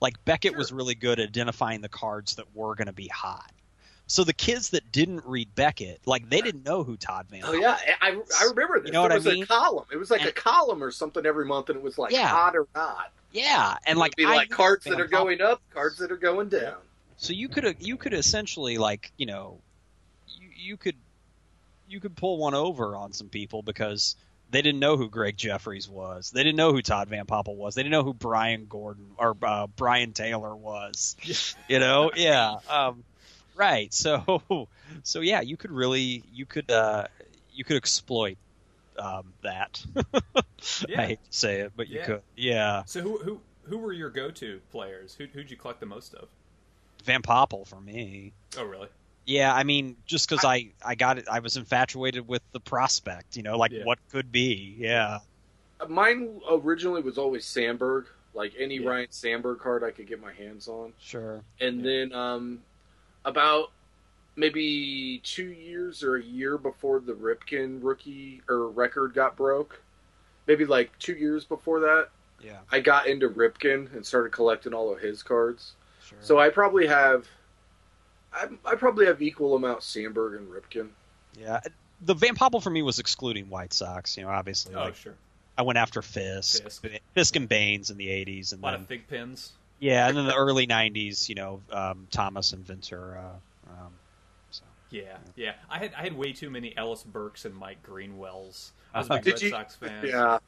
like 0.01 0.23
Beckett 0.25 0.57
was 0.57 0.73
really 0.73 0.95
good 0.95 1.19
at 1.21 1.29
identifying 1.29 1.81
the 1.81 1.89
cards 1.89 2.37
that 2.37 2.55
were 2.55 2.75
going 2.75 2.87
to 2.87 2.93
be 2.93 3.09
hot. 3.09 3.51
So 4.11 4.25
the 4.25 4.33
kids 4.33 4.71
that 4.71 4.91
didn't 4.91 5.23
read 5.27 5.55
Beckett, 5.55 6.01
like 6.07 6.29
they 6.31 6.41
didn't 6.41 6.65
know 6.65 6.83
who 6.83 6.97
Todd 6.97 7.27
Van. 7.29 7.43
Oh 7.45 7.53
yeah, 7.53 7.77
I, 8.01 8.19
I 8.41 8.45
remember 8.49 8.81
this. 8.81 8.87
You 8.87 8.93
know 8.93 9.03
what 9.03 9.09
there 9.09 9.17
I 9.17 9.19
was 9.19 9.27
mean? 9.27 9.43
a 9.43 9.47
column. 9.47 9.85
It 9.93 9.97
was 9.99 10.11
like 10.11 10.25
a 10.25 10.33
column 10.33 10.83
or 10.83 10.91
something 10.91 11.25
every 11.27 11.45
month, 11.45 11.69
and 11.69 11.77
it 11.77 11.83
was 11.83 11.99
like 11.99 12.13
Yeah. 12.13 12.27
hot 12.27 12.57
or 12.57 12.67
not. 12.75 13.13
Yeah, 13.33 13.77
and 13.87 13.99
like 13.99 14.13
would 14.13 14.17
be 14.17 14.25
I 14.25 14.35
like 14.35 14.51
cards 14.51 14.85
that 14.87 14.99
are 14.99 15.07
going 15.07 15.43
up, 15.43 15.61
cards 15.75 15.99
that 15.99 16.11
are 16.11 16.17
going 16.17 16.49
down. 16.49 16.77
So 17.19 17.33
you 17.35 17.49
could 17.49 17.77
you 17.81 17.97
could 17.99 18.15
essentially 18.15 18.79
like 18.79 19.13
you 19.19 19.27
know 19.27 19.61
you 20.27 20.49
you 20.57 20.77
could 20.79 20.97
you 21.87 22.01
could 22.01 22.17
pull 22.17 22.39
one 22.39 22.55
over 22.55 22.97
on 22.97 23.13
some 23.13 23.29
people 23.29 23.63
because 23.63 24.17
they 24.51 24.63
didn't 24.63 24.81
know 24.81 24.97
who 24.97 25.11
Gregg 25.11 25.37
Jefferies 25.37 25.87
was. 25.89 26.31
They 26.31 26.43
didn't 26.43 26.57
know 26.57 26.73
who 26.73 26.81
Todd 26.81 27.09
Van 27.11 27.27
Poppel 27.27 27.57
was. 27.57 27.75
They 27.75 27.83
didn't 27.83 27.93
know 27.93 28.05
who 28.05 28.15
Brian 28.15 28.65
Gordon 28.67 29.11
or 29.19 29.37
uh, 29.43 29.67
Brien 29.67 30.13
Taylor 30.13 30.57
was. 30.57 31.15
You 31.69 31.79
know, 31.81 32.11
yeah, 32.17 32.57
um, 32.71 33.05
right. 33.59 33.93
So 33.95 34.69
so 35.03 35.21
yeah, 35.21 35.41
you 35.43 35.57
could 35.59 35.71
really 35.73 36.23
you 36.33 36.47
could 36.47 36.71
uh, 36.71 37.07
you 37.53 37.65
could 37.65 37.77
exploit 37.77 38.39
um, 38.99 39.33
that. 39.43 39.85
Yeah. 40.89 41.03
I 41.03 41.07
hate 41.07 41.25
to 41.31 41.37
say 41.39 41.61
it, 41.61 41.73
but 41.77 41.87
you 41.89 41.99
Yeah. 42.01 42.07
could. 42.07 42.23
Yeah, 42.37 42.83
So 42.87 43.01
who 43.01 43.19
who 43.19 43.41
who 43.65 43.79
were 43.79 43.93
your 43.93 44.11
go-to 44.11 44.61
players? 44.73 45.15
Who 45.15 45.27
who'd 45.27 45.51
you 45.51 45.57
collect 45.57 45.79
the 45.79 45.87
most 45.87 46.15
of? 46.15 46.29
Van 47.05 47.23
Poppel 47.23 47.65
for 47.67 47.81
me. 47.81 48.33
Oh, 48.57 48.65
really? 48.65 48.89
Yeah, 49.25 49.55
I 49.55 49.63
mean, 49.63 49.97
just 50.07 50.29
because 50.29 50.45
I, 50.45 50.71
I 50.85 50.95
got 50.97 51.19
it, 51.19 51.29
I 51.31 51.39
was 51.41 51.57
infatuated 51.57 52.27
with 52.27 52.43
the 52.53 52.59
prospect. 52.61 53.37
You 53.37 53.43
know, 53.45 53.57
like 53.57 53.71
Yeah. 53.73 53.85
what 53.85 53.99
could 54.11 54.33
be. 54.33 54.75
Yeah, 54.79 55.19
Mine 55.89 56.41
originally 56.51 57.03
was 57.03 57.19
always 57.19 57.45
Sandberg, 57.45 58.07
like 58.35 58.55
any 58.59 58.77
Yeah. 58.79 58.89
Ryne 58.89 59.07
Sandberg 59.11 59.61
card 59.61 59.85
I 59.85 59.91
could 59.93 60.09
get 60.09 60.21
my 60.21 60.33
hands 60.33 60.67
on. 60.67 60.93
sure. 60.99 61.43
And 61.61 61.85
then 61.85 62.13
um, 62.13 62.63
about 63.25 63.71
maybe 64.37 65.21
two 65.25 65.49
years 65.51 66.03
or 66.03 66.17
a 66.17 66.23
year 66.23 66.57
before 66.59 67.01
the 67.01 67.13
Ripken 67.13 67.81
rookie 67.83 68.41
or 68.49 68.69
record 68.69 69.15
got 69.15 69.37
broke, 69.37 69.81
maybe 70.47 70.65
like 70.65 70.97
two 70.99 71.15
years 71.15 71.45
before 71.45 71.81
that, 71.81 72.09
Yeah, 72.43 72.59
I 72.71 72.81
got 72.81 73.07
into 73.09 73.29
Ripken 73.29 73.93
and 73.95 74.05
started 74.07 74.33
collecting 74.33 74.73
all 74.75 74.93
of 74.93 75.01
his 75.01 75.23
cards. 75.23 75.73
sure. 76.05 76.19
So 76.21 76.39
I 76.39 76.51
probably 76.51 76.87
have, 76.87 77.27
I, 78.33 78.47
I 78.65 78.75
probably 78.77 79.07
have 79.07 79.21
equal 79.23 79.57
amount 79.57 79.83
Sandberg 79.83 80.35
and 80.41 80.49
Ripken. 80.49 80.89
yeah, 81.39 81.61
the 82.01 82.15
Van 82.15 82.37
Poppel 82.37 82.63
for 82.63 82.71
me 82.71 82.83
was 82.83 83.01
excluding 83.01 83.49
White 83.51 83.73
Sox. 83.73 84.17
You 84.17 84.23
know, 84.23 84.31
obviously, 84.31 84.75
Oh, 84.77 84.85
like 84.85 84.95
sure. 84.95 85.15
I 85.57 85.63
went 85.63 85.79
after 85.79 86.01
Fisk, 86.01 86.63
Fisk. 86.63 86.85
Fisk, 87.15 87.35
and 87.35 87.49
Baines 87.49 87.91
in 87.91 87.97
the 87.97 88.07
'80s, 88.07 88.53
and 88.53 88.63
A 88.63 88.65
lot 88.65 88.71
then 88.73 88.81
of 88.83 88.87
thick 88.87 89.09
pins. 89.09 89.51
Yeah, 89.81 90.09
and 90.09 90.17
then 90.17 90.27
the 90.27 90.35
early 90.35 90.67
'90s. 90.67 91.29
You 91.29 91.35
know, 91.37 91.61
um, 91.71 92.07
Thomas 92.11 92.53
and 92.53 92.65
Ventura. 92.67 93.33
Um, 93.69 93.93
so 94.51 94.65
Yeah, 94.91 95.17
yeah. 95.37 95.53
I 95.71 95.79
had 95.79 95.95
I 95.95 96.03
had 96.03 96.17
way 96.17 96.33
too 96.33 96.51
many 96.51 96.77
Ellis 96.77 97.03
Burks 97.05 97.45
and 97.45 97.55
Mike 97.55 97.83
Greenwells. 97.83 98.71
I 98.95 98.99
was 98.99 99.09
a 99.09 99.15
Uh-huh. 99.15 99.23
big 99.23 99.25
Did 99.25 99.33
Red 99.35 99.43
you- 99.43 99.51
Sox 99.51 99.75
fan. 99.77 100.05
Yeah. 100.07 100.39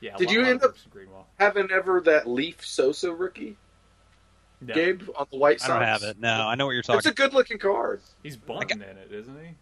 yeah. 0.00 0.14
a 0.14 0.18
Did 0.18 0.26
lot- 0.28 0.32
you 0.34 0.40
lot 0.42 0.48
end 0.50 0.62
up- 0.64 0.74
Greenwell? 0.90 1.26
Having 1.38 1.70
ever 1.70 2.00
that 2.02 2.28
Leaf 2.28 2.64
Sosa 2.64 3.12
rookie, 3.12 3.56
No, 4.60 4.74
Gabe, 4.74 5.02
on 5.16 5.26
the 5.30 5.36
White 5.36 5.60
Sox. 5.60 5.70
I 5.70 5.78
don't 5.80 5.88
have 5.88 6.02
it. 6.04 6.18
No, 6.18 6.46
I 6.46 6.54
know 6.54 6.64
what 6.66 6.72
you're 6.72 6.82
talking. 6.82 6.98
It's 6.98 7.06
a 7.08 7.12
good 7.12 7.34
looking 7.34 7.58
card. 7.58 8.00
he's 8.22 8.36
bunting 8.36 8.78
in 8.80 8.96
it, 8.96 9.12
isn't 9.12 9.36
he? 9.44 9.54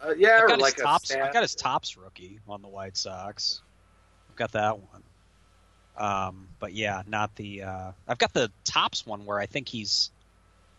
Uh, 0.00 0.14
yeah, 0.16 0.36
I've 0.38 0.44
or 0.44 0.48
got 0.48 0.58
like 0.60 0.74
his 0.74 0.82
Topps. 0.82 1.08
stat. 1.10 1.22
I 1.22 1.32
got 1.32 1.42
his 1.42 1.54
Topps 1.54 1.96
rookie 1.96 2.40
on 2.48 2.62
the 2.62 2.68
White 2.68 2.96
Sox. 2.96 3.60
I've 4.30 4.36
got 4.36 4.52
that 4.52 4.78
one. 4.78 5.02
Um, 5.96 6.48
but 6.58 6.72
yeah, 6.72 7.02
not 7.06 7.36
the. 7.36 7.62
Uh, 7.62 7.92
I've 8.08 8.18
got 8.18 8.32
the 8.32 8.50
Topps 8.64 9.06
one 9.06 9.26
where 9.26 9.38
I 9.38 9.46
think 9.46 9.68
he's 9.68 10.10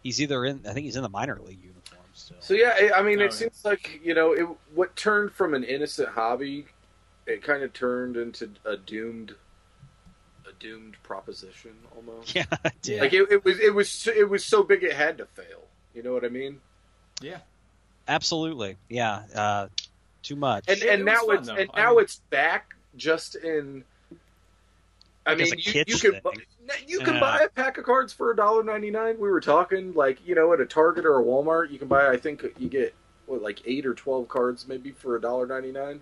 he's 0.02 0.22
either 0.22 0.44
in. 0.46 0.62
I 0.68 0.74
think 0.74 0.86
he's 0.86 0.96
in 0.96 1.04
the 1.04 1.10
minor 1.10 1.40
league 1.46 1.60
uniform 1.62 2.02
still. 2.14 2.38
So 2.40 2.54
yeah, 2.56 2.74
I- 2.76 3.00
I 3.00 3.02
mean, 3.04 3.20
Oh, 3.22 3.26
it 3.26 3.32
yeah. 3.32 3.38
seems 3.38 3.64
like 3.66 4.02
you 4.04 4.14
know, 4.16 4.34
it, 4.34 4.48
what 4.74 4.96
turned 4.96 5.32
from 5.32 5.54
an 5.54 5.64
innocent 5.64 6.10
hobby, 6.10 6.66
it 7.28 7.44
kind 7.44 7.62
of 7.64 7.74
turned 7.74 8.18
into 8.18 8.50
a 8.66 8.76
doomed, 8.76 9.36
a 10.48 10.52
doomed 10.60 10.96
proposition 11.04 11.72
almost. 11.96 12.34
yeah, 12.36 12.46
I 12.66 12.72
did. 12.82 13.02
Like 13.02 13.14
it, 13.14 13.32
it 13.32 13.46
was, 13.46 13.60
it 13.60 13.74
was, 13.74 13.90
so- 13.90 14.12
it 14.12 14.28
was 14.30 14.44
so 14.44 14.64
big 14.64 14.84
it 14.84 14.94
had 14.94 15.20
to 15.20 15.26
fail. 15.28 15.62
You 15.94 16.02
know 16.02 16.14
what 16.14 16.26
I 16.26 16.30
mean? 16.30 16.60
Yeah. 17.22 17.38
absolutely. 18.08 18.78
Yeah, 18.90 19.22
uh, 19.36 19.68
too 20.24 20.36
much. 20.36 20.66
And 20.68 20.82
and 20.82 21.02
it 21.02 21.06
now 21.06 21.24
was 21.26 21.26
fun, 21.28 21.38
it's 21.38 21.48
though. 21.48 21.56
and 21.56 21.70
I 21.76 21.82
now 21.84 21.90
mean- 21.92 22.00
it's 22.02 22.16
back 22.32 22.74
just 22.98 23.36
in. 23.36 23.84
I 25.26 25.36
mean, 25.36 25.54
you, 25.58 25.74
you 25.86 25.98
can 26.00 26.20
you 26.88 27.02
can 27.02 27.16
Yeah. 27.16 27.20
buy 27.20 27.42
a 27.44 27.50
pack 27.50 27.78
of 27.78 27.86
cards 27.86 28.12
for 28.14 28.32
a 28.32 28.36
dollar 28.36 28.64
ninety 28.64 28.92
nine. 28.92 29.20
We 29.20 29.30
were 29.30 29.42
talking 29.42 29.94
like 29.94 30.26
you 30.26 30.36
know 30.36 30.54
at 30.54 30.60
a 30.60 30.66
Target 30.66 31.06
or 31.06 31.20
a 31.20 31.24
Walmart, 31.24 31.72
you 31.72 31.80
can 31.80 31.88
buy. 31.88 32.10
I 32.10 32.18
think 32.18 32.44
you 32.58 32.70
get 32.70 32.94
what 33.26 33.42
like 33.42 33.62
eight 33.66 33.86
or 33.86 33.94
twelve 33.94 34.28
cards 34.28 34.68
maybe 34.68 34.92
for 34.92 35.16
a 35.16 35.22
dollar 35.22 35.46
ninety 35.48 35.72
nine. 35.72 36.02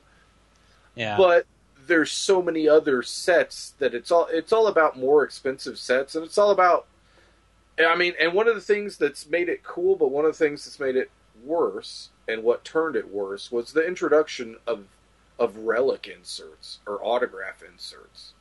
yeah, 0.96 1.18
But 1.18 1.46
there's 1.88 2.12
so 2.12 2.42
many 2.42 2.68
other 2.68 3.02
sets 3.04 3.72
that 3.80 3.94
it's 3.94 4.12
all 4.12 4.28
it's 4.32 4.52
all 4.54 4.68
about 4.68 4.98
more 4.98 5.24
expensive 5.24 5.78
sets, 5.78 6.16
and 6.16 6.26
it's 6.26 6.38
all 6.38 6.52
about. 6.52 6.88
I 7.80 7.96
mean, 7.96 8.14
and 8.20 8.34
one 8.34 8.48
of 8.48 8.56
the 8.56 8.62
things 8.62 8.98
that's 8.98 9.28
made 9.28 9.50
it 9.50 9.64
cool, 9.64 9.96
but 9.96 10.12
one 10.12 10.26
of 10.26 10.32
the 10.38 10.38
things 10.38 10.66
that's 10.66 10.80
made 10.80 10.96
it 10.96 11.10
worse, 11.44 12.10
and 12.28 12.44
what 12.44 12.64
turned 12.64 12.96
it 12.96 13.10
worse, 13.12 13.52
was 13.52 13.74
the 13.74 13.86
introduction 13.86 14.58
of 14.68 14.86
of 15.40 15.58
relic 15.58 16.08
inserts 16.08 16.80
or 16.86 17.00
autograph 17.04 17.64
inserts. 17.64 18.34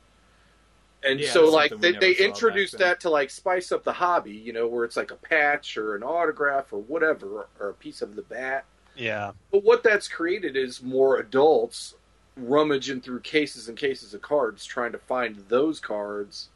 And 1.03 1.19
Yeah, 1.19 1.31
so, 1.31 1.49
like, 1.49 1.79
they, 1.79 1.93
they 1.93 2.13
never 2.13 2.25
introduced 2.25 2.77
that 2.77 2.99
to 3.01 3.09
like 3.09 3.29
spice 3.29 3.71
up 3.71 3.83
the 3.83 3.93
hobby, 3.93 4.33
you 4.35 4.53
know, 4.53 4.67
where 4.67 4.85
it's 4.85 4.97
like 4.97 5.11
a 5.11 5.15
patch 5.15 5.77
or 5.77 5.95
an 5.95 6.03
autograph 6.03 6.71
or 6.73 6.79
whatever, 6.81 7.49
or 7.59 7.69
a 7.69 7.73
piece 7.73 8.01
of 8.01 8.15
the 8.15 8.21
bat. 8.21 8.65
yeah, 8.95 9.31
But 9.51 9.63
what 9.63 9.83
that's 9.83 10.07
created 10.07 10.55
is 10.57 10.81
more 10.83 11.17
adults 11.19 11.95
rummaging 12.37 13.01
through 13.01 13.21
cases 13.21 13.67
and 13.69 13.77
cases 13.77 14.13
of 14.13 14.21
cards 14.21 14.65
trying 14.65 14.91
to 14.93 14.99
find 14.99 15.37
those 15.49 15.79
cards. 15.79 16.49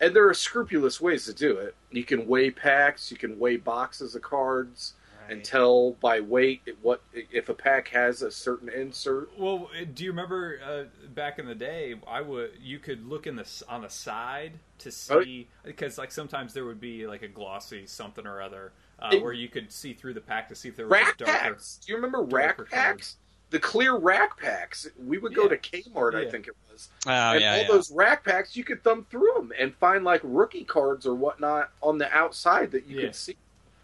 And 0.00 0.14
there 0.14 0.28
are 0.28 0.34
scrupulous 0.34 1.00
ways 1.00 1.24
to 1.26 1.34
do 1.34 1.56
it. 1.58 1.76
You 1.90 2.04
can 2.04 2.26
weigh 2.26 2.50
packs, 2.50 3.10
you 3.10 3.16
can 3.16 3.38
weigh 3.38 3.56
boxes 3.56 4.14
of 4.14 4.22
cards, 4.22 4.94
and 5.28 5.44
tell 5.44 5.92
by 6.00 6.20
weight 6.20 6.62
what 6.82 7.02
if 7.12 7.48
a 7.48 7.54
pack 7.54 7.88
has 7.88 8.22
a 8.22 8.30
certain 8.30 8.68
insert. 8.68 9.30
Well, 9.38 9.70
do 9.94 10.04
you 10.04 10.10
remember 10.10 10.58
uh, 10.64 10.84
back 11.14 11.38
in 11.38 11.46
the 11.46 11.54
day? 11.54 11.94
I 12.06 12.20
would 12.20 12.52
you 12.60 12.78
could 12.78 13.06
look 13.06 13.26
in 13.26 13.36
the 13.36 13.64
on 13.68 13.82
the 13.82 13.88
side 13.90 14.52
to 14.78 14.88
Oh. 14.88 15.22
see 15.22 15.48
because 15.64 15.98
like 15.98 16.10
sometimes 16.12 16.52
there 16.54 16.64
would 16.64 16.80
be 16.80 17.06
like 17.06 17.22
a 17.22 17.28
glossy 17.28 17.86
something 17.86 18.26
or 18.26 18.40
other 18.42 18.72
uh, 18.98 19.10
It- 19.12 19.22
where 19.22 19.32
you 19.32 19.48
could 19.48 19.72
see 19.72 19.92
through 19.94 20.14
the 20.14 20.20
pack 20.20 20.48
to 20.48 20.54
see 20.54 20.68
if 20.68 20.76
there 20.76 20.86
was 20.86 20.98
a 21.00 21.04
darker. 21.16 21.24
packs. 21.24 21.78
Do 21.84 21.92
you 21.92 21.96
remember 21.96 22.22
rack 22.22 22.58
packs? 22.70 23.16
The 23.50 23.58
clear 23.60 23.96
rack 23.96 24.38
packs. 24.40 24.88
We 24.98 25.18
would 25.18 25.34
go 25.34 25.42
Yeah. 25.44 25.50
to 25.50 25.58
Kmart, 25.58 26.14
I 26.14 26.28
think 26.28 26.48
it 26.48 26.54
was. 26.72 26.88
Oh, 27.06 27.10
and 27.10 27.40
yeah, 27.40 27.52
all 27.52 27.58
yeah. 27.58 27.68
those 27.68 27.90
rack 27.92 28.24
packs, 28.24 28.56
you 28.56 28.64
could 28.64 28.82
thumb 28.82 29.06
through 29.10 29.32
them 29.36 29.52
and 29.58 29.74
find 29.76 30.02
like 30.04 30.20
rookie 30.24 30.64
cards 30.64 31.06
or 31.06 31.14
whatnot 31.14 31.70
on 31.80 31.98
the 31.98 32.12
outside 32.12 32.72
that 32.72 32.86
you 32.86 32.96
Yeah. 32.98 33.06
could 33.06 33.14
see. 33.14 33.36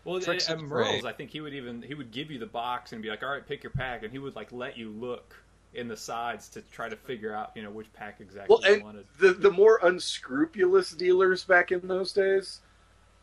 Well, 0.05 0.21
Tricks 0.21 0.49
at 0.49 0.61
Merle's. 0.61 1.05
I 1.05 1.13
think 1.13 1.31
he 1.31 1.41
would 1.41 1.53
even 1.55 1.83
he 1.83 1.95
would 1.95 2.11
give 2.11 2.31
you 2.31 2.39
the 2.39 2.47
box 2.47 2.93
and 2.93 3.03
be 3.03 3.09
like, 3.11 3.23
"All 3.23 3.31
right, 3.31 3.47
pick 3.47 3.63
your 3.63 3.71
pack," 3.73 4.03
and 4.03 4.11
he 4.13 4.19
would 4.19 4.35
like 4.35 4.51
let 4.53 4.77
you 4.79 4.91
look 4.91 5.35
in 5.75 5.87
the 5.89 5.97
sides 5.97 6.49
to 6.49 6.63
try 6.73 6.89
to 6.89 6.97
figure 6.97 7.33
out 7.33 7.53
you 7.55 7.63
know 7.63 7.71
which 7.71 7.93
pack 7.93 8.21
exactly 8.21 8.57
Well, 8.61 8.67
you 8.69 8.75
and 8.77 8.83
wanted. 8.85 9.07
the 9.19 9.33
the 9.35 9.51
more 9.51 9.79
unscrupulous 9.83 10.91
dealers 10.93 11.45
back 11.45 11.71
in 11.71 11.87
those 11.87 12.13
days, 12.13 12.61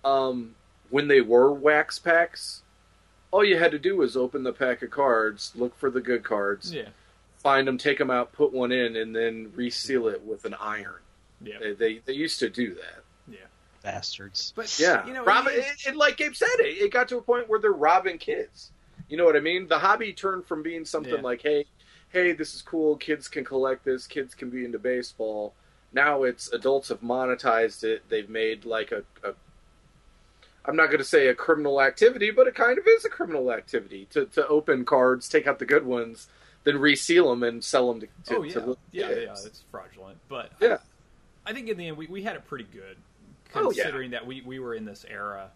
um, 0.06 0.56
when 0.90 1.08
they 1.08 1.22
were 1.22 1.52
wax 1.52 2.00
packs, 2.00 2.62
all 3.32 3.44
you 3.44 3.58
had 3.58 3.72
to 3.72 3.80
do 3.80 3.98
was 3.98 4.16
open 4.16 4.44
the 4.44 4.54
pack 4.54 4.82
of 4.82 4.92
cards, 4.92 5.52
look 5.56 5.76
for 5.78 5.90
the 5.90 6.00
good 6.00 6.24
cards, 6.24 6.72
Yeah. 6.74 6.90
find 7.40 7.68
them, 7.68 7.78
take 7.78 7.98
them 7.98 8.10
out, 8.12 8.32
put 8.32 8.54
one 8.54 8.72
in, 8.72 8.96
and 8.96 9.14
then 9.16 9.52
reseal 9.56 10.08
it 10.08 10.22
with 10.24 10.46
an 10.46 10.54
iron. 10.54 11.02
Yeah. 11.42 11.58
They 11.60 11.74
they, 11.74 11.98
they 12.06 12.14
used 12.14 12.40
to 12.40 12.50
do 12.50 12.76
that. 12.76 13.04
Yeah. 13.84 13.92
Bastards. 13.92 14.54
But 14.56 14.78
Yeah, 14.80 15.06
you 15.06 15.14
know, 15.14 15.24
robbing, 15.24 15.54
it- 15.56 15.66
and, 15.68 15.78
and 15.88 15.98
like 15.98 16.18
Gabe 16.18 16.34
said, 16.36 16.48
it, 16.60 16.82
it 16.84 16.92
got 16.92 17.08
to 17.10 17.18
a 17.18 17.22
point 17.22 17.48
where 17.50 17.60
they're 17.60 17.72
robbing 17.72 18.18
kids. 18.18 18.72
You 19.10 19.18
know 19.18 19.26
what 19.26 19.36
I 19.36 19.40
mean? 19.40 19.68
The 19.68 19.80
hobby 19.80 20.12
turned 20.14 20.46
from 20.46 20.62
being 20.64 20.84
something 20.86 21.14
Yeah. 21.14 21.22
like, 21.22 21.42
hey, 21.42 21.66
hey, 22.10 22.34
this 22.34 22.54
is 22.56 22.62
cool. 22.62 22.98
Kids 22.98 23.28
can 23.28 23.46
collect 23.46 23.86
this. 23.86 24.06
Kids 24.08 24.34
can 24.36 24.50
be 24.50 24.66
into 24.66 24.80
baseball. 24.80 25.54
Now 25.94 26.24
it's 26.24 26.52
adults 26.52 26.90
have 26.90 27.02
monetized 27.02 27.84
it. 27.86 28.04
They've 28.10 28.30
made 28.30 28.66
like 28.66 28.92
a, 28.92 29.04
a 29.24 29.34
I'm 30.66 30.76
not 30.76 30.88
going 30.88 30.98
to 30.98 31.06
say 31.06 31.28
a 31.28 31.34
criminal 31.34 31.82
activity, 31.82 32.30
but 32.32 32.48
it 32.48 32.56
kind 32.56 32.78
of 32.78 32.86
is 32.86 33.06
a 33.06 33.10
criminal 33.10 33.54
activity 33.54 34.06
to, 34.12 34.26
to 34.26 34.46
open 34.48 34.84
cards, 34.84 35.30
take 35.30 35.48
out 35.48 35.60
the 35.60 35.66
good 35.66 35.86
ones, 35.86 36.28
then 36.66 36.78
reseal 36.78 37.30
them 37.30 37.44
and 37.44 37.64
sell 37.64 37.88
them 37.88 38.02
to, 38.02 38.08
to, 38.26 38.38
oh 38.40 38.44
yeah, 38.44 38.54
to 38.54 38.60
little 38.60 38.78
yeah, 38.92 39.10
yeah, 39.10 39.16
kids. 39.28 39.46
it's 39.46 39.62
fraudulent. 39.72 40.18
But 40.28 40.52
Yeah. 40.60 40.80
I 41.46 41.54
think 41.54 41.70
in 41.70 41.78
the 41.78 41.88
end 41.88 41.96
we, 41.96 42.08
we 42.08 42.24
had 42.24 42.36
it 42.36 42.46
pretty 42.46 42.66
good, 42.66 42.98
Oh, 43.56 43.72
yeah. 43.72 43.84
considering 43.84 44.12
that 44.12 44.26
we, 44.26 44.42
we 44.42 44.60
were 44.60 44.74
in 44.76 44.86
this 44.86 45.06
era 45.10 45.50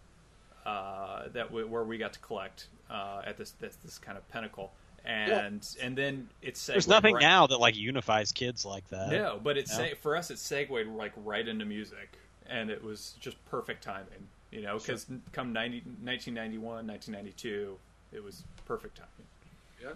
uh, 0.66 1.24
that 1.32 1.50
we, 1.52 1.64
where 1.64 1.84
we 1.84 1.98
got 1.98 2.12
to 2.12 2.18
collect 2.20 2.66
uh, 2.90 3.22
at 3.24 3.36
this, 3.36 3.50
this 3.52 3.76
this 3.84 3.98
kind 3.98 4.16
of 4.16 4.28
pinnacle, 4.30 4.72
and 5.04 5.66
and 5.80 5.96
then 5.96 6.28
it's 6.42 6.66
There's 6.66 6.86
nothing 6.88 7.14
right- 7.16 7.20
now 7.22 7.46
that 7.48 7.58
like 7.58 7.76
unifies 7.76 8.30
kids 8.32 8.64
like 8.64 8.86
that. 8.90 9.10
No, 9.10 9.40
but 9.42 9.56
it 9.56 9.68
No. 9.70 9.76
se- 9.76 9.94
for 10.00 10.16
us 10.16 10.30
it 10.30 10.38
segued 10.38 10.70
like 10.88 11.12
right 11.24 11.46
into 11.46 11.64
music, 11.64 12.12
and 12.46 12.70
it 12.70 12.82
was 12.82 13.14
just 13.20 13.42
perfect 13.46 13.82
timing. 13.82 14.28
You 14.50 14.60
know, 14.62 14.76
because 14.78 15.06
come 15.32 15.52
90, 15.54 15.78
1991, 16.02 16.86
1992, 16.86 17.76
it 18.12 18.22
was 18.22 18.44
perfect 18.66 18.98
timing. 18.98 19.10
Yeah, 19.82 19.92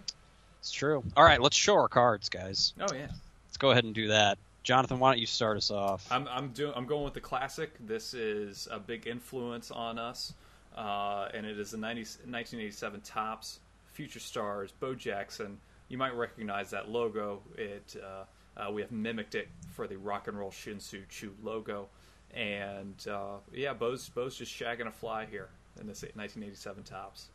It's 0.61 0.73
true. 0.73 1.05
All 1.17 1.23
right, 1.25 1.41
let's 1.41 1.57
show 1.57 1.75
our 1.75 1.89
cards, 1.89 2.29
guys. 2.31 2.73
Oh 2.81 2.87
yeah. 2.95 3.09
Let's 3.47 3.59
go 3.59 3.71
ahead 3.71 3.85
and 3.85 3.95
do 3.95 4.09
that. 4.09 4.39
Jonathan, 4.67 4.99
why 4.99 5.13
don't 5.13 5.21
you 5.21 5.27
start 5.27 5.57
us 5.57 5.71
off? 5.71 6.09
I'm 6.11 6.27
I'm 6.27 6.49
doing 6.49 6.73
I'm 6.75 6.87
going 6.87 7.05
with 7.05 7.15
the 7.15 7.21
classic. 7.21 7.71
This 7.87 8.15
is 8.15 8.67
a 8.69 8.81
big 8.81 9.07
influence 9.07 9.71
on 9.71 9.97
us, 9.97 10.35
uh, 10.77 11.29
and 11.33 11.47
it 11.47 11.57
is 11.61 11.71
the 11.71 11.77
90, 11.77 12.01
1987 12.01 13.01
Topps 13.03 13.61
Future 13.93 14.19
Stars 14.19 14.73
Bo 14.73 14.93
Jackson. 14.97 15.59
You 15.89 15.99
might 15.99 16.17
recognize 16.17 16.71
that 16.71 16.89
logo. 16.89 17.43
It 17.57 17.95
uh, 18.05 18.25
uh, 18.61 18.73
we 18.73 18.83
have 18.83 18.91
mimicked 18.91 19.37
it 19.37 19.47
for 19.71 19.87
the 19.87 19.99
Rock 19.99 20.27
and 20.27 20.37
Roll 20.37 20.51
Shinsu 20.51 21.09
Chu 21.09 21.33
logo, 21.45 21.89
and 22.35 23.07
uh, 23.09 23.37
yeah, 23.55 23.73
Bo's 23.73 24.09
Bo's 24.09 24.37
just 24.37 24.53
shagging 24.53 24.89
a 24.89 24.93
fly 24.93 25.27
here 25.31 25.49
in 25.81 25.87
this 25.87 26.03
1987 26.03 26.83
Topps. 26.83 27.29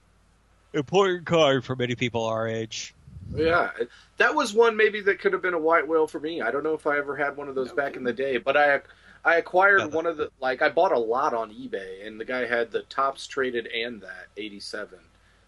Important 0.74 1.26
card 1.26 1.64
for 1.64 1.78
many 1.78 1.96
people 1.96 2.26
our 2.26 2.46
age. 2.46 2.94
Yeah, 3.34 3.72
that 4.18 4.36
was 4.36 4.54
one 4.54 4.76
maybe 4.76 5.02
that 5.02 5.20
could 5.20 5.34
have 5.34 5.42
been 5.42 5.54
a 5.54 5.60
white 5.60 5.88
whale 5.88 6.08
for 6.08 6.20
me. 6.20 6.42
I 6.42 6.52
don't 6.52 6.64
know 6.64 6.74
if 6.74 6.86
I 6.86 6.98
ever 6.98 7.16
had 7.16 7.38
one 7.38 7.48
of 7.48 7.56
those 7.56 7.70
No 7.70 7.76
back 7.76 7.96
in 7.96 8.04
the 8.04 8.14
day, 8.14 8.38
but 8.38 8.58
I 8.58 8.82
I 9.24 9.36
acquired 9.36 9.94
one 9.94 10.06
of 10.06 10.18
the 10.18 10.32
like 10.40 10.62
I 10.62 10.70
bought 10.70 10.92
a 10.92 11.00
lot 11.00 11.34
on 11.34 11.52
eBay, 11.52 12.06
and 12.06 12.20
the 12.20 12.26
guy 12.26 12.46
had 12.46 12.72
the 12.72 12.82
Topps 12.84 13.28
traded 13.28 13.68
and 13.68 14.02
that 14.02 14.28
eighty 14.38 14.60
seven. 14.60 15.00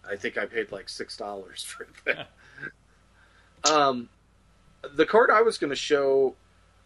I 0.08 0.16
think 0.16 0.38
I 0.38 0.46
paid 0.46 0.70
like 0.72 0.88
six 0.88 1.16
dollars 1.16 1.62
for 1.64 1.86
that. 2.04 2.28
um, 3.70 4.08
the 4.94 5.06
card 5.06 5.30
I 5.30 5.42
was 5.42 5.58
going 5.58 5.70
to 5.70 5.76
show, 5.76 6.34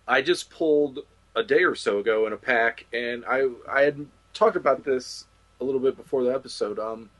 I 0.07 0.23
just 0.23 0.51
pulled 0.51 1.01
a 1.37 1.43
day 1.43 1.63
or 1.63 1.75
so 1.75 1.99
ago 1.99 2.27
in 2.27 2.33
a 2.33 2.37
pack, 2.37 2.87
and 2.93 3.25
I 3.27 3.49
I 3.71 3.83
had 3.83 4.07
talked 4.33 4.57
about 4.57 4.85
this 4.85 5.27
a 5.61 5.65
little 5.65 5.81
bit 5.81 5.97
before 5.97 6.25
the 6.25 6.35
episode. 6.35 6.79
Um, 6.79 7.11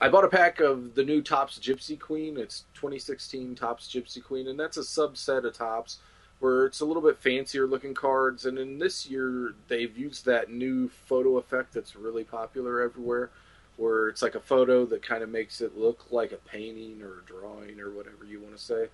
I 0.00 0.08
bought 0.08 0.24
a 0.24 0.28
pack 0.28 0.60
of 0.60 0.94
the 0.94 1.04
new 1.04 1.20
Topps 1.20 1.58
Gypsy 1.58 1.98
Queen. 1.98 2.38
It's 2.38 2.64
2016 2.74 3.54
Topps 3.54 3.88
Gypsy 3.88 4.22
Queen, 4.22 4.48
and 4.48 4.58
that's 4.58 4.78
a 4.78 4.80
subset 4.80 5.44
of 5.44 5.52
Topps 5.52 5.98
where 6.38 6.64
it's 6.64 6.80
a 6.80 6.86
little 6.86 7.02
bit 7.02 7.18
fancier 7.18 7.66
looking 7.66 7.92
cards. 7.92 8.46
And 8.46 8.58
in 8.58 8.78
this 8.78 9.06
year, 9.06 9.54
they've 9.68 9.96
used 9.96 10.24
that 10.24 10.50
new 10.50 10.88
photo 10.88 11.36
effect 11.36 11.74
that's 11.74 11.94
really 11.94 12.24
popular 12.24 12.80
everywhere, 12.80 13.28
where 13.76 14.08
it's 14.08 14.22
like 14.22 14.34
a 14.36 14.40
photo 14.40 14.86
that 14.86 15.02
kind 15.02 15.22
of 15.22 15.28
makes 15.28 15.60
it 15.60 15.76
look 15.76 16.06
like 16.10 16.32
a 16.32 16.36
painting 16.36 17.02
or 17.02 17.18
a 17.18 17.22
drawing 17.26 17.78
or 17.78 17.90
whatever 17.90 18.24
you 18.24 18.40
want 18.40 18.56
to 18.56 18.62
say. 18.62 18.86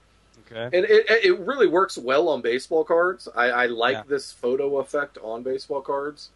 Okay. 0.51 0.77
And 0.77 0.85
it, 0.87 1.07
it 1.09 1.39
really 1.39 1.69
works 1.69 1.97
well 1.97 2.29
on 2.29 2.43
baseball 2.43 2.83
cards. 2.83 3.29
I, 3.35 3.45
I 3.51 3.67
like 3.67 3.95
Yeah. 3.95 4.03
this 4.09 4.33
photo 4.33 4.79
effect 4.79 5.17
on 5.23 5.45
baseball 5.45 5.83
cards. 5.83 6.31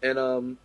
And 0.00 0.16
um, 0.16 0.58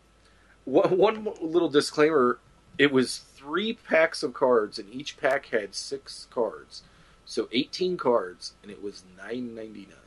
one, 0.66 0.96
one 0.98 1.28
little 1.42 1.70
disclaimer: 1.70 2.38
it 2.78 2.92
was 2.92 3.20
three 3.36 3.74
packs 3.74 4.24
of 4.24 4.34
cards, 4.34 4.78
and 4.80 4.94
each 4.94 5.18
pack 5.18 5.48
had 5.48 5.74
six 5.76 6.28
cards, 6.32 6.84
so 7.26 7.48
eighteen 7.52 7.98
cards, 7.98 8.54
and 8.62 8.72
it 8.72 8.82
was 8.82 9.04
nine 9.18 9.56
ninety 9.56 9.86
nine. 9.86 9.98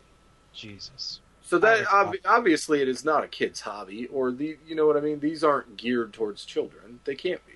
Jesus. 0.53 1.21
So 1.43 1.59
that 1.59 1.87
ob- 1.93 2.15
obviously 2.25 2.81
it 2.81 2.89
is 2.89 3.05
not 3.05 3.25
a 3.25 3.29
kid's 3.29 3.61
hobby, 3.61 4.07
or 4.07 4.31
the 4.31 4.57
you 4.67 4.75
know 4.75 4.87
what 4.87 4.97
I 4.97 5.01
mean. 5.01 5.21
These 5.21 5.43
aren't 5.43 5.77
geared 5.77 6.13
towards 6.13 6.45
children. 6.45 7.01
They 7.05 7.15
can't 7.15 7.45
be. 7.47 7.55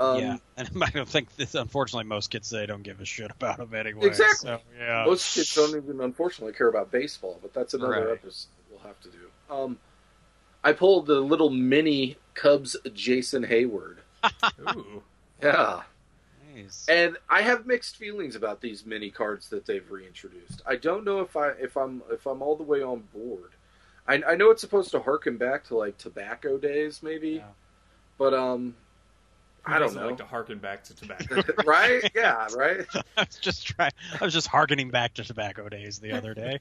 Um, 0.00 0.20
yeah, 0.20 0.36
and 0.56 0.68
I 0.82 0.90
don't 0.90 1.08
think 1.08 1.34
this, 1.36 1.54
unfortunately 1.54 2.08
most 2.08 2.30
kids 2.30 2.50
they 2.50 2.66
don't 2.66 2.82
give 2.82 3.00
a 3.00 3.04
shit 3.04 3.30
about 3.30 3.58
them 3.58 3.74
anyway. 3.74 4.06
Exactly. 4.06 4.48
So, 4.48 4.60
yeah. 4.78 5.04
Most 5.06 5.34
kids 5.34 5.54
don't 5.54 5.76
even, 5.76 6.00
unfortunately, 6.00 6.52
care 6.54 6.68
about 6.68 6.90
baseball, 6.92 7.38
but 7.42 7.52
that's 7.52 7.74
another 7.74 7.92
Right. 8.06 8.12
episode 8.12 8.48
we'll 8.70 8.80
have 8.80 9.00
to 9.00 9.08
do. 9.08 9.54
Um, 9.54 9.78
I 10.62 10.72
pulled 10.72 11.06
the 11.06 11.20
little 11.20 11.50
mini 11.50 12.16
Cubs 12.34 12.76
Jason 12.94 13.44
Heyward. 13.44 13.96
Ooh, 14.76 15.02
Yeah. 15.42 15.82
Nice. 16.54 16.86
And 16.88 17.16
I 17.28 17.42
have 17.42 17.66
mixed 17.66 17.96
feelings 17.96 18.34
about 18.34 18.60
these 18.60 18.84
mini 18.86 19.10
cards 19.10 19.48
that 19.50 19.66
they've 19.66 19.88
reintroduced. 19.90 20.62
I 20.66 20.76
don't 20.76 21.04
know 21.04 21.20
if 21.20 21.36
I 21.36 21.50
if 21.50 21.76
I'm 21.76 22.02
if 22.10 22.26
I'm 22.26 22.42
all 22.42 22.56
the 22.56 22.62
way 22.62 22.82
on 22.82 23.04
board. 23.14 23.50
I, 24.06 24.22
I 24.26 24.34
know 24.36 24.50
it's 24.50 24.62
supposed 24.62 24.90
to 24.92 25.00
harken 25.00 25.36
back 25.36 25.64
to 25.64 25.76
like 25.76 25.98
tobacco 25.98 26.56
days, 26.56 27.02
maybe, 27.02 27.28
Yeah. 27.32 27.42
but 28.16 28.32
um, 28.32 28.74
Who 29.64 29.74
I 29.74 29.78
don't 29.78 29.94
know. 29.94 30.06
like 30.06 30.16
to 30.18 30.24
harken 30.24 30.58
back 30.58 30.84
to 30.84 30.94
tobacco. 30.94 31.42
right? 31.66 32.10
Yeah, 32.14 32.46
right. 32.56 32.86
I 33.16 33.22
was 33.22 33.36
just 33.40 33.66
trying. 33.66 33.90
I 34.20 34.24
was 34.24 34.32
just 34.32 34.46
harkening 34.46 34.90
back 34.90 35.14
to 35.14 35.24
tobacco 35.24 35.68
days 35.68 35.98
the 35.98 36.12
other 36.12 36.32
day. 36.34 36.58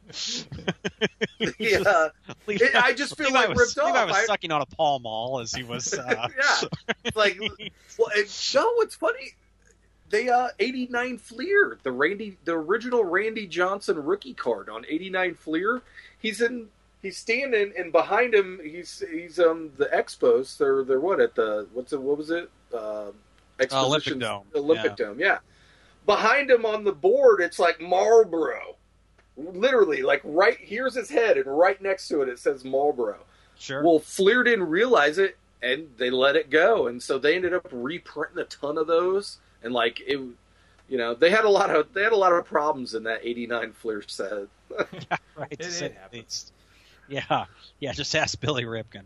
yeah, 1.59 2.09
Levi, 2.47 2.65
It- 2.65 2.75
I 2.75 2.93
just 2.93 3.17
feel 3.17 3.27
Levi 3.27 3.39
like 3.39 3.49
was, 3.49 3.59
ripped 3.75 3.87
Levi 3.87 3.99
off. 4.01 4.07
was 4.09 4.17
I- 4.17 4.25
sucking 4.25 4.51
on 4.51 4.61
a 4.61 4.65
Pall 4.65 4.99
Mall 4.99 5.39
as 5.39 5.53
he 5.53 5.63
was. 5.63 5.93
Uh, 5.93 6.27
yeah, 6.37 6.67
like 7.15 7.39
well, 7.97 8.09
it, 8.15 8.51
no, 8.55 8.69
it's 8.79 8.95
funny. 8.95 9.33
They 10.09 10.29
uh, 10.29 10.49
eighty 10.59 10.87
nine 10.89 11.17
Fleer, 11.17 11.77
the 11.83 11.91
Randy, 11.91 12.37
the 12.45 12.53
original 12.53 13.03
Randy 13.03 13.45
Johnson 13.47 14.03
rookie 14.03 14.33
card 14.33 14.69
on 14.69 14.85
eighty 14.89 15.09
nine 15.09 15.35
Fleer. 15.35 15.81
He's 16.19 16.41
in. 16.41 16.67
He's 17.03 17.17
standing, 17.17 17.73
and 17.77 17.91
behind 17.91 18.33
him, 18.33 18.59
he's 18.63 19.03
he's 19.11 19.37
um 19.39 19.69
the 19.77 19.85
Expos. 19.85 20.57
They're 20.57 20.83
they're 20.83 20.99
what 20.99 21.19
at 21.19 21.35
the 21.35 21.67
what's 21.73 21.93
it? 21.93 22.01
What 22.01 22.17
was 22.17 22.31
it? 22.31 22.49
uh, 22.73 23.11
Olympic 23.71 24.19
Dome. 24.19 24.43
Olympic 24.55 24.91
yeah. 24.97 25.05
Dome, 25.05 25.19
yeah. 25.19 25.37
Behind 26.05 26.49
him 26.49 26.65
on 26.65 26.83
the 26.83 26.91
board, 26.91 27.41
it's 27.41 27.59
like 27.59 27.81
Marlboro. 27.81 28.75
Literally, 29.35 30.01
like 30.01 30.21
right 30.23 30.57
here's 30.59 30.95
his 30.95 31.09
head, 31.09 31.37
and 31.37 31.45
right 31.45 31.79
next 31.81 32.07
to 32.07 32.21
it, 32.21 32.29
it 32.29 32.39
says 32.39 32.63
Marlboro. 32.63 33.17
Sure. 33.59 33.83
Well, 33.83 33.99
Fleer 33.99 34.43
didn't 34.43 34.67
realize 34.67 35.17
it, 35.17 35.37
and 35.61 35.87
they 35.97 36.09
let 36.09 36.35
it 36.35 36.49
go, 36.49 36.87
and 36.87 37.01
so 37.01 37.17
they 37.17 37.35
ended 37.35 37.53
up 37.53 37.67
reprinting 37.71 38.39
a 38.39 38.45
ton 38.45 38.77
of 38.77 38.87
those, 38.87 39.37
and 39.63 39.73
like 39.73 40.01
it, 40.01 40.19
you 40.87 40.97
know, 40.97 41.13
they 41.13 41.29
had 41.29 41.45
a 41.45 41.49
lot 41.49 41.75
of 41.75 41.93
they 41.93 42.03
had 42.03 42.13
a 42.13 42.17
lot 42.17 42.33
of 42.33 42.45
problems 42.45 42.93
in 42.95 43.03
that 43.03 43.21
'89 43.23 43.73
Fleer 43.73 44.03
set. 44.07 44.31
yeah, 44.93 45.17
right. 45.35 45.51
It, 45.51 45.81
it 45.81 45.95
happens. 45.95 46.51
Yeah, 47.07 47.45
yeah. 47.79 47.93
Just 47.93 48.15
ask 48.15 48.39
Billy 48.39 48.63
Ripken. 48.65 49.03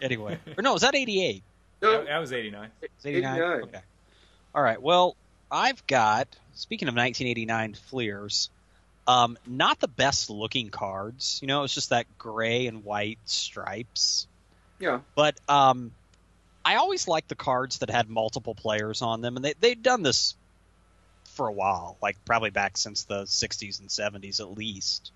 Anyway, 0.00 0.38
or 0.56 0.62
no, 0.62 0.74
is 0.74 0.82
that 0.82 0.94
'88? 0.94 1.42
That, 1.82 2.18
was 2.18 2.32
89. 2.32 2.70
89. 3.04 3.34
89. 3.34 3.62
Okay. 3.62 3.80
All 4.54 4.62
right. 4.62 4.80
Well, 4.80 5.16
I've 5.50 5.86
got, 5.86 6.28
speaking 6.54 6.88
of 6.88 6.94
1989 6.94 7.74
Fleers, 7.74 8.50
um, 9.06 9.36
not 9.46 9.80
the 9.80 9.88
best 9.88 10.30
looking 10.30 10.70
cards. 10.70 11.38
You 11.42 11.48
know, 11.48 11.64
it's 11.64 11.74
just 11.74 11.90
that 11.90 12.06
gray 12.18 12.66
and 12.66 12.84
white 12.84 13.18
stripes. 13.24 14.26
Yeah. 14.78 15.00
But 15.14 15.38
um, 15.48 15.92
I 16.64 16.76
always 16.76 17.08
liked 17.08 17.28
the 17.28 17.34
cards 17.34 17.78
that 17.78 17.90
had 17.90 18.08
multiple 18.08 18.54
players 18.54 19.02
on 19.02 19.20
them, 19.20 19.36
and 19.36 19.44
they, 19.44 19.54
they'd 19.60 19.82
done 19.82 20.02
this 20.02 20.34
for 21.24 21.48
a 21.48 21.52
while, 21.52 21.96
like 22.02 22.16
probably 22.24 22.50
back 22.50 22.76
since 22.76 23.04
the 23.04 23.22
60s 23.22 23.80
and 23.80 23.88
70s 23.88 24.40
at 24.40 24.56
least. 24.56 25.10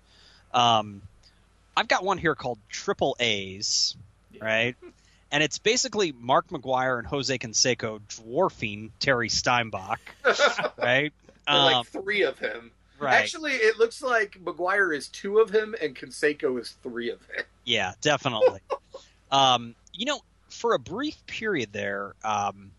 Um, 0.53 1.01
I've 1.75 1.87
got 1.87 2.03
one 2.03 2.17
here 2.17 2.35
called 2.35 2.57
Triple 2.69 3.15
A's, 3.19 3.95
yeah. 4.31 4.43
right? 4.43 4.75
And 5.31 5.43
it's 5.43 5.59
basically 5.59 6.13
Mark 6.13 6.47
McGwire 6.47 6.99
and 6.99 7.07
Jose 7.07 7.37
Canseco 7.37 7.99
dwarfing 8.07 8.91
Terry 8.99 9.29
Steinbach, 9.29 9.99
right? 10.77 11.11
Um, 11.47 11.57
like 11.73 11.87
three 11.87 12.23
of 12.23 12.39
him. 12.39 12.71
right. 12.99 13.15
Actually, 13.15 13.53
it 13.53 13.77
looks 13.77 14.01
like 14.01 14.37
McGwire 14.43 14.95
is 14.95 15.07
two 15.09 15.39
of 15.39 15.49
him, 15.49 15.75
and 15.81 15.95
Canseco 15.95 16.59
is 16.59 16.71
three 16.83 17.09
of 17.11 17.19
him. 17.27 17.43
Yeah, 17.65 17.91
definitely. 17.99 18.61
um, 19.29 19.75
you 19.91 20.05
know, 20.05 20.21
for 20.49 20.73
a 20.73 20.79
brief 20.79 21.17
period 21.27 21.73
there, 21.73 22.13
um, 22.23 22.71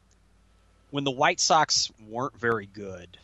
when 0.91 1.05
the 1.05 1.11
White 1.11 1.41
Sox 1.41 1.93
weren't 2.09 2.39
very 2.41 2.65
good, 2.65 3.19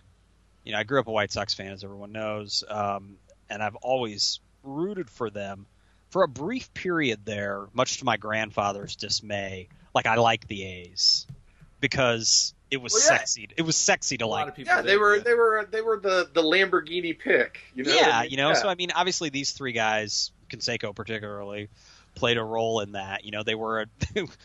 you 0.62 0.72
know, 0.72 0.78
I 0.78 0.82
grew 0.82 1.00
up 1.00 1.06
a 1.06 1.10
White 1.10 1.32
Sox 1.32 1.54
fan, 1.54 1.72
as 1.72 1.84
everyone 1.84 2.12
knows, 2.12 2.64
um, 2.68 3.16
and 3.48 3.62
I've 3.62 3.76
always 3.76 4.40
rooted 4.62 5.08
for 5.08 5.30
them. 5.30 5.64
For 6.14 6.22
a 6.22 6.28
brief 6.28 6.72
period 6.74 7.24
there, 7.24 7.66
much 7.72 7.98
to 7.98 8.04
my 8.04 8.16
grandfather's 8.16 8.94
dismay, 8.94 9.66
like 9.96 10.06
I 10.06 10.14
like 10.14 10.46
the 10.46 10.62
A's 10.62 11.26
because 11.80 12.54
it 12.70 12.76
was 12.76 12.92
Well, 12.92 13.02
yeah. 13.02 13.18
sexy. 13.18 13.48
It 13.56 13.62
was 13.62 13.74
sexy 13.76 14.18
to 14.18 14.24
A 14.24 14.26
lot 14.26 14.42
like. 14.42 14.48
of 14.50 14.54
people. 14.54 14.76
Yeah, 14.76 14.82
they 14.82 14.96
were 14.96 15.16
yeah. 15.16 15.22
they 15.24 15.34
were 15.34 15.66
they 15.68 15.80
were 15.80 15.96
the 15.96 16.30
the 16.32 16.40
Lamborghini 16.40 17.18
pick. 17.18 17.62
You 17.74 17.82
know 17.82 17.92
yeah, 17.92 18.18
I 18.18 18.22
mean? 18.22 18.30
you 18.30 18.36
know. 18.36 18.50
Yeah. 18.50 18.54
So 18.54 18.68
I 18.68 18.76
mean, 18.76 18.92
obviously 18.94 19.30
these 19.30 19.50
three 19.50 19.72
guys, 19.72 20.30
Canseco 20.50 20.94
particularly, 20.94 21.68
played 22.14 22.38
a 22.38 22.44
role 22.44 22.78
in 22.78 22.92
that. 22.92 23.24
You 23.24 23.32
know, 23.32 23.42
they 23.42 23.56
were. 23.56 23.80
A, 23.80 23.86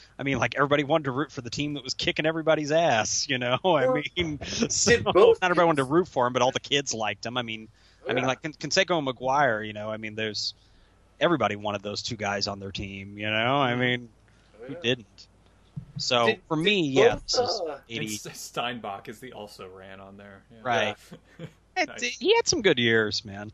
I 0.17 0.23
mean, 0.23 0.39
like 0.39 0.55
everybody 0.55 0.83
wanted 0.83 1.03
to 1.03 1.11
root 1.11 1.31
for 1.31 1.41
the 1.41 1.51
team 1.51 1.75
that 1.75 1.83
was 1.83 1.93
kicking 1.93 2.25
everybody's 2.25 2.71
ass. 2.71 3.29
You 3.29 3.37
know, 3.37 3.59
I 3.63 4.01
mean, 4.17 4.39
so, 4.43 4.89
did 4.89 5.05
not 5.05 5.13
both 5.13 5.37
everybody 5.43 5.67
wanted 5.67 5.83
to 5.83 5.83
root 5.83 6.07
for 6.07 6.25
him, 6.25 6.33
but 6.33 6.41
all 6.41 6.51
the 6.51 6.59
kids 6.59 6.95
liked 6.95 7.27
him. 7.27 7.37
I 7.37 7.43
mean, 7.43 7.67
I 8.09 8.13
mean, 8.13 8.25
like 8.25 8.41
Con- 8.41 8.53
Canseco 8.53 8.97
and 8.97 9.07
McGwire. 9.07 9.63
You 9.67 9.73
know, 9.73 9.91
I 9.91 9.97
mean, 9.97 10.15
there's 10.15 10.55
everybody 11.19 11.55
wanted 11.55 11.81
those 11.83 12.01
two 12.01 12.15
guys 12.15 12.47
on 12.47 12.59
their 12.59 12.71
team. 12.71 13.17
You 13.17 13.29
know, 13.29 13.57
I 13.57 13.75
mean, 13.75 14.09
who 14.61 14.73
Yeah. 14.73 14.79
didn't? 14.81 15.27
So 15.97 16.27
Did- 16.27 16.41
for 16.47 16.55
did 16.57 16.63
me, 16.63 16.81
yeah, 16.89 17.13
both, 17.15 17.23
this 17.23 17.33
is 17.35 17.61
uh, 17.67 17.79
eighty. 17.89 18.07
Steinbach 18.33 19.09
is 19.09 19.19
the 19.19 19.33
also 19.33 19.67
ran 19.67 19.99
on 19.99 20.17
there. 20.17 20.41
Yeah. 20.51 20.57
Right. 20.63 20.95
Yeah. 21.39 21.45
It- 21.77 22.01
He 22.01 22.35
had 22.35 22.47
some 22.47 22.61
good 22.61 22.77
years, 22.79 23.23
man. 23.23 23.51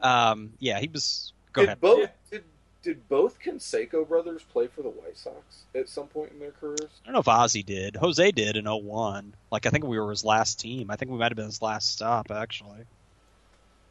Um, 0.00 0.52
yeah, 0.60 0.78
he 0.78 0.88
was. 0.88 1.32
Go 1.52 1.62
did 1.62 1.66
ahead. 1.68 1.80
both 1.80 1.98
Yeah. 2.00 2.06
did, 2.30 2.44
did 2.82 3.08
both 3.08 3.40
Canseco 3.40 4.06
brothers 4.08 4.42
play 4.52 4.66
for 4.68 4.82
the 4.82 4.90
White 4.90 5.16
Sox 5.16 5.64
at 5.74 5.88
some 5.88 6.06
point 6.08 6.32
in 6.32 6.38
their 6.38 6.52
careers? 6.52 6.80
I 7.02 7.06
don't 7.06 7.14
know 7.14 7.20
if 7.20 7.28
Ozzie 7.28 7.62
did. 7.64 7.96
Jose 7.96 8.30
did 8.32 8.56
in 8.56 8.66
01. 8.66 9.34
Like 9.50 9.66
I 9.66 9.70
think 9.70 9.84
we 9.84 9.98
were 9.98 10.10
his 10.10 10.24
last 10.24 10.60
team. 10.60 10.90
I 10.90 10.96
think 10.96 11.10
we 11.10 11.18
might 11.18 11.30
have 11.32 11.36
been 11.36 11.46
his 11.46 11.62
last 11.62 11.90
stop 11.92 12.30
actually. 12.30 12.84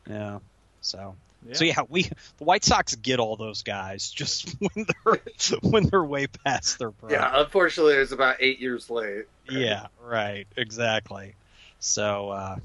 Yeah. 0.09 0.39
So 0.82 1.15
Yeah. 1.47 1.53
so 1.53 1.65
yeah, 1.65 1.81
we 1.89 2.03
the 2.03 2.43
White 2.43 2.63
Sox 2.63 2.95
get 2.95 3.19
all 3.19 3.35
those 3.35 3.63
guys 3.63 4.09
just 4.09 4.55
when 4.59 4.85
they're 4.87 5.21
when 5.61 5.83
they're 5.85 6.03
way 6.03 6.27
past 6.27 6.79
their 6.79 6.91
prime. 6.91 7.11
Yeah, 7.11 7.41
unfortunately, 7.41 7.95
it 7.95 7.99
was 7.99 8.11
about 8.11 8.37
eight 8.39 8.59
years 8.59 8.89
late. 8.89 9.25
Yeah, 9.49 9.87
right. 10.01 10.47
Exactly. 10.55 11.35
So 11.79 12.29
uh 12.29 12.55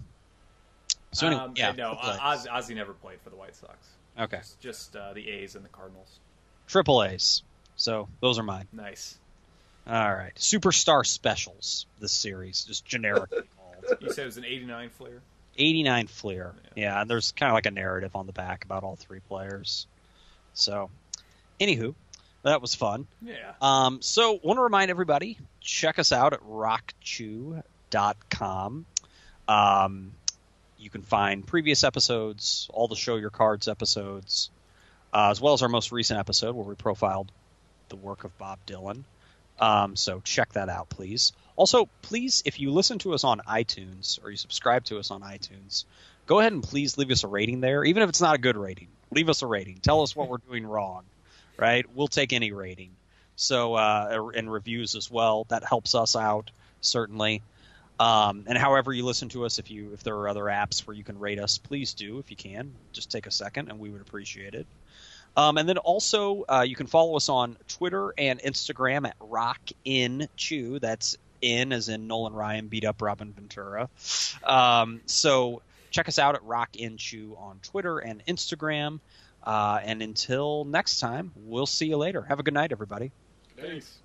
so 1.12 1.26
anyway, 1.26 1.42
um, 1.42 1.52
yeah. 1.56 1.72
no, 1.72 1.90
Oz, 1.92 2.46
Ozzie 2.46 2.74
never 2.74 2.92
played 2.92 3.20
for 3.22 3.30
the 3.30 3.36
White 3.36 3.56
Sox. 3.56 3.74
Okay. 4.18 4.38
Just, 4.38 4.60
just 4.60 4.96
uh, 4.96 5.12
the 5.14 5.28
A's 5.28 5.54
and 5.54 5.64
the 5.64 5.68
Cardinals. 5.68 6.18
Triple 6.66 7.02
A's. 7.02 7.42
So 7.76 8.08
those 8.20 8.38
are 8.38 8.42
mine. 8.42 8.66
Nice. 8.72 9.16
All 9.86 10.14
right. 10.14 10.34
Superstar 10.36 11.06
specials 11.06 11.86
this 12.00 12.12
series, 12.12 12.64
just 12.64 12.84
generically 12.84 13.38
called. 13.56 13.98
You 14.00 14.12
said 14.12 14.22
it 14.22 14.26
was 14.26 14.36
an 14.36 14.44
'89 14.44 14.90
Fleer. 14.90 15.22
89 15.58 16.06
Fleer. 16.06 16.54
Yeah. 16.54 16.68
Yeah, 16.82 17.00
and 17.00 17.10
there's 17.10 17.32
kind 17.32 17.50
of 17.50 17.54
like 17.54 17.66
a 17.66 17.70
narrative 17.70 18.14
on 18.14 18.26
the 18.26 18.32
back 18.32 18.64
about 18.64 18.84
all 18.84 18.96
three 18.96 19.20
players. 19.20 19.86
So, 20.54 20.90
anywho, 21.60 21.94
that 22.44 22.62
was 22.62 22.74
fun. 22.74 23.06
Yeah. 23.20 23.52
Um, 23.60 24.00
so, 24.00 24.38
want 24.42 24.58
to 24.58 24.62
remind 24.62 24.90
everybody 24.90 25.38
check 25.60 25.98
us 25.98 26.12
out 26.12 26.32
at 26.32 26.40
rockchew.com. 26.42 27.62
Um, 29.48 30.12
you 30.78 30.90
can 30.90 31.02
find 31.02 31.46
previous 31.46 31.84
episodes, 31.84 32.68
all 32.72 32.88
the 32.88 32.96
Show 32.96 33.16
Your 33.16 33.30
Cards 33.30 33.66
episodes, 33.68 34.50
uh, 35.12 35.30
as 35.30 35.40
well 35.40 35.54
as 35.54 35.62
our 35.62 35.68
most 35.68 35.90
recent 35.90 36.20
episode 36.20 36.54
where 36.54 36.64
we 36.64 36.74
profiled 36.74 37.32
the 37.88 37.96
work 37.96 38.24
of 38.24 38.36
Bob 38.38 38.58
Dylan. 38.66 39.02
Um, 39.58 39.96
so 39.96 40.20
check 40.20 40.52
that 40.52 40.68
out, 40.68 40.88
please. 40.88 41.32
Also, 41.58 41.88
please, 42.02 42.44
if 42.46 42.60
you 42.60 42.70
listen 42.70 43.00
to 43.00 43.14
us 43.14 43.24
on 43.24 43.40
iTunes 43.40 44.22
or 44.22 44.30
you 44.30 44.36
subscribe 44.36 44.84
to 44.84 44.98
us 45.00 45.10
on 45.10 45.22
iTunes, 45.22 45.86
go 46.26 46.38
ahead 46.38 46.52
and 46.52 46.62
please 46.62 46.96
leave 46.96 47.10
us 47.10 47.24
a 47.24 47.26
rating 47.26 47.60
there, 47.60 47.84
even 47.84 48.04
if 48.04 48.08
it's 48.08 48.20
not 48.20 48.36
a 48.36 48.38
good 48.38 48.56
rating. 48.56 48.86
Leave 49.10 49.28
us 49.28 49.42
a 49.42 49.46
rating. 49.46 49.78
Tell 49.82 50.02
us 50.02 50.14
what 50.14 50.28
we're 50.28 50.38
doing 50.38 50.64
wrong, 50.64 51.02
right? 51.56 51.84
We'll 51.92 52.06
take 52.06 52.32
any 52.32 52.52
rating. 52.52 52.90
So, 53.34 53.74
uh, 53.74 54.30
and 54.36 54.52
reviews 54.52 54.94
as 54.94 55.10
well. 55.10 55.46
That 55.48 55.64
helps 55.64 55.96
us 55.96 56.14
out 56.14 56.52
certainly. 56.80 57.42
Um, 57.98 58.44
and 58.46 58.56
however 58.56 58.92
you 58.92 59.04
listen 59.04 59.28
to 59.30 59.44
us, 59.44 59.58
if 59.58 59.68
you 59.68 59.90
if 59.92 60.04
there 60.04 60.14
are 60.14 60.28
other 60.28 60.44
apps 60.44 60.86
where 60.86 60.96
you 60.96 61.02
can 61.02 61.18
rate 61.18 61.40
us, 61.40 61.58
please 61.58 61.94
do 61.94 62.20
if 62.20 62.30
you 62.30 62.36
can. 62.36 62.72
Just 62.92 63.10
take 63.10 63.26
a 63.26 63.32
second, 63.32 63.68
and 63.68 63.80
we 63.80 63.90
would 63.90 64.00
appreciate 64.00 64.54
it. 64.54 64.68
Um, 65.36 65.58
and 65.58 65.68
then 65.68 65.78
also, 65.78 66.44
uh, 66.48 66.64
you 66.66 66.76
can 66.76 66.86
follow 66.86 67.16
us 67.16 67.28
on 67.28 67.56
Twitter 67.66 68.14
and 68.16 68.40
Instagram 68.40 69.08
at 69.08 69.18
RockInChew. 69.18 70.80
That's 70.80 71.16
in 71.40 71.72
as 71.72 71.88
in 71.88 72.06
Nolan 72.06 72.32
Ryan 72.32 72.68
beat 72.68 72.84
up 72.84 73.02
Robin 73.02 73.32
Ventura. 73.32 73.88
Um, 74.44 75.00
so 75.06 75.62
check 75.90 76.08
us 76.08 76.18
out 76.18 76.34
at 76.34 76.42
RockInChew 76.42 77.38
on 77.38 77.60
Twitter 77.62 77.98
and 77.98 78.24
Instagram. 78.26 79.00
Uh, 79.42 79.80
and 79.82 80.02
until 80.02 80.64
next 80.64 81.00
time, 81.00 81.32
we'll 81.36 81.66
see 81.66 81.86
you 81.86 81.96
later. 81.96 82.22
Have 82.22 82.40
a 82.40 82.42
good 82.42 82.54
night, 82.54 82.72
everybody. 82.72 83.12
Thanks. 83.56 83.98